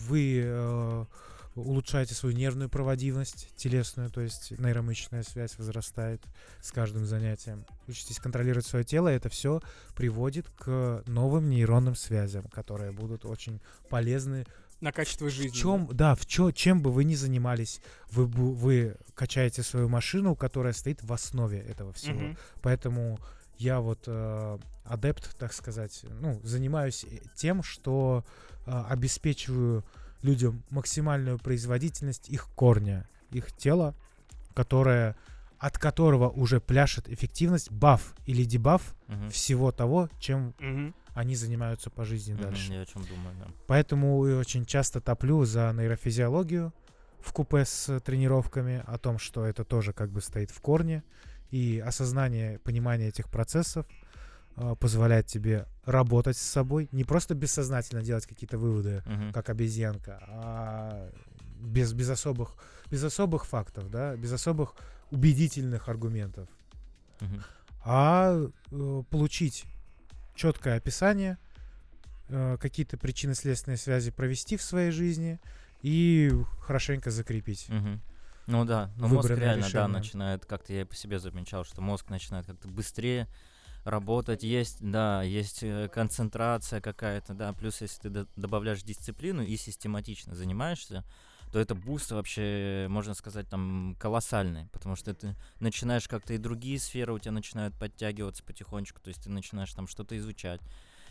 [0.09, 1.05] вы э,
[1.55, 6.23] улучшаете свою нервную проводимость телесную, то есть нейромышечная связь возрастает
[6.61, 7.67] с каждым занятием.
[7.89, 9.61] Учитесь контролировать свое тело, это все
[9.95, 14.47] приводит к новым нейронным связям, которые будут очень полезны
[14.81, 15.51] На качество жизни.
[15.51, 17.81] в чем, да, в чё, чем бы вы ни занимались,
[18.11, 22.19] вы, вы качаете свою машину, которая стоит в основе этого всего.
[22.21, 22.39] Мгм.
[22.63, 23.19] Поэтому
[23.59, 28.25] я вот э, адепт, так сказать, ну, занимаюсь э, тем, что
[28.67, 29.85] э, обеспечиваю
[30.23, 33.95] людям максимальную производительность их корня, их тела,
[34.55, 35.17] которое,
[35.59, 39.31] от которого уже пляшет эффективность, баф или дебаф Мгм.
[39.31, 40.95] всего того, чем Мгм.
[41.15, 42.73] они занимаются по жизни Мгм, дальше.
[42.73, 43.47] Я о чем думаю, да.
[43.67, 46.73] Поэтому и очень часто топлю за нейрофизиологию
[47.21, 51.03] в купе с тренировками, о том, что это тоже как бы стоит в корне.
[51.51, 53.87] И осознание, понимание этих процессов
[54.79, 59.33] позволяет тебе работать с собой, не просто бессознательно делать какие-то выводы, Мгм.
[59.33, 61.11] как обезьянка, а
[61.61, 62.55] без, без, особых,
[62.91, 64.75] без особых фактов, да, без особых
[65.11, 66.49] убедительных аргументов
[67.21, 67.43] Мгм.
[67.85, 68.35] а
[68.71, 69.65] э, получить
[70.35, 71.39] четкое описание,
[72.29, 75.41] э, какие-то причинно-следственные связи провести в своей жизни
[75.83, 76.31] и
[76.61, 77.69] хорошенько закрепить.
[77.69, 78.01] Мгм.
[78.47, 79.89] Ну да, но мозг Выбранное реально, да, решение.
[79.89, 83.29] начинает, как-то я и по себе замечал, что мозг начинает как-то быстрее
[83.85, 90.35] работать, есть, да, есть э, концентрация какая-то, да, плюс если ты добавляешь дисциплину и систематично
[90.35, 91.05] занимаешься,
[91.53, 96.79] то это boost вообще, можно сказать, там колоссальный, потому что ты начинаешь как-то и другие
[96.79, 100.63] сферы у тебя начинают подтягиваться потихонечку, то есть ты начинаешь там что-то изучать,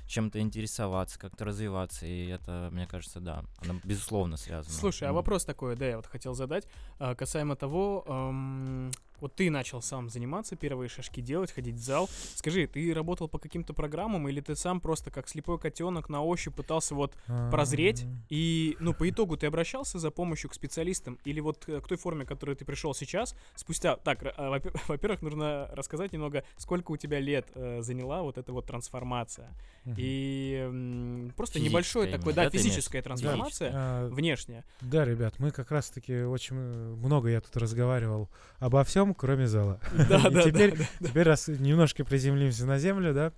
[0.08, 4.74] чем-то интересоваться, как-то развиваться, и это, мне кажется, да, оно безусловно связано.
[4.74, 6.68] Слушай, а вопрос такой, да, я вот хотел задать,
[7.00, 8.92] а, касаемо того, ам,
[9.22, 12.10] вот ты начал сам заниматься, первые шажки делать, ходить в зал.
[12.36, 16.56] Скажи, ты работал по каким-то программам, или ты сам просто как слепой котенок на ощупь
[16.56, 17.16] пытался вот
[17.52, 18.06] прозреть?
[18.30, 21.20] И, ну, по итогу ты обращался за помощью к специалистам?
[21.24, 23.96] Или вот э, к той форме, к которой ты пришел сейчас, спустя...
[23.98, 28.52] Так, а, во-пе- во-первых, нужно рассказать немного, сколько у тебя лет э, заняла вот эта
[28.52, 29.52] вот трансформация.
[29.98, 34.64] И м, просто небольшой именно, такой, да, физическая трансформация, внешняя.
[34.82, 38.30] Да, ребят, мы как раз-таки очень э, много я тут разговаривал
[38.60, 39.80] обо всем, кроме зала.
[40.10, 41.08] Да, да, теперь, да, да.
[41.10, 43.32] теперь раз немножко приземлимся на землю, да.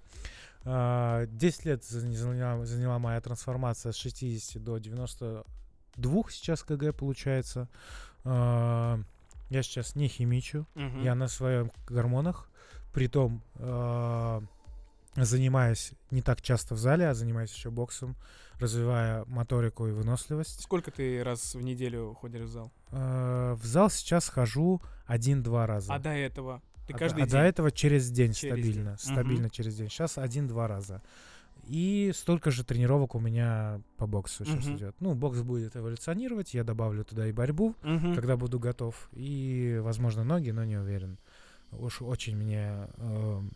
[0.65, 7.67] А, 10 лет за- заняла, заняла моя трансформация с 60 до 92 сейчас КГ получается.
[8.23, 8.99] А,
[9.49, 10.65] Я сейчас не химичу,
[11.03, 12.47] я на своем гормонах,
[12.93, 14.41] притом а,
[15.15, 18.15] занимаюсь не так часто в зале, а занимаюсь еще боксом,
[18.59, 20.61] развивая моторику и выносливость.
[20.61, 22.71] Сколько ты раз в неделю ходишь в зал?
[22.91, 25.93] А, В зал сейчас хожу один-два раза.
[25.93, 26.61] А до этого?
[26.87, 27.31] Ты А каждый до- а день?
[27.33, 28.89] до этого через день Через стабильно.
[28.91, 28.97] день.
[28.99, 29.49] Стабильно Мгм.
[29.51, 29.89] через день.
[29.89, 31.01] Сейчас один-два раза.
[31.65, 34.95] И столько же тренировок у меня по боксу сейчас идет.
[34.99, 38.15] Ну, бокс будет эволюционировать, я добавлю туда и борьбу, Мгм.
[38.15, 39.09] когда буду готов.
[39.13, 41.17] И, возможно, ноги, но не уверен.
[41.71, 43.49] Уж очень мне эм,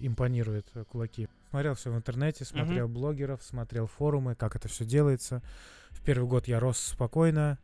[0.00, 1.28] импонируют э, кулаки.
[1.56, 5.42] Смотрел все в интернете, смотрел блогеров, смотрел форумы, как это все делается.
[5.88, 7.58] В первый год я рос спокойно,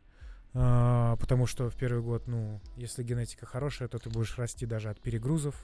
[0.55, 4.89] а, потому что в первый год, ну, если генетика хорошая, то ты будешь расти даже
[4.89, 5.55] от перегрузов.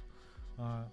[0.57, 0.91] А,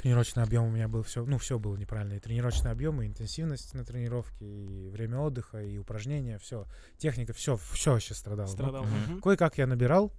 [0.00, 2.14] Тренировочный объем у меня был все, ну, все было неправильно.
[2.14, 6.64] И тренировочный объем, и интенсивность на тренировке, и время отдыха, и упражнения, все.
[6.96, 8.46] Техника, все, все вообще страдало.
[8.46, 8.84] Ну, Страдал.
[8.84, 9.20] Мгм.
[9.20, 10.14] Кое-как я набирал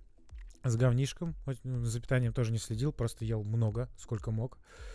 [0.63, 1.33] с говнишком.
[1.63, 4.59] ну, За питанием тоже не следил, просто ел много, сколько мог.
[4.59, 4.94] А,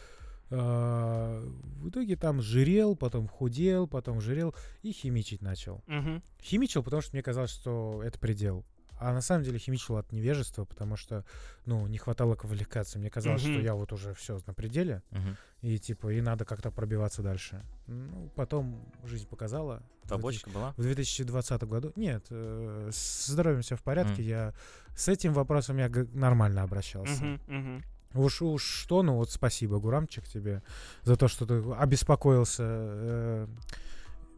[0.51, 5.83] В итоге там жирел, потом худел, потом жирел и химичить начал.
[5.87, 6.23] Мгм.
[6.43, 8.65] Химичил, потому что мне казалось, что это предел.
[9.03, 11.25] А на самом деле химичил от невежества, потому что,
[11.65, 12.99] ну, не хватало квалификации.
[12.99, 13.63] Мне казалось, что Мгм.
[13.63, 15.37] я вот уже все на пределе, Мгм.
[15.63, 17.65] и типа, и надо как-то пробиваться дальше.
[17.87, 19.83] Ну, потом жизнь показала.
[20.03, 20.75] В 2000 Побочка была?
[20.77, 21.93] в 2020 году.
[21.97, 24.21] Нет, э, с здоровьем все в порядке.
[24.21, 24.23] Мгм.
[24.29, 24.55] Я
[24.95, 27.25] с этим вопросом я нормально обращался.
[27.47, 27.83] Мгм.
[28.15, 30.63] Уж уж что, ну вот спасибо, Гурамчик, тебе
[31.03, 33.47] за то, что ты обеспокоился э,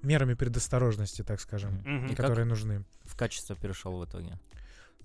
[0.02, 1.80] мерами предосторожности, так скажем.
[2.06, 2.84] И как- которые нужны.
[3.04, 4.38] В качество перешел в итоге.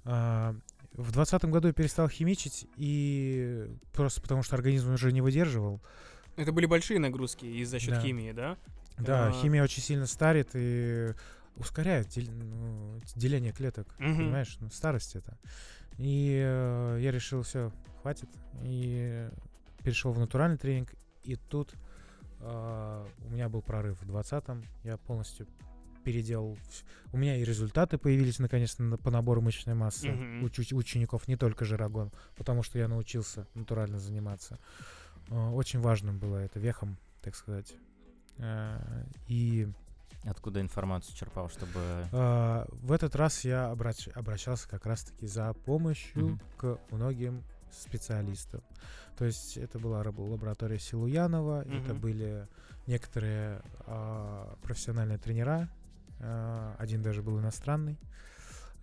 [0.03, 0.55] А,
[0.93, 5.79] В двадцатом году я перестал химичить, и просто потому что организм уже не выдерживал.
[6.37, 8.01] Это были большие нагрузки из-за счет Да.
[8.01, 8.57] химии, да?
[8.97, 9.31] Да, А.
[9.31, 11.13] химия очень сильно старит и
[11.55, 14.17] ускоряет дел- ну, деление клеток, Мгм.
[14.17, 14.57] понимаешь?
[14.59, 15.37] Ну, старость это.
[15.97, 17.71] И э, я решил, все,
[18.01, 18.29] хватит,
[18.63, 19.29] и
[19.83, 20.93] перешел в натуральный тренинг,
[21.23, 21.73] и тут
[22.39, 25.47] э, у меня был прорыв в двадцатом, я полностью
[26.03, 26.57] переделал.
[27.11, 30.43] У меня и результаты появились наконец-то на- по набору мышечной массы Мгм.
[30.43, 34.59] у чу- учеников, не только жирогон, потому что я научился натурально заниматься.
[35.29, 37.73] Э, Очень важным было это вехом, так сказать.
[38.37, 38.79] Э,
[39.27, 39.67] И
[40.29, 41.79] Откуда информацию черпал, чтобы...
[42.11, 46.41] э, в этот раз я обрач- обращался как раз-таки за помощью Мгм.
[46.57, 48.61] к многим специалистам.
[49.17, 51.99] То есть это была лаборатория Силуянова, это Мгм.
[51.99, 52.47] были
[52.87, 55.69] некоторые а, профессиональные тренера,
[56.19, 57.97] а, один даже был иностранный.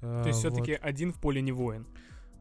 [0.03, 1.87] А, То есть все-таки один в поле не воин.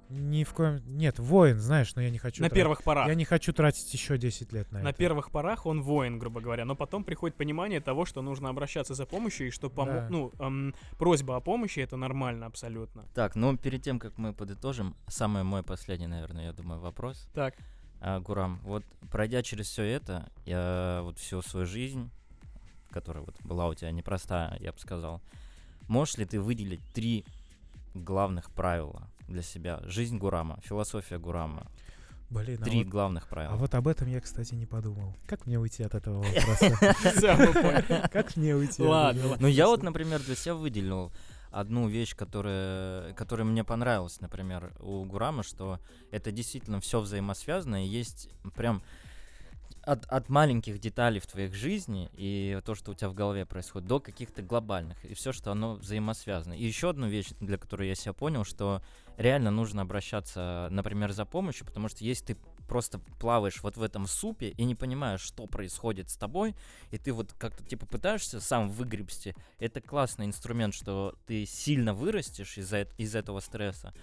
[0.10, 0.82] Ни в коем...
[0.86, 2.44] Нет, воин, знаешь, но я не хочу...
[2.44, 3.08] на тра- первых порах.
[3.08, 4.98] Я не хочу тратить еще 10 лет на, На это.
[4.98, 9.06] первых порах он воин, грубо говоря, но потом приходит понимание того, что нужно обращаться за
[9.06, 10.08] помощью, и что помо- Да.
[10.10, 13.06] ну, эм, просьба о помощи это нормально абсолютно.
[13.16, 17.28] Так, ну перед тем, как мы подытожим, самый мой последний, наверное, я думаю, вопрос.
[17.34, 17.56] Так,
[18.06, 22.10] А, Гурам, вот пройдя через все это, я вот всю свою жизнь,
[22.92, 25.22] которая вот была у тебя непростая, я бы сказал,
[25.88, 27.26] можешь ли ты выделить три
[27.94, 29.82] главных правила для себя?
[29.84, 31.68] Жизнь Гурама, философия Гурама.
[32.30, 33.54] Блин, а Три вот- главных правила.
[33.54, 35.14] А вот об этом я, кстати, не подумал.
[35.28, 38.10] Как мне уйти от этого вопроса?
[38.12, 38.82] Как мне уйти?
[38.82, 41.12] Ладно, Ну, я вот, например, для себя выделил
[41.52, 45.80] одну вещь, которая, которая мне понравилась, например, у Гурама, что
[46.12, 48.82] это действительно все взаимосвязано, и есть прям
[49.86, 53.88] от, от маленьких деталей в твоих жизни и то, что у тебя в голове происходит,
[53.88, 56.54] до каких-то глобальных, и все, что оно взаимосвязано.
[56.54, 58.82] И еще одну вещь, для которой я себя понял, что
[59.18, 62.38] реально нужно обращаться, например, за помощью, потому что если ты
[62.68, 66.56] просто плаваешь вот в этом супе и не понимаешь, что происходит с тобой,
[66.92, 72.58] и ты вот как-то типа пытаешься сам выгребсти, это классный инструмент, что ты сильно вырастешь
[72.58, 73.94] из-за из этого стресса.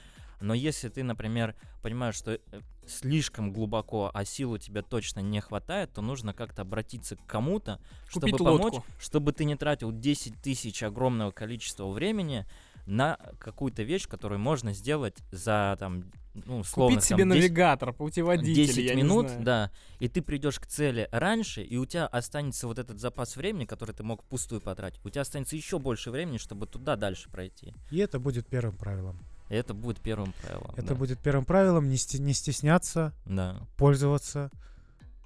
[0.40, 2.40] Но если ты, например, понимаешь, что э,
[2.86, 7.80] слишком глубоко, а сил у тебя точно не хватает, то нужно как-то обратиться к кому-то,
[8.08, 8.84] чтобы Купить помочь, лодку.
[8.98, 12.46] чтобы ты не тратил 10 тысяч огромного количества времени
[12.86, 17.92] на какую-то вещь, которую можно сделать за там, ну, условно, Купить себе там, 10 навигатор,
[17.92, 19.44] путеводитель, 10 я не минут, знаю.
[19.44, 23.64] да, и ты придешь к цели раньше, и у тебя останется вот этот запас времени,
[23.66, 25.00] который ты мог впустую потратить.
[25.04, 27.74] У тебя останется еще больше времени, чтобы туда дальше пройти.
[27.90, 29.20] И это будет первым правилом.
[29.50, 30.70] Это будет первым правилом.
[30.76, 30.94] Это да.
[30.94, 34.50] будет первым правилом не, сте- не стесняться, Да, пользоваться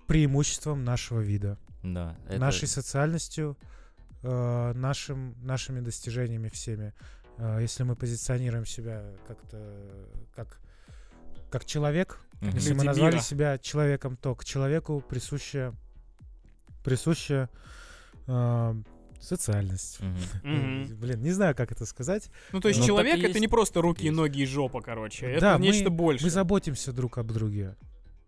[0.07, 2.17] преимуществом нашего вида, да.
[2.29, 3.57] это- нашей социальностью,
[4.23, 6.93] э, нашим, нашими достижениями всеми.
[7.39, 9.59] Э, если мы позиционируем себя как-то
[10.35, 10.59] как,
[11.51, 12.51] как человек, Мгм.
[12.55, 13.23] если мы Люди назвали мира.
[13.23, 15.73] себя человеком, то к человеку присуща,
[16.83, 17.49] присуща
[18.27, 18.75] э,
[19.25, 19.99] социальность.
[20.43, 20.97] Мгм.
[20.97, 22.31] Блин, не знаю, как это сказать.
[22.53, 23.41] Ну, то есть Ну, человек это есть.
[23.41, 24.17] не просто руки, Есть.
[24.17, 25.27] ноги и жопа, короче.
[25.27, 26.27] Это нечто большее.
[26.27, 27.77] Мы заботимся друг об друге.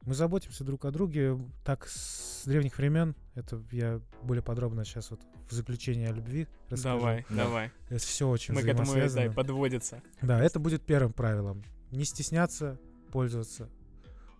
[0.02, 3.16] Мы заботимся друг о друге так с древних времен.
[3.35, 6.98] Это я более подробно сейчас вот в заключение о любви расскажу.
[6.98, 7.36] Давай, Да.
[7.44, 7.70] давай.
[7.89, 10.01] Это все очень Мы к этому да, подводится.
[10.23, 11.64] Да, это будет первым правилом.
[11.90, 12.78] Не стесняться
[13.10, 13.68] пользоваться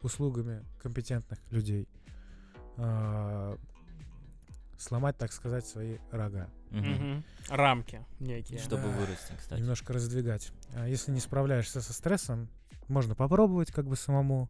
[0.03, 1.89] услугами компетентных людей.
[4.79, 6.49] Сломать, так сказать, свои рога.
[6.71, 7.25] Мгм.
[7.49, 8.59] Рамки некие.
[8.59, 8.89] Чтобы Да.
[8.89, 9.61] вырасти, кстати.
[9.61, 10.51] Немножко раздвигать.
[10.75, 12.49] А если не справляешься со стрессом,
[12.89, 14.49] можно попробовать как бы самому.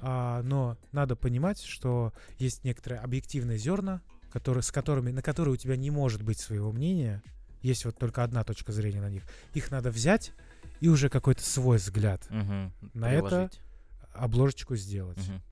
[0.00, 4.00] А, но надо понимать, что есть некоторые объективные зерна,
[4.32, 7.22] которые, с которыми, на которые у тебя не может быть своего мнения.
[7.60, 9.22] Есть вот только одна точка зрения на них.
[9.54, 10.32] Их надо взять
[10.80, 12.72] и уже какой-то свой взгляд, Мгм.
[12.94, 13.60] На это Приложить.
[14.14, 15.18] обложечку сделать.
[15.28, 15.42] Мгм.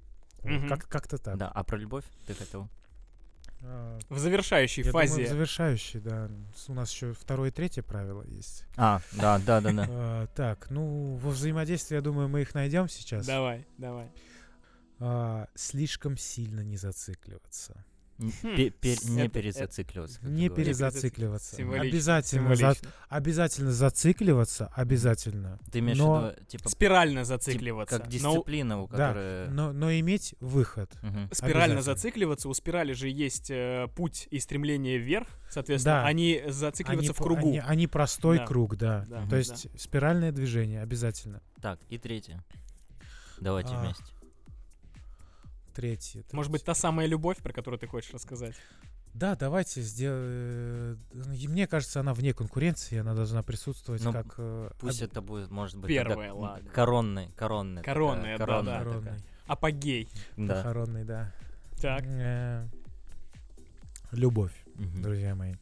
[0.43, 0.69] Вот Мгм.
[0.69, 1.37] Как, как-то так.
[1.39, 2.69] Да, а про любовь ты хотел?
[3.63, 5.13] А, В завершающей я фазе.
[5.13, 6.31] думаю, в завершающей, да.
[6.69, 8.65] У нас еще второе и третье правило есть.
[8.77, 9.87] А, да, да, да, да.
[9.91, 13.27] А, так, ну, во взаимодействии, я думаю, мы их найдем сейчас.
[13.27, 14.11] Давай, давай.
[14.99, 17.85] А, слишком сильно не зацикливаться.
[18.43, 20.19] Хм, Не это- перезацикливаться.
[20.23, 20.67] Не говоришь.
[20.67, 21.57] перезацикливаться.
[21.57, 22.91] Символично, Обязательно, за- символично.
[23.09, 25.59] обязательно зацикливаться, обязательно.
[25.73, 27.97] Ты имеешь Но- в виду, типа, Спирально зацикливаться.
[27.99, 29.49] как Но дисциплина, у Да, которой...
[29.49, 30.93] но, но иметь выход.
[31.33, 36.07] Спирально зацикливаться, у спирали же есть э, путь и стремление вверх, соответственно, Да.
[36.07, 37.49] они зацикливаются Они, в кругу.
[37.49, 38.47] Они, они простой Да.
[38.47, 39.07] круг, да.
[39.09, 39.39] Да, То да.
[39.39, 41.41] есть спиральное движение обязательно.
[41.63, 42.45] Так, и третье.
[43.41, 44.05] Давайте А, вместе.
[45.81, 46.25] Третье.
[46.33, 48.55] Может быть, та самая любовь, про которую ты хочешь рассказать?
[49.15, 51.01] Да, давайте сделаем.
[51.15, 55.51] Мне кажется, она вне конкуренции, она должна присутствовать Ну, как э, Пусть об- это будет,
[55.51, 56.69] может быть, Первая, ладно.
[56.71, 57.77] коронный, коронный.
[57.81, 58.79] такая, Коронная, да, коронная да.
[58.79, 58.93] такая.
[59.01, 59.23] похоронный.
[59.47, 60.09] Апогей.
[60.37, 60.55] Да.
[60.55, 61.33] Похоронный, да.
[61.81, 62.03] Так.
[62.05, 62.69] Э,
[64.13, 65.55] Любовь, друзья мои.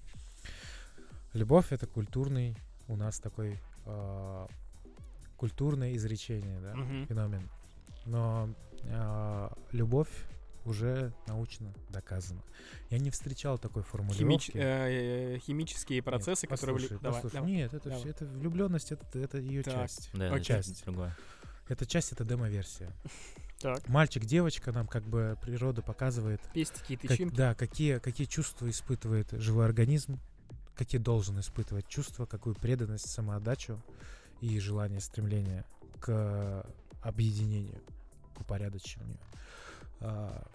[1.32, 2.56] Любовь это культурный
[2.88, 4.46] у нас такой э,
[5.36, 6.72] культурное изречение, да,
[7.06, 7.48] феномен.
[8.04, 8.67] Но э,
[9.72, 10.08] любовь
[10.64, 12.42] уже научно доказана.
[12.90, 14.52] Я не встречал такой Химич- формулировки.
[14.54, 16.76] э, э, химические Нет, процессы, которые...
[16.76, 17.34] вли- послушай, Давай, послушай.
[17.34, 17.50] давай.
[17.52, 17.98] Нет, это, давай.
[18.00, 19.74] всё- это влюбленность, это, это ее Так.
[19.74, 20.10] часть.
[20.12, 20.84] Да, это Часть.
[20.84, 21.16] другое.
[21.68, 22.90] Эта часть это демо-версия.
[23.60, 23.88] Так.
[23.88, 27.34] Мальчик, девочка, нам как бы природа показывает, Пестики и как- тычинки.
[27.34, 30.20] да, какие, какие чувства испытывает живой организм,
[30.76, 33.82] какие должен испытывать чувства, какую преданность, самоотдачу
[34.40, 35.64] и желание, стремление
[35.98, 36.64] к
[37.02, 37.97] объединению, к
[38.40, 39.18] упорядочиванию.
[40.00, 40.46] А,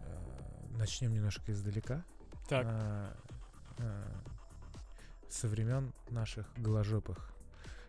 [0.00, 2.04] а, начнем немножко издалека.
[2.48, 2.66] Так.
[2.66, 3.16] А,
[3.78, 4.22] а,
[5.28, 7.32] со времен наших голожопых,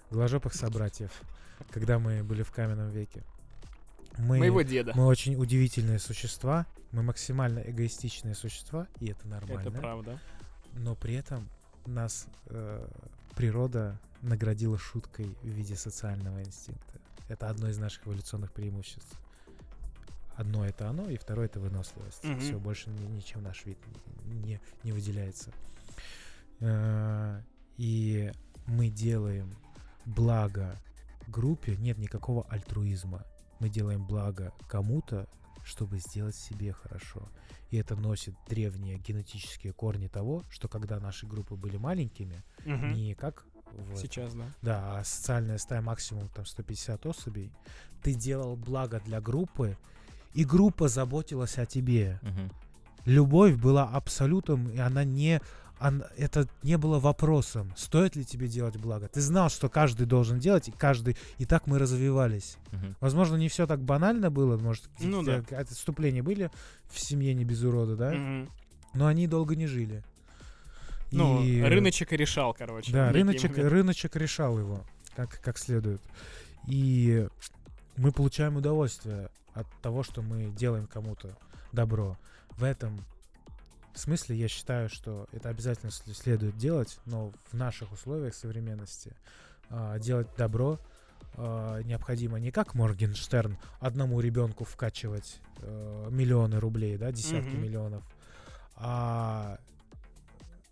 [0.09, 1.11] голожопых собратьев,
[1.71, 3.23] когда мы были в каменном веке.
[4.17, 4.93] Мы, Моего деда.
[4.95, 9.69] мы очень удивительные существа, мы максимально эгоистичные существа, и это нормально.
[9.69, 10.19] Это правда.
[10.73, 11.49] Но при этом
[11.85, 12.87] нас э,
[13.35, 16.99] природа наградила шуткой в виде социального инстинкта.
[17.33, 19.19] Это одно из наших эволюционных преимуществ.
[20.35, 22.23] Одно это оно, и второе это выносливость.
[22.23, 22.39] Мгм.
[22.39, 23.77] Все, больше ни- ничем наш вид
[24.25, 25.51] не, не выделяется.
[26.59, 27.41] Э,
[27.77, 28.31] И
[28.67, 29.55] мы делаем
[30.05, 30.77] благо
[31.27, 33.23] группе, нет никакого альтруизма.
[33.59, 35.27] Мы делаем благо кому-то,
[35.63, 37.27] чтобы сделать себе хорошо.
[37.71, 42.93] И это носит древние генетические корни того, что когда наши группы были маленькими, Мгм.
[42.93, 43.45] не как
[43.77, 44.43] в Сейчас, да.
[44.61, 47.51] да, а социальная стая максимум там 150 особей,
[48.01, 49.77] ты делал благо для группы,
[50.33, 52.19] и группа заботилась о тебе.
[52.21, 52.51] Мгм.
[53.05, 55.41] Любовь была абсолютом, и она не...
[55.79, 59.07] он- это не было вопросом, стоит ли тебе делать благо.
[59.09, 61.17] Ты знал, что каждый должен делать, и каждый...
[61.37, 62.57] И так мы развивались.
[62.71, 62.95] Мгм.
[63.01, 65.57] Возможно, не все так банально было, может, Ну какие-то да.
[65.59, 66.49] отступления были
[66.89, 68.11] в семье не без урода, да?
[68.11, 68.49] Мгм.
[68.93, 70.03] Но они долго не жили.
[71.17, 72.91] Ну, И- рыночек и решал, короче.
[72.91, 73.71] Да, рыночек, момент.
[73.71, 74.81] рыночек решал его
[75.15, 76.01] как, как следует.
[76.67, 77.27] И
[77.97, 81.37] мы получаем удовольствие от того, что мы делаем кому-то
[81.71, 82.17] добро.
[82.51, 83.03] В этом
[83.93, 89.11] смысле я считаю, что это обязательно следует делать, но в наших условиях современности
[89.69, 90.79] а, делать добро
[91.35, 97.61] а, необходимо не как Моргенштерн одному ребенку вкачивать э, миллионы рублей, да, десятки Мгм.
[97.63, 98.03] миллионов,
[98.75, 99.59] а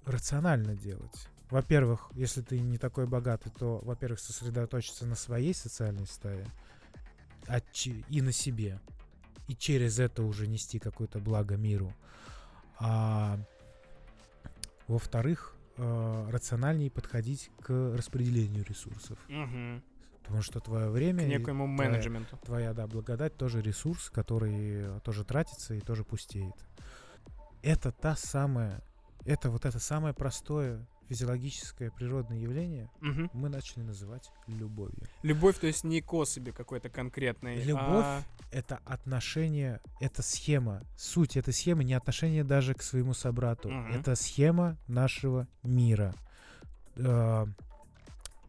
[0.05, 1.27] рационально делать.
[1.49, 6.45] Во-первых, если ты не такой богатый, то, во-первых, сосредоточиться на своей социальной стае
[7.47, 7.59] а
[8.09, 8.79] и на себе.
[9.47, 11.93] И через это уже нести какое-то благо миру.
[12.79, 13.37] А
[14.87, 19.17] во-вторых, э, рациональнее подходить к распределению ресурсов.
[19.27, 19.83] Мгм.
[20.21, 22.37] Потому что твое время, К некоему твоя- менеджменту.
[22.45, 26.53] твоя, да, благодать тоже ресурс, который тоже тратится и тоже пустеет.
[27.63, 28.81] Это та самая,
[29.25, 33.29] это вот это самое простое физиологическое природное явление Мгм.
[33.33, 35.07] мы начали называть любовью.
[35.23, 37.61] Любовь, то есть не к особи какой-то конкретной.
[37.63, 38.21] Любовь а-
[38.51, 40.83] Это отношение, это схема.
[40.97, 43.69] Суть этой схемы не отношение даже к своему собрату.
[43.69, 43.91] Мгм.
[43.93, 46.13] Это схема нашего мира.
[46.95, 47.45] Э,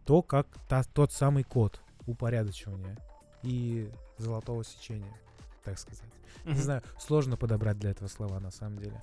[0.05, 2.97] то, как та- тот самый код упорядочивания
[3.43, 5.17] и золотого сечения,
[5.65, 6.03] так сказать.
[6.45, 6.55] Мгм.
[6.55, 9.01] Не знаю, сложно подобрать для этого слова на самом деле.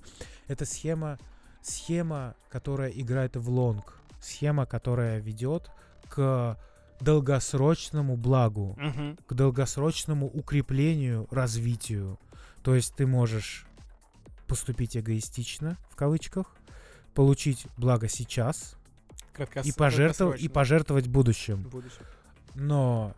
[0.48, 1.18] Это схема,
[1.62, 5.70] схема, которая играет в лонг, схема, которая ведет
[6.10, 6.58] к
[7.00, 9.18] долгосрочному благу, Мгм.
[9.28, 12.20] к долгосрочному укреплению, развитию.
[12.64, 13.66] То есть ты можешь
[14.48, 16.56] поступить эгоистично, в кавычках,
[17.14, 18.76] получить благо сейчас
[19.34, 21.64] Краткос- и, пожертвовать, и пожертвовать будущим.
[21.64, 22.02] В будущем.
[22.56, 23.14] Но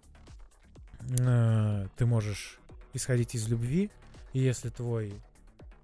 [1.19, 2.59] э, ты можешь
[2.93, 3.89] исходить из любви,
[4.33, 5.13] и если твой,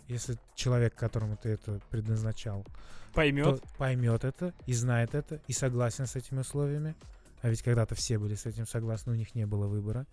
[0.08, 2.66] если человек, которому ты это предназначал,
[3.14, 3.62] Поймет.
[3.78, 6.96] поймет это и знает это и согласен с этими условиями,
[7.42, 10.06] а ведь когда-то все были с этим согласны, у них не было выбора,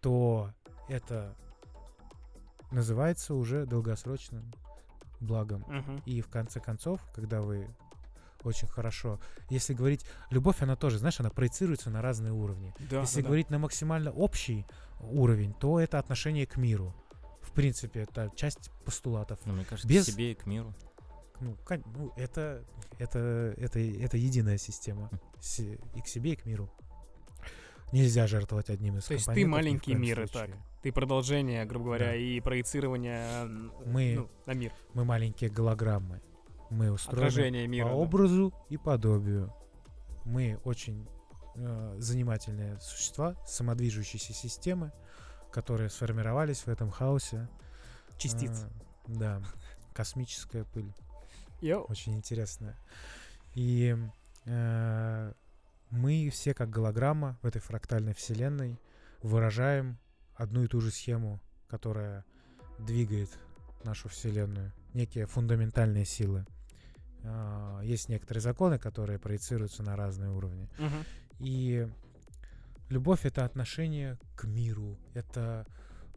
[0.00, 0.52] то
[0.88, 1.34] это
[2.70, 4.52] называется уже долгосрочным
[5.20, 5.64] благом.
[5.68, 6.02] Мгм.
[6.06, 7.68] И в конце концов, когда вы
[8.42, 9.18] очень хорошо,
[9.50, 12.72] если говорить, любовь, она тоже, знаешь, она проецируется на разные уровни.
[12.90, 13.26] Да, Если да, да.
[13.28, 14.66] говорить на максимально общий
[15.00, 16.94] уровень, то это отношение к миру.
[17.56, 19.38] В принципе, это часть постулатов.
[19.46, 20.74] Ну, мне кажется, Без- к себе и к миру.
[21.40, 21.56] Ну,
[21.86, 22.62] ну, это,
[22.98, 25.08] это, это, это единая система.
[25.40, 26.70] Се- И к себе, и к миру.
[27.92, 30.52] нельзя жертвовать одним из То есть ты маленький мир, и случае.
[30.52, 30.62] так.
[30.82, 32.14] Ты продолжение, грубо говоря, Да.
[32.14, 33.46] и проецирование
[33.86, 34.72] Мы- ну, на мир.
[34.92, 36.20] Мы маленькие голограммы.
[36.68, 37.86] Мы устроены Отражение мира.
[37.86, 37.96] по да.
[37.96, 39.50] образу и подобию.
[40.26, 41.08] Мы очень
[41.54, 44.92] э, занимательные существа, самодвижущиеся системы,
[45.56, 47.48] которые сформировались в этом хаосе.
[48.18, 48.64] Частиц.
[48.64, 48.70] А,
[49.08, 49.42] да,
[49.94, 50.92] космическая пыль.
[51.62, 51.86] Йоу.
[51.88, 52.76] Очень интересная.
[53.54, 53.96] И
[54.44, 55.32] э,
[55.88, 58.78] мы все как голограмма в этой фрактальной вселенной
[59.22, 59.98] выражаем
[60.34, 62.26] одну и ту же схему, которая
[62.78, 63.30] двигает
[63.82, 64.74] нашу вселенную.
[64.92, 66.44] Некие фундаментальные силы.
[67.24, 70.68] А, Есть некоторые законы, которые проецируются на разные уровни.
[70.78, 71.04] Мгм.
[71.38, 71.88] И
[72.88, 75.66] любовь это отношение к миру, это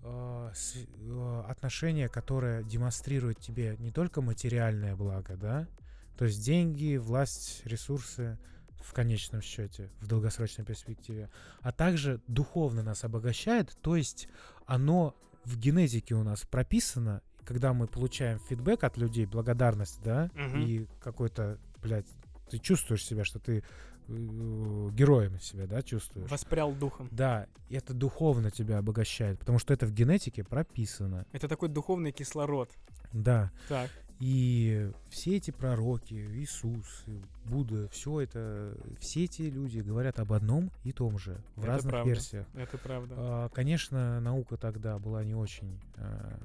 [0.02, 5.68] э, с- э, отношение, которое демонстрирует тебе не только материальное благо, да,
[6.18, 8.38] то есть деньги, власть, ресурсы
[8.82, 11.30] в конечном счете, в долгосрочной перспективе,
[11.62, 14.30] а также духовно нас обогащает, то есть
[14.66, 20.62] оно в генетике у нас прописано, когда мы получаем фидбэк от людей, благодарность, да, Мгм.
[20.62, 22.08] и какой-то, блядь,
[22.50, 23.64] ты чувствуешь себя, что ты
[24.10, 26.30] героем себя, да, чувствуешь.
[26.30, 27.08] Воспрял духом.
[27.12, 31.26] Да, и это духовно тебя обогащает, потому что это в генетике прописано.
[31.32, 32.72] Это такой духовный кислород.
[33.14, 33.52] Да.
[33.68, 33.90] Так.
[34.20, 37.06] И все эти пророки, Иисус,
[37.46, 41.92] Будда, все это, все эти люди говорят об одном и том же в Это разных
[41.92, 42.10] правда.
[42.10, 42.48] версиях.
[42.54, 43.16] Это правда.
[43.18, 45.80] А, Конечно, наука тогда была не очень...
[45.96, 46.38] а,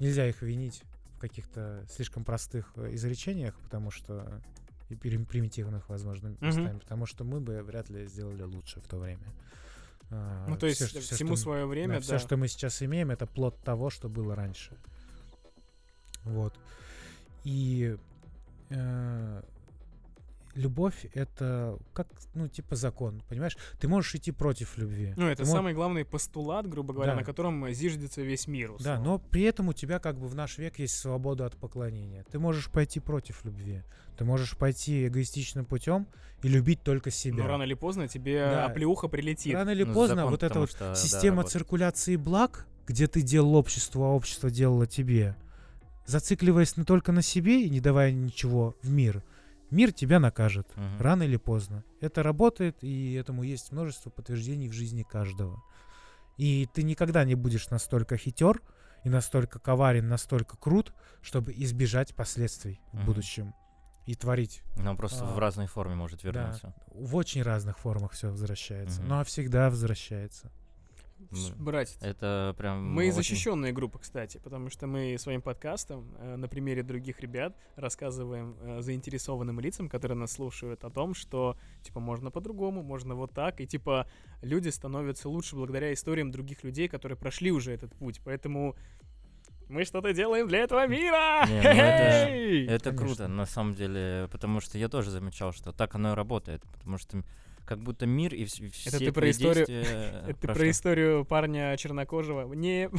[0.00, 0.82] Нельзя их винить
[1.16, 4.40] в каких-то слишком простых э, изречениях, потому что
[4.90, 9.32] и примитивных, возможно, местами, потому что мы бы вряд ли сделали лучше в то время.
[10.10, 12.00] А, ну, то есть что- всему что- свое время, да.
[12.00, 14.76] все, что мы сейчас имеем, это плод того, что было раньше.
[16.24, 16.54] Вот.
[17.44, 17.96] И
[18.70, 19.42] э,
[20.54, 23.56] любовь это как, ну, типа закон, понимаешь?
[23.80, 25.12] Ты можешь идти против любви.
[25.16, 27.20] Ну, это Ты самый главный постулат, грубо говоря, Да.
[27.20, 28.68] на котором зиждется весь мир.
[28.68, 29.04] Да, условно.
[29.04, 32.24] но при этом у тебя как бы в наш век есть свобода от поклонения.
[32.30, 33.82] Ты можешь пойти против любви.
[34.16, 36.06] Ты можешь пойти эгоистичным путем
[36.42, 37.42] и любить только себя.
[37.42, 38.66] Но рано или поздно тебе Да.
[38.66, 39.54] оплеуха прилетит.
[39.54, 41.52] Рано или Ну, поздно закон, вот эта вот что, да, система работает.
[41.52, 45.34] циркуляции благ, где ты делал обществу, а общество делало тебе,
[46.06, 49.22] зацикливаясь не только на себе и не давая ничего в мир,
[49.74, 50.66] мир тебя накажет.
[50.76, 51.00] Мгм.
[51.00, 51.84] Рано или поздно.
[52.00, 55.62] Это работает, и этому есть множество подтверждений в жизни каждого.
[56.36, 58.60] И ты никогда не будешь настолько хитер
[59.04, 63.06] и настолько коварен, настолько крут, чтобы избежать последствий в Мгм.
[63.06, 63.54] будущем
[64.06, 64.62] и творить.
[64.76, 66.74] Но просто А, в разной форме может Да, вернуться.
[66.88, 69.00] в очень разных формах все возвращается.
[69.00, 69.08] Мгм.
[69.08, 70.50] Ну а всегда возвращается.
[71.30, 76.36] Ну, Братец, Это прям Мы очень- защищенная группа, кстати, потому что мы своим подкастом э,
[76.36, 82.00] на примере других ребят рассказываем э, заинтересованным лицам, которые нас слушают, о том, что типа
[82.00, 84.06] можно по-другому, можно вот так, и типа
[84.42, 88.20] люди становятся лучше благодаря историям других людей, которые прошли уже этот путь.
[88.24, 88.74] Поэтому
[89.68, 91.46] мы что-то делаем для этого мира!
[91.46, 92.74] Не, ну это-!
[92.74, 93.06] Это Конечно.
[93.06, 96.98] круто, на самом деле, потому что я тоже замечал, что так оно и работает, потому
[96.98, 97.22] что
[97.64, 99.66] как будто мир и вс- все Это ты про историю-
[100.28, 102.52] Это ты про историю парня чернокожего.
[102.54, 102.90] Не,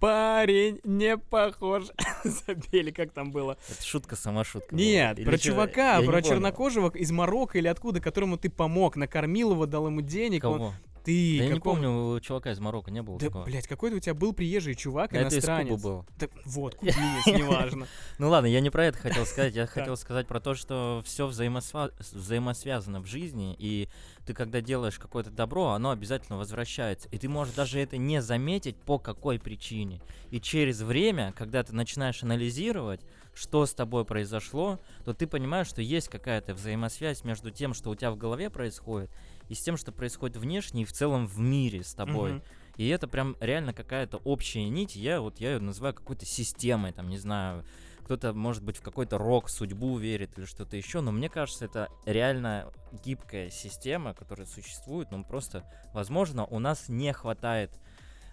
[0.00, 1.84] парень не похож.
[2.24, 3.56] Забили, как там было.
[3.68, 4.74] Это шутка, сама шутка.
[4.74, 9.86] Нет, про чувака, про чернокожего из Марокко или откуда, которому ты помог, накормил его, дал
[9.86, 10.42] ему денег.
[10.42, 10.72] Кого?
[11.04, 13.44] Ты Да я не помню, у чувака из Марокко не было Да, такого.
[13.44, 15.68] блядь, какой-то у тебя был приезжий чувак, Это из иностранец.
[15.68, 16.06] Кубы был.
[16.18, 17.86] Да, вот, кубинец, неважно.
[18.18, 19.54] Ну ладно, я не про это хотел сказать.
[19.54, 23.88] Я хотел сказать про то, что все взаимосвязано в жизни, и
[24.26, 27.08] ты когда делаешь какое-то добро, оно обязательно возвращается.
[27.10, 30.00] И ты можешь даже это не заметить по какой причине.
[30.30, 33.00] И через время, когда ты начинаешь анализировать,
[33.34, 37.94] что с тобой произошло, то ты понимаешь, что есть какая-то взаимосвязь между тем, что у
[37.94, 39.10] тебя в голове происходит,
[39.48, 42.34] и с тем, что происходит внешне и в целом в мире с тобой.
[42.34, 42.42] Мгм.
[42.76, 44.96] И это прям реально какая-то общая нить.
[44.96, 47.64] Я вот я ее называю какой-то системой, там, не знаю,
[48.04, 51.88] кто-то, может быть, в какой-то рок, судьбу верит или что-то еще, но мне кажется, это
[52.04, 52.70] реально
[53.04, 57.70] гибкая система, которая существует, но просто, возможно, у нас не хватает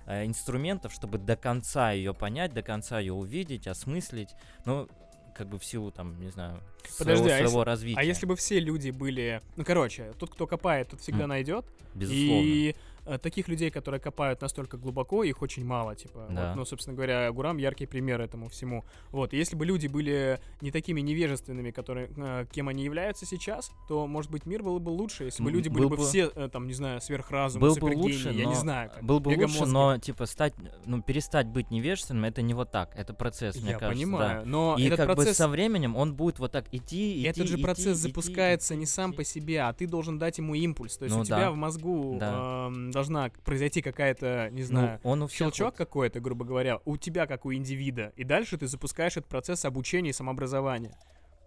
[0.06, 4.36] э, инструментов, чтобы до конца ее понять, до конца ее увидеть, осмыслить,
[4.66, 4.90] ну,
[5.36, 6.62] как бы в силу, там, не знаю,
[6.98, 8.00] Подожди, своего, а если- своего развития.
[8.00, 9.42] А если бы все люди были...
[9.56, 11.66] Ну, короче, тот, кто копает, тот всегда М, найдет.
[11.94, 12.42] Безусловно.
[12.46, 12.76] И
[13.22, 16.26] таких людей, которые копают настолько глубоко, их очень мало, типа.
[16.28, 16.54] Вот, Да.
[16.56, 18.86] ну, собственно говоря, Гурам яркий пример этому всему.
[19.12, 24.08] Вот, если бы люди были не такими невежественными, которые, э, кем они являются сейчас, то,
[24.08, 26.32] может быть, мир был бы лучше, если бы М, люди были был бы бы- все,
[26.36, 28.90] э, там, не знаю, сверхразумы, был бы лучше, я не но- знаю.
[28.92, 30.54] как, Был бы лучше, но типа стать,
[30.86, 34.06] ну перестать быть невежественным, это не вот так, это процесс, мне Я кажется.
[34.06, 34.12] да.
[34.12, 35.38] понимаю, но И этот как бы процесс...
[35.38, 38.80] со временем он будет вот так идти, идти, Этот же идти, процесс идти, запускается идти,
[38.80, 39.18] не сам идти.
[39.18, 40.98] по себе, а ты должен дать ему импульс.
[40.98, 41.52] То есть Ну у тебя да.
[41.52, 42.68] в мозгу Да.
[42.68, 46.98] эм, должна произойти какая-то, не Ну, знаю, он у щелчок вот- какой-то, грубо говоря, у
[46.98, 50.96] тебя как у индивида, и дальше ты запускаешь этот процесс обучения и самообразования.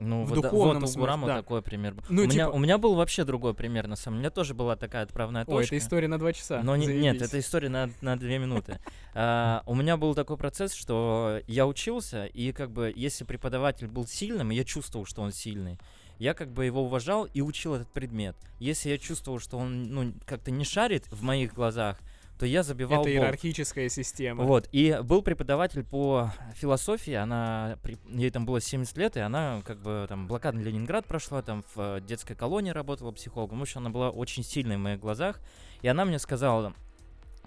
[0.01, 1.37] Ну, в вот, духовном вот у Гурама да.
[1.37, 1.95] такой пример.
[2.09, 4.19] Ну, у, меня, типа- у меня был вообще другой пример, на самом деле.
[4.19, 5.77] У меня тоже была такая отправная Ой, точка.
[5.77, 6.63] это история на два часа.
[6.65, 8.79] Но не- нет, это история на, на две минуты.
[9.17, 14.09] А, у меня был такой процесс, что я учился, и как бы если преподаватель был
[14.09, 15.79] сильным, я чувствовал, что он сильный,
[16.19, 18.37] я как бы его уважал и учил этот предмет.
[18.59, 21.99] Если я чувствовал, что он ну, как-то не шарит в моих глазах,
[22.39, 23.25] то я забивал Это болт.
[23.25, 24.45] иерархическая система.
[24.45, 27.79] Вот, и был преподаватель по философии, она,
[28.09, 31.99] ей там было 70 лет, и она как бы там блокадный Ленинград прошла, там в
[31.99, 35.41] э, детской колонии работала психологом, в общем, она была очень сильной в моих глазах,
[35.83, 36.75] и она мне сказала,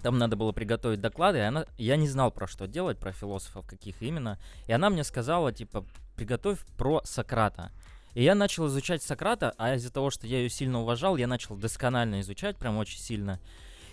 [0.02, 3.66] там надо было приготовить доклады, и она, я не знал, про что делать, про философов
[3.66, 5.84] каких именно, и она мне сказала, типа,
[6.16, 7.72] приготовь про Сократа.
[8.18, 11.54] И я начал изучать Сократа, а из-за того, что я ее сильно уважал, я начал
[11.54, 13.38] досконально изучать, прям очень сильно.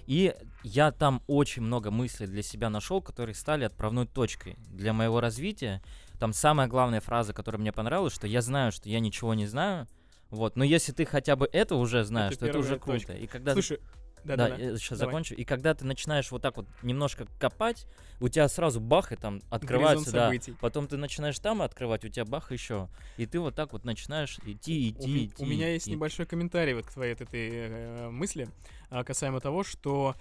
[0.07, 0.33] И
[0.63, 5.83] я там очень много мыслей для себя нашел, которые стали отправной точкой для моего развития.
[6.19, 9.87] Там самая главная фраза, которая мне понравилась, что я знаю, что я ничего не знаю.
[10.31, 12.93] Вот, но если ты хотя бы это уже знаешь, Это то это уже круто.
[12.93, 13.13] точка.
[13.13, 13.79] И когда Слушай,
[14.25, 14.63] да, да-да-да.
[14.63, 15.11] я сейчас Давай.
[15.13, 15.35] закончу.
[15.35, 17.85] И когда ты начинаешь вот так вот немножко копать,
[18.19, 20.31] у тебя сразу бах, и там открывается, да.
[20.59, 22.89] Потом ты начинаешь там открывать, у тебя бах еще.
[23.17, 25.43] И ты вот так вот начинаешь идти, идти, У, идти.
[25.43, 25.95] у меня есть идти.
[25.95, 28.49] небольшой комментарий вот к твоей этой э, мысли
[28.89, 30.15] касаемо того, что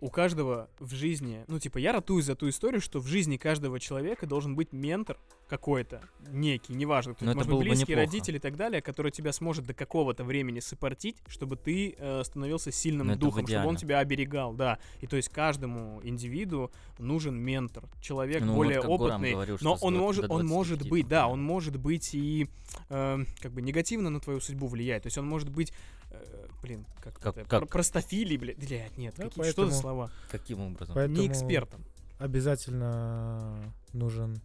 [0.00, 3.80] у каждого в жизни, ну типа я ратую за ту историю, что в жизни каждого
[3.80, 5.18] человека должен быть ментор
[5.48, 8.06] какой-то, некий, неважно, кто Ну, это это может быть бы близкий, неплохо.
[8.06, 12.70] родитель и так далее, который тебя сможет до какого-то времени сопортить, чтобы ты э, становился
[12.70, 14.78] сильным это духом, чтобы он тебя оберегал, да.
[15.00, 19.78] И то есть каждому индивиду нужен ментор, человек Ну, вот более Гурам опытный, говорил, но
[19.80, 21.42] он может, он может 25, быть, да, по-моему.
[21.42, 22.48] он может быть и
[22.88, 25.04] э, как бы негативно на твою судьбу влияет.
[25.04, 25.72] То есть он может быть,
[26.10, 27.60] э, блин, как, Как- это, как?
[27.60, 30.10] про- простофилий, блядь, блядь, нет, Да, какие, что за поэтому- слова?
[30.30, 30.94] Каким образом?
[30.94, 31.84] Поэтому Не экспертом.
[32.18, 34.40] Обязательно нужен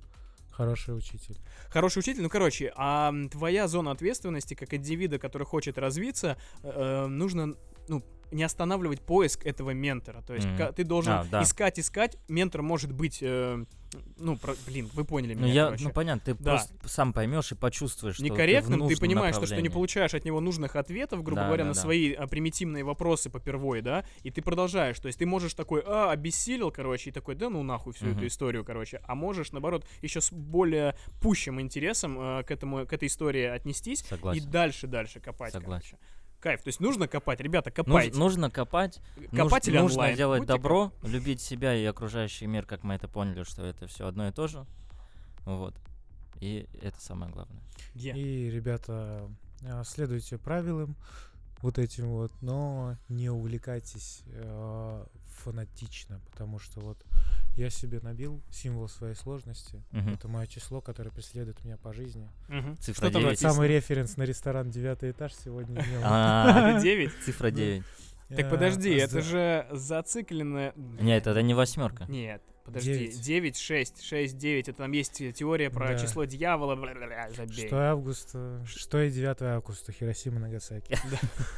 [0.52, 1.38] хороший учитель.
[1.70, 7.56] Хороший учитель, ну короче, а твоя зона ответственности как индивида, который хочет развиться, э, нужно,
[7.88, 10.22] ну, не останавливать поиск этого ментора.
[10.22, 11.44] То есть ка- ты должен А, да.
[11.44, 12.18] искать, искать.
[12.28, 13.64] Ментор может быть, э,
[14.18, 15.84] ну, про- блин, вы поняли Ну, меня, я, короче.
[15.86, 16.52] ну понятно, ты Да.
[16.52, 20.14] просто сам поймешь и почувствуешь, что некорректным, ты, в ты, понимаешь, то, что не получаешь
[20.14, 21.82] от него нужных ответов, грубо Да, говоря, да, на да.
[21.82, 25.00] свои а, примитивные вопросы по первой, да, и ты продолжаешь.
[25.00, 28.18] То есть ты можешь такой, а, обессилел, короче, и такой, да ну нахуй всю эту
[28.18, 28.28] Мгм.
[28.28, 29.02] историю, короче.
[29.06, 34.02] А можешь, наоборот, еще с более пущим интересом э, к этому, к этой истории отнестись
[34.02, 34.50] и Согласен.
[34.50, 35.98] дальше, дальше копать, Согласен.
[35.98, 35.98] короче.
[36.44, 38.20] Кайф, то есть нужно копать, ребята, Нуж- копайте.
[38.20, 39.00] нужно копать,
[39.32, 40.18] Копать нуж- или нужно онлайн?
[40.18, 44.08] делать Будьте добро, любить себя и окружающий мир, как мы это поняли, что это все
[44.08, 44.66] одно и то же.
[45.46, 45.74] Вот.
[46.42, 47.62] И это самое главное.
[47.96, 48.12] Е.
[48.18, 49.30] И, ребята,
[49.66, 50.98] а, следуйте правилам
[51.62, 55.06] вот этим вот, но не увлекайтесь э,
[55.44, 56.98] фанатично, потому что вот
[57.56, 59.84] я себе набил символ своей сложности.
[59.92, 60.14] Мгм.
[60.14, 62.30] Это мое число, которое преследует меня по жизни.
[62.48, 62.78] Мгм.
[62.78, 63.26] Цифра Что там девять.
[63.42, 63.54] написано?
[63.54, 66.02] Самый референс на ресторан девятый этаж сегодня имел.
[66.04, 67.12] А, Это 9?
[67.26, 67.84] Цифра 9.
[68.36, 70.74] Так подожди, это за- же зацикленное...
[70.76, 72.06] Нет, это не восьмерка.
[72.06, 72.94] Нет, подожди.
[72.94, 73.22] Девять.
[73.22, 74.70] 9, 6, 6, 9.
[74.70, 76.00] Это там есть те- теория про Да.
[76.00, 76.76] число дьявола.
[76.76, 77.54] бля-бля-бля, Забей.
[77.70, 80.98] 6 августа, 6 и 9 августа, Хиросима, Нагасаки.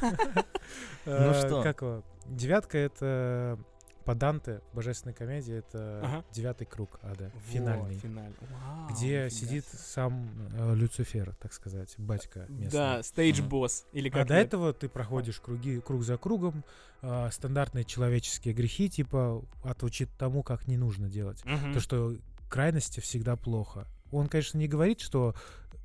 [1.06, 1.62] Ну Э, что?
[1.62, 2.02] Как его?
[2.26, 3.58] Девятка— это
[4.06, 6.24] по Данте, в божественной комедии, это Ага.
[6.32, 7.94] девятый круг ада, Вот, финальный.
[7.96, 8.36] финальный.
[8.40, 9.78] Вау, Где сидит себе.
[9.78, 12.70] сам э, Люцифер, так сказать, батька местный.
[12.70, 13.84] Да, стейдж-босс.
[13.92, 14.46] Или А как до это?
[14.46, 16.64] этого ты проходишь круги, круг за кругом,
[17.02, 21.44] а, стандартные человеческие грехи, типа, отучит тому, как не нужно делать.
[21.44, 21.74] Мгм.
[21.74, 22.16] То, что
[22.48, 23.86] крайности всегда плохо.
[24.12, 25.34] Он, конечно, не говорит, что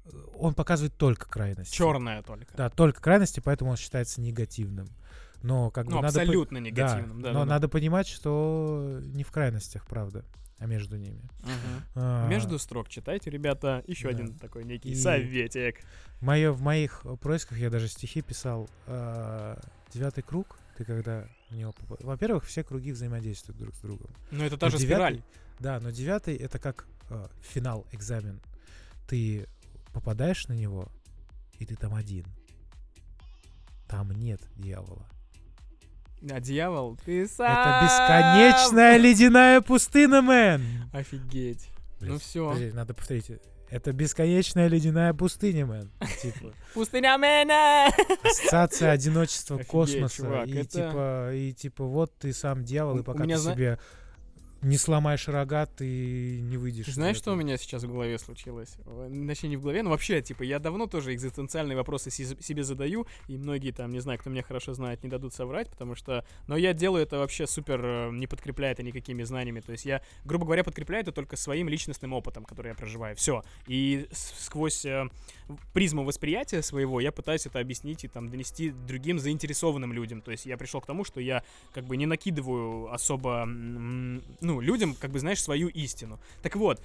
[0.06, 1.76] э, он показывает только крайности.
[1.76, 2.56] Черная только.
[2.56, 4.88] Да, только крайности, поэтому он считается негативным.
[5.44, 6.14] Но как бы Ну, надо...
[6.14, 7.22] по- абсолютно Да, негативным.
[7.22, 7.46] Да, но да, да.
[7.46, 10.24] надо понимать, что не в крайностях, правда,
[10.60, 11.22] а между ними.
[11.42, 11.84] Мгм.
[11.96, 13.84] А, Между строк читайте, ребята.
[13.88, 14.10] Еще да.
[14.12, 15.82] один такой некий И- советик.
[16.20, 18.70] Моё, в моих э, происках я даже стихи писал.
[18.88, 19.60] а,
[19.94, 24.10] Девятый круг, ты когда в него попа- Во-первых, все круги взаимодействуют друг с другом.
[24.32, 25.24] Ну, это та Но же девятый- спираль.
[25.60, 28.40] Да, но девятый это как э, финал, экзамен.
[29.08, 29.48] Ты
[29.92, 30.88] попадаешь на него,
[31.60, 32.26] и ты там один.
[33.88, 35.06] Там нет дьявола.
[36.30, 37.52] А дьявол, ты сам.
[37.52, 40.62] Это бесконечная ледяная пустыня, мэн!
[40.94, 41.70] Офигеть.
[42.00, 42.50] Ну Блядь, всё.
[42.50, 43.32] подожди, надо повторить.
[43.70, 45.90] Это бесконечная ледяная пустыня, мэн.
[46.22, 47.88] Типа, Пустыня Мэна!
[48.24, 50.16] ассоциация одиночества Офигеть, космоса.
[50.18, 53.80] чувак, и это- типа, и типа, вот ты сам дьявол, и пока ты зна- себе
[54.62, 56.88] не сломаешь рога, ты не выйдешь.
[56.88, 58.76] Знаешь, что у меня сейчас в голове случилось?
[59.28, 63.38] Точнее, не в голове, но вообще, типа, я давно тоже экзистенциальные вопросы себе задаю, и
[63.38, 66.26] многие там, не знаю, кто меня хорошо знает, не дадут соврать, потому что...
[66.48, 69.62] Но я делаю это вообще супер, э, не подкрепляя это никакими знаниями.
[69.62, 73.16] То есть я, грубо говоря, подкрепляю это только своим личностным опытом, который я проживаю.
[73.16, 73.44] Все.
[73.68, 75.10] И сквозь э,
[75.74, 80.22] призму восприятия своего я пытаюсь это объяснить и там донести другим заинтересованным людям.
[80.22, 81.44] То есть я пришел к тому, что я
[81.74, 84.22] как бы не накидываю особо, м,
[84.52, 86.20] ну, людям, как бы, знаешь, свою истину.
[86.42, 86.82] Так вот,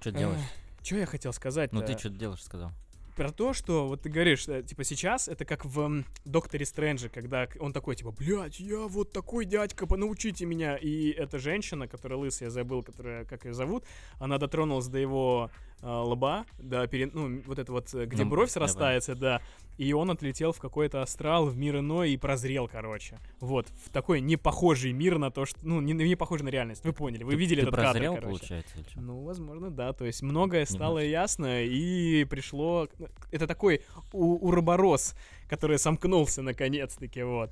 [0.00, 0.40] Что делаешь?
[0.82, 1.72] что я хотел сказать?
[1.72, 2.70] Ну ты что делаешь, сказал.
[3.16, 7.48] Про то, что вот ты говоришь, э, типа, сейчас это как в Докторе Стрэнджи, когда
[7.58, 10.76] он такой, типа, блядь, я вот такой дядька, научите меня.
[10.76, 13.84] И эта женщина, которая лысая, я забыл, которая, как ее зовут,
[14.18, 18.30] она дотронулась до его э, лба, до пере- ну, вот это вот, э, где Ну,
[18.30, 19.40] бровь срастается, да.
[19.78, 23.18] И он отлетел в какой-то астрал, в мир иной и прозрел, короче.
[23.40, 25.58] Вот, в такой непохожий мир на то, что...
[25.62, 26.82] Ну, не, не похожий на реальность.
[26.82, 28.28] Вы поняли, вы Ты- видели ты этот кадр, прозрел, короче.
[28.38, 29.00] получается, или чё?
[29.00, 29.92] Ну, возможно, да.
[29.92, 31.10] То есть многое стало Немножко.
[31.10, 32.88] ясно, и пришло...
[33.30, 33.82] Это такой
[34.14, 35.14] у- уроборос,
[35.50, 37.50] который сомкнулся наконец-таки, вот.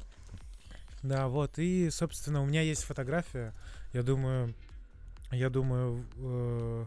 [1.02, 1.59] Да, вот.
[1.59, 3.52] И, собственно, у меня есть фотография.
[3.92, 4.55] Я думаю,
[5.30, 6.84] я думаю, э,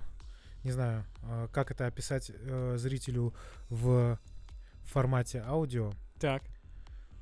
[0.67, 3.33] не знаю, э, как это описать э, зрителю
[3.69, 4.19] в
[4.83, 5.91] формате аудио.
[6.19, 6.43] Так.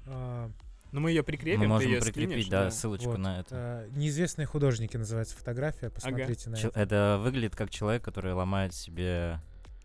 [0.08, 0.50] А,
[0.92, 3.18] Ну, мы ее прикрепим, Мы можем прикрепить, скинешь, да, ссылочку вот.
[3.20, 3.88] на это.
[3.90, 5.90] э, неизвестные художники называется фотография.
[5.90, 6.80] Посмотрите на Чел- это.
[6.80, 9.40] Это выглядит как человек, который ломает себе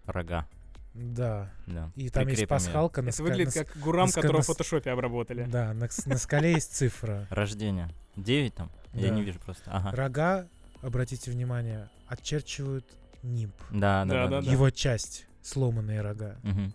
[0.07, 0.47] рога.
[0.95, 1.51] Да.
[1.66, 1.91] Да.
[1.97, 2.47] И там есть Прикрепим её.
[2.49, 3.03] пасхалка.
[3.03, 5.45] на Это ска- выглядит на как гурам, на ска- которого на в фотошопе обработали.
[5.45, 7.27] Да, на, на скале есть цифра.
[7.31, 7.91] Рождение.
[8.16, 8.70] 9 там?
[8.93, 9.15] Я Да.
[9.15, 9.70] не вижу просто.
[9.70, 9.91] Ага.
[9.97, 10.49] Рога,
[10.82, 12.85] обратите внимание, отчерчивают
[13.23, 13.55] нимб.
[13.71, 14.43] Да, Да, да, да, да.
[14.43, 14.51] да.
[14.53, 16.37] Его часть, сломанные рога.
[16.43, 16.73] Мгм.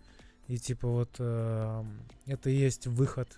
[0.48, 3.30] И типа вот эм, это и есть выход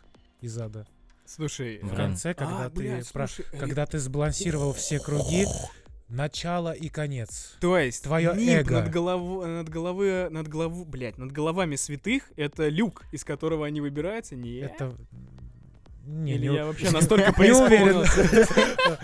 [0.41, 0.85] из ада.
[1.25, 1.95] Слушай, В Блин.
[1.95, 5.45] конце, а, когда ты блядь, про- слушай, э, когда ты сбалансировал все круги,
[6.09, 7.55] начало и конец.
[7.59, 8.81] То есть Твоё нимб эго.
[8.81, 13.81] над голову, над головы, над голову, блядь, над головами святых это люк, из которого они
[13.81, 14.35] выбираются?
[14.35, 14.55] Не.
[14.59, 14.95] Это
[16.07, 18.03] не, Или не, я вообще настолько не уверен.
[18.03, 18.47] преисполнился?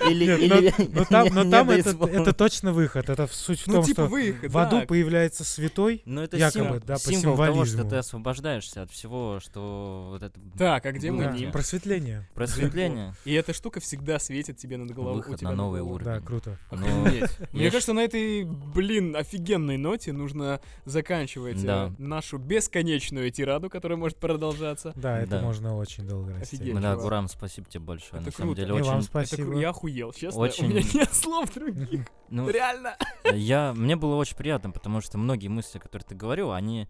[0.09, 3.09] Или, Нет, или но, но там, но не там это, точно выход.
[3.09, 6.01] Это в- суть в Ну, том, типа что выход, в аду появляется святой.
[6.05, 7.89] Ну, это Якобы, символ, да, по символ того, что символизму.
[7.89, 11.51] ты освобождаешься от всего, что вот это Так, а где нимб?
[11.51, 12.27] просветление.
[12.33, 13.13] просветление.
[13.25, 15.17] И эта штука всегда светит тебе над головой.
[15.17, 16.05] Выход на новый уровень.
[16.05, 16.57] Да, круто.
[16.71, 17.07] Ну.
[17.51, 24.17] Мне кажется, на этой, блин, офигенной ноте нужно заканчивать э, нашу бесконечную тираду, которая может
[24.17, 24.93] продолжаться.
[24.95, 26.57] Да, это можно очень долго расти.
[26.95, 27.01] Да.
[27.01, 28.21] Гурам, спасибо тебе большое.
[28.21, 28.61] Это На самом круто.
[28.61, 29.09] деле, И вам очень...
[29.09, 29.59] Это кру- спасибо.
[29.59, 30.39] я охуел, честно.
[30.41, 32.07] Очень- У меня нет слов других.
[32.29, 32.97] Ну, Реально.
[33.33, 36.87] я, мне было очень приятно, потому что многие мысли, которые ты говорил, они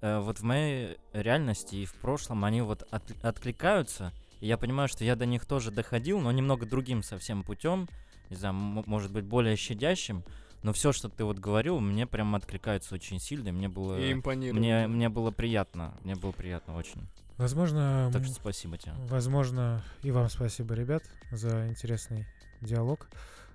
[0.00, 4.12] э, вот в моей реальности и в прошлом, они вот от- откликаются.
[4.40, 7.88] И я понимаю, что я до них тоже доходил, но немного другим совсем путем,
[8.28, 10.24] не знаю, м- может быть, более щадящим.
[10.64, 13.98] Но все, что ты вот говорил, мне прям откликается очень сильно, и мне было...
[13.98, 14.58] И импонирует.
[14.60, 17.06] Мне, мне было приятно, мне было приятно очень.
[17.42, 18.92] Возможно, Так что спасибо тебе.
[19.08, 21.02] Возможно, и вам спасибо, ребят,
[21.32, 22.24] за интересный
[22.60, 23.08] диалог.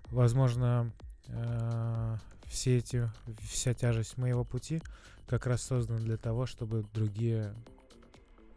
[0.07, 0.91] Возможно,
[1.29, 3.09] э, все эти,
[3.49, 4.81] вся тяжесть моего пути
[5.25, 7.53] как раз создана для того, чтобы другие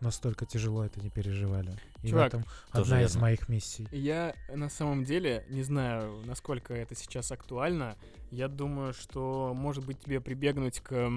[0.01, 1.77] настолько тяжело это не переживали.
[2.02, 3.20] И в Чувак, этом тоже одна из верно.
[3.20, 3.86] моих миссий.
[3.93, 7.97] Я на самом деле не знаю, насколько это сейчас актуально.
[8.32, 11.11] Я думаю, что может быть тебе прибегнуть к...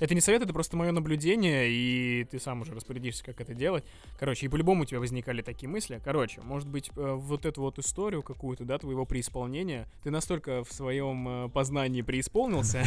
[0.00, 3.84] Это не совет, это просто мое наблюдение, и ты сам уже распорядишься, как это делать.
[4.18, 6.00] Короче, и по-любому у тебя возникали такие мысли.
[6.02, 10.72] Короче, может быть, э, вот эту вот историю какую-то, да, твоего преисполнения, ты настолько в
[10.72, 12.82] своем э, познании преисполнился.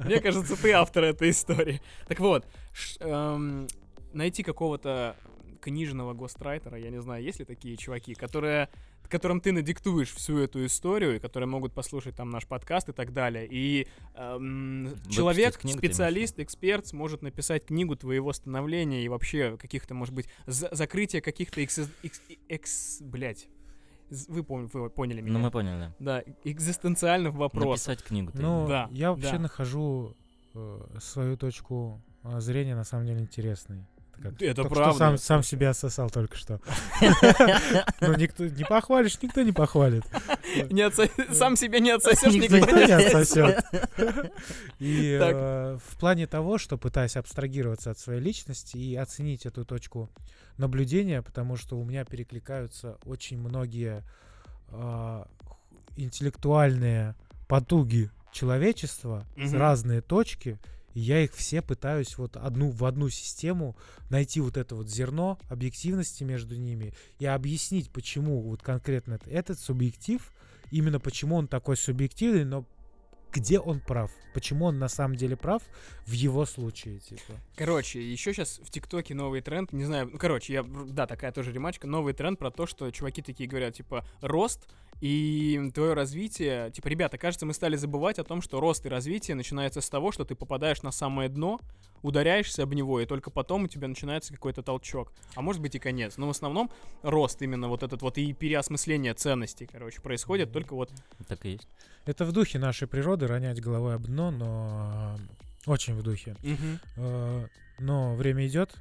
[0.04, 1.80] Мне кажется, ты автор этой истории.
[2.06, 2.46] Так вот,
[3.00, 3.66] эм,
[4.12, 5.16] найти какого-то
[5.60, 8.68] книжного гострайтера, я не знаю, есть ли такие чуваки, которые
[9.08, 13.12] которым ты надиктуешь всю эту историю, и которые могут послушать там наш подкаст и так
[13.12, 13.44] далее.
[13.50, 20.14] И эм, человек, книгу, специалист, эксперт сможет написать книгу твоего становления и вообще каких-то, может
[20.14, 21.80] быть, за- закрытия каких-то экс...
[22.04, 23.48] экс, экс- блядь.
[24.10, 25.32] З- Вы, пом- вы поняли меня.
[25.32, 25.92] Ну, мы поняли.
[25.98, 27.88] Да, экзистенциальных вопросов.
[27.88, 28.30] Написать книгу.
[28.34, 29.38] Ну, Да, я вообще да.
[29.40, 30.14] нахожу
[30.54, 33.84] э, свою точку э, зрения на самом деле интересной.
[34.22, 34.92] Как Это только правда.
[34.92, 36.60] Что сам, сам себя сосал только что.
[38.00, 40.04] Ну, никто не похвалишь, никто не похвалит.
[41.32, 43.64] Сам себя не отсосешь Никто не отсосет.
[44.78, 50.10] И э, в плане того, что пытаюсь абстрагироваться от своей личности и оценить эту точку
[50.56, 54.02] наблюдения, потому что у меня перекликаются очень многие
[54.68, 55.24] э,
[55.96, 57.14] интеллектуальные
[57.48, 60.58] потуги человечества с разные точки,
[60.94, 63.76] и я их все пытаюсь вот одну в одну систему
[64.08, 70.32] найти вот это вот зерно объективности между ними и объяснить, почему вот конкретно этот субъектив
[70.70, 72.66] именно почему он такой субъективный, но
[73.32, 74.10] где он прав?
[74.34, 75.62] Почему он на самом деле прав
[76.06, 77.34] в его случае, типа?
[77.56, 81.52] Короче, еще сейчас в ТикТоке новый тренд, не знаю, ну, короче, я, да, такая тоже
[81.52, 84.68] ремачка, новый тренд про то, что чуваки такие говорят, типа, рост
[85.00, 89.34] и твое развитие, типа, ребята, кажется, мы стали забывать о том, что рост и развитие
[89.34, 91.60] начинается с того, что ты попадаешь на самое дно,
[92.02, 95.12] ударяешься об него, и только потом у тебя начинается какой-то толчок.
[95.34, 96.16] А может быть и конец.
[96.18, 96.70] Но в основном
[97.02, 100.90] рост именно вот этот вот и переосмысление ценностей, короче, происходит только вот
[101.28, 101.68] Так и есть.
[102.04, 105.16] Это в духе нашей природы ронять головой об дно, но
[105.66, 106.36] э, очень в духе.
[106.96, 107.46] Э,
[107.78, 108.74] Но время идет,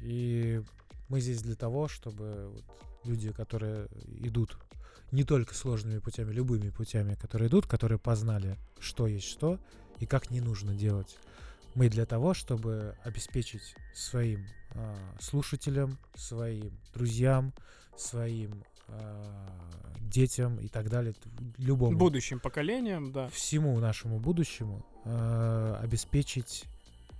[0.00, 0.62] и
[1.08, 2.64] мы здесь для того, чтобы вот
[3.04, 3.88] люди, которые
[4.20, 4.56] идут
[5.10, 9.58] не только сложными путями, любыми путями, которые идут, которые познали, что есть что
[10.00, 11.16] и как не нужно делать.
[11.74, 17.52] Мы для того, чтобы обеспечить своим а, слушателям, своим друзьям,
[17.96, 19.48] своим а,
[20.00, 21.14] детям и так далее,
[21.58, 23.28] любому будущим поколениям, да.
[23.28, 26.64] всему нашему будущему э, обеспечить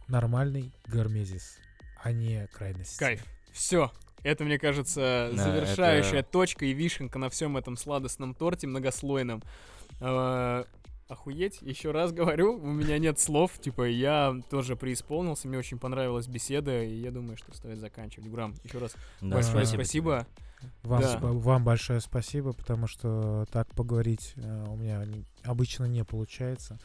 [0.06, 1.58] нормальный гармезис,
[2.02, 2.98] а не крайности.
[2.98, 3.24] Кайф.
[3.52, 3.90] Все.
[4.24, 9.42] Это, мне кажется, Да, завершающая это- точка и вишенка на всем этом сладостном торте многослойном.
[10.00, 10.64] Э,
[11.06, 16.26] Охуеть, еще раз говорю, у меня нет слов, типа, я тоже преисполнился, мне очень понравилась
[16.26, 18.26] беседа, и я думаю, что стоит заканчивать.
[18.30, 20.26] Гурам, еще раз Да, большое спасибо спасибо.
[20.82, 21.14] Вам, Да.
[21.18, 25.04] спа- вам большое спасибо, потому что так поговорить э, у меня
[25.42, 26.78] обычно не получается.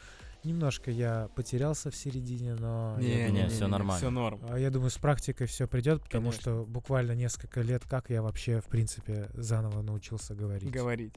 [0.44, 3.98] Немножко я потерялся в середине, но я, не, всё нормально.
[3.98, 4.40] Все норм.
[4.48, 6.40] а я думаю, с практикой все придет, потому Конечно.
[6.40, 10.70] что буквально несколько лет, как я вообще, в принципе, заново научился говорить.
[10.70, 11.14] говорить.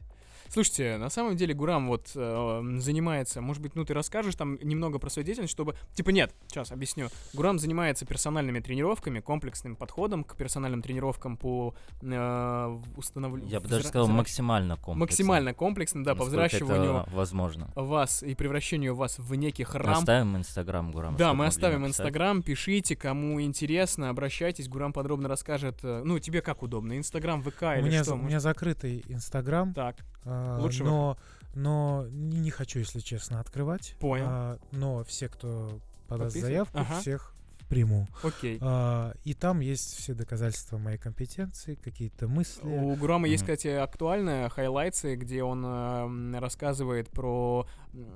[0.53, 4.99] Слушайте, на самом деле Гурам вот э, занимается, может быть, ну ты расскажешь там немного
[4.99, 5.75] про свою деятельность, чтобы...
[5.95, 7.07] Типа нет, сейчас объясню.
[7.33, 11.73] Гурам занимается персональными тренировками, комплексным подходом к персональным тренировкам по
[12.03, 13.49] э, установлению...
[13.49, 14.99] Я бы даже сказал максимально комплексно.
[14.99, 17.71] Максимально комплексным, да, по насколько это взращиванию возможно.
[17.75, 19.97] вас и превращению вас в некий храм.
[19.97, 21.15] Оставим инстаграм Гурам.
[21.17, 21.87] Да, мы оставим.
[21.87, 25.79] Инстаграм, пишите, кому интересно, обращайтесь, Гурам подробно расскажет.
[25.81, 28.13] э, Ну, тебе как удобно, Инстаграм, ВК У или меня, что?
[28.13, 31.17] у меня закрытый Инстаграм, Так, а, Лучше но,
[31.55, 33.95] но не, не хочу, если честно, открывать.
[33.99, 34.25] Понял.
[34.27, 36.47] А, но все, кто подаст Подписан?
[36.49, 36.99] заявку, Ага.
[36.99, 37.29] всех
[37.69, 38.07] приму.
[38.21, 38.59] окей.
[38.61, 42.61] А, и там есть все доказательства моей компетенции, какие-то мысли.
[42.67, 43.53] У Гурама есть, Мгм.
[43.53, 47.65] кстати, актуальные highlights ы, где он э, рассказывает про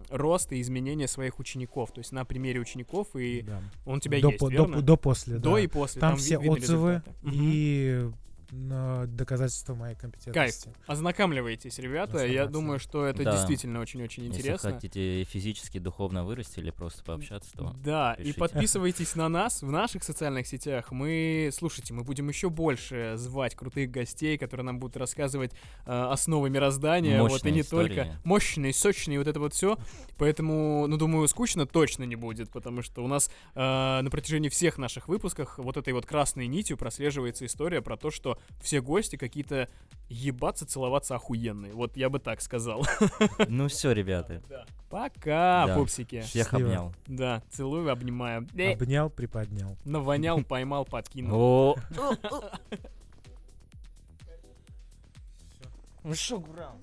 [0.09, 1.91] рост и изменения своих учеников.
[1.91, 3.61] То есть на примере учеников, и Да.
[3.85, 4.75] он у тебя до, есть, по- до, верно?
[4.77, 5.59] по- до после, До да.
[5.61, 6.01] и после.
[6.01, 7.11] Там, ви- все отзывы результаты.
[7.23, 8.11] И
[8.51, 10.73] доказательства моей компетентности.
[10.87, 12.25] Ознакомливайтесь, ребята.
[12.25, 13.31] Я думаю, что это Да.
[13.33, 14.73] действительно очень-очень Если интересно.
[14.73, 18.39] хотите физически, духовно вырасти или просто пообщаться, то Да, и пишите.
[18.39, 20.91] подписывайтесь на нас в наших социальных сетях.
[20.91, 25.51] Мы, слушайте, мы будем еще больше звать крутых гостей, которые нам будут рассказывать
[25.85, 27.95] э, основы мироздания, вот и Мощные не истории.
[27.95, 29.77] только мощные, сочные, вот это вот все.
[30.17, 33.59] Поэтому, ну, думаю, скучно точно не будет, потому что у нас э,
[34.01, 38.36] на протяжении всех наших выпусков вот этой вот красной нитью прослеживается история про то, что
[38.61, 39.69] все гости какие-то
[40.09, 41.73] ебаться, целоваться охуенные.
[41.73, 42.85] Вот я бы так сказал.
[43.47, 44.41] Ну все, ребята.
[44.89, 45.75] Пока, Да.
[45.75, 46.21] пупсики.
[46.21, 46.69] Всех Счастливо.
[46.69, 46.93] обнял.
[47.07, 48.47] Да, целую, обнимаю.
[48.55, 49.77] Э, Обнял, приподнял.
[49.83, 51.37] Навонял, поймал, подкинул.
[51.37, 51.75] О,
[56.03, 56.77] Ну что, Гурам?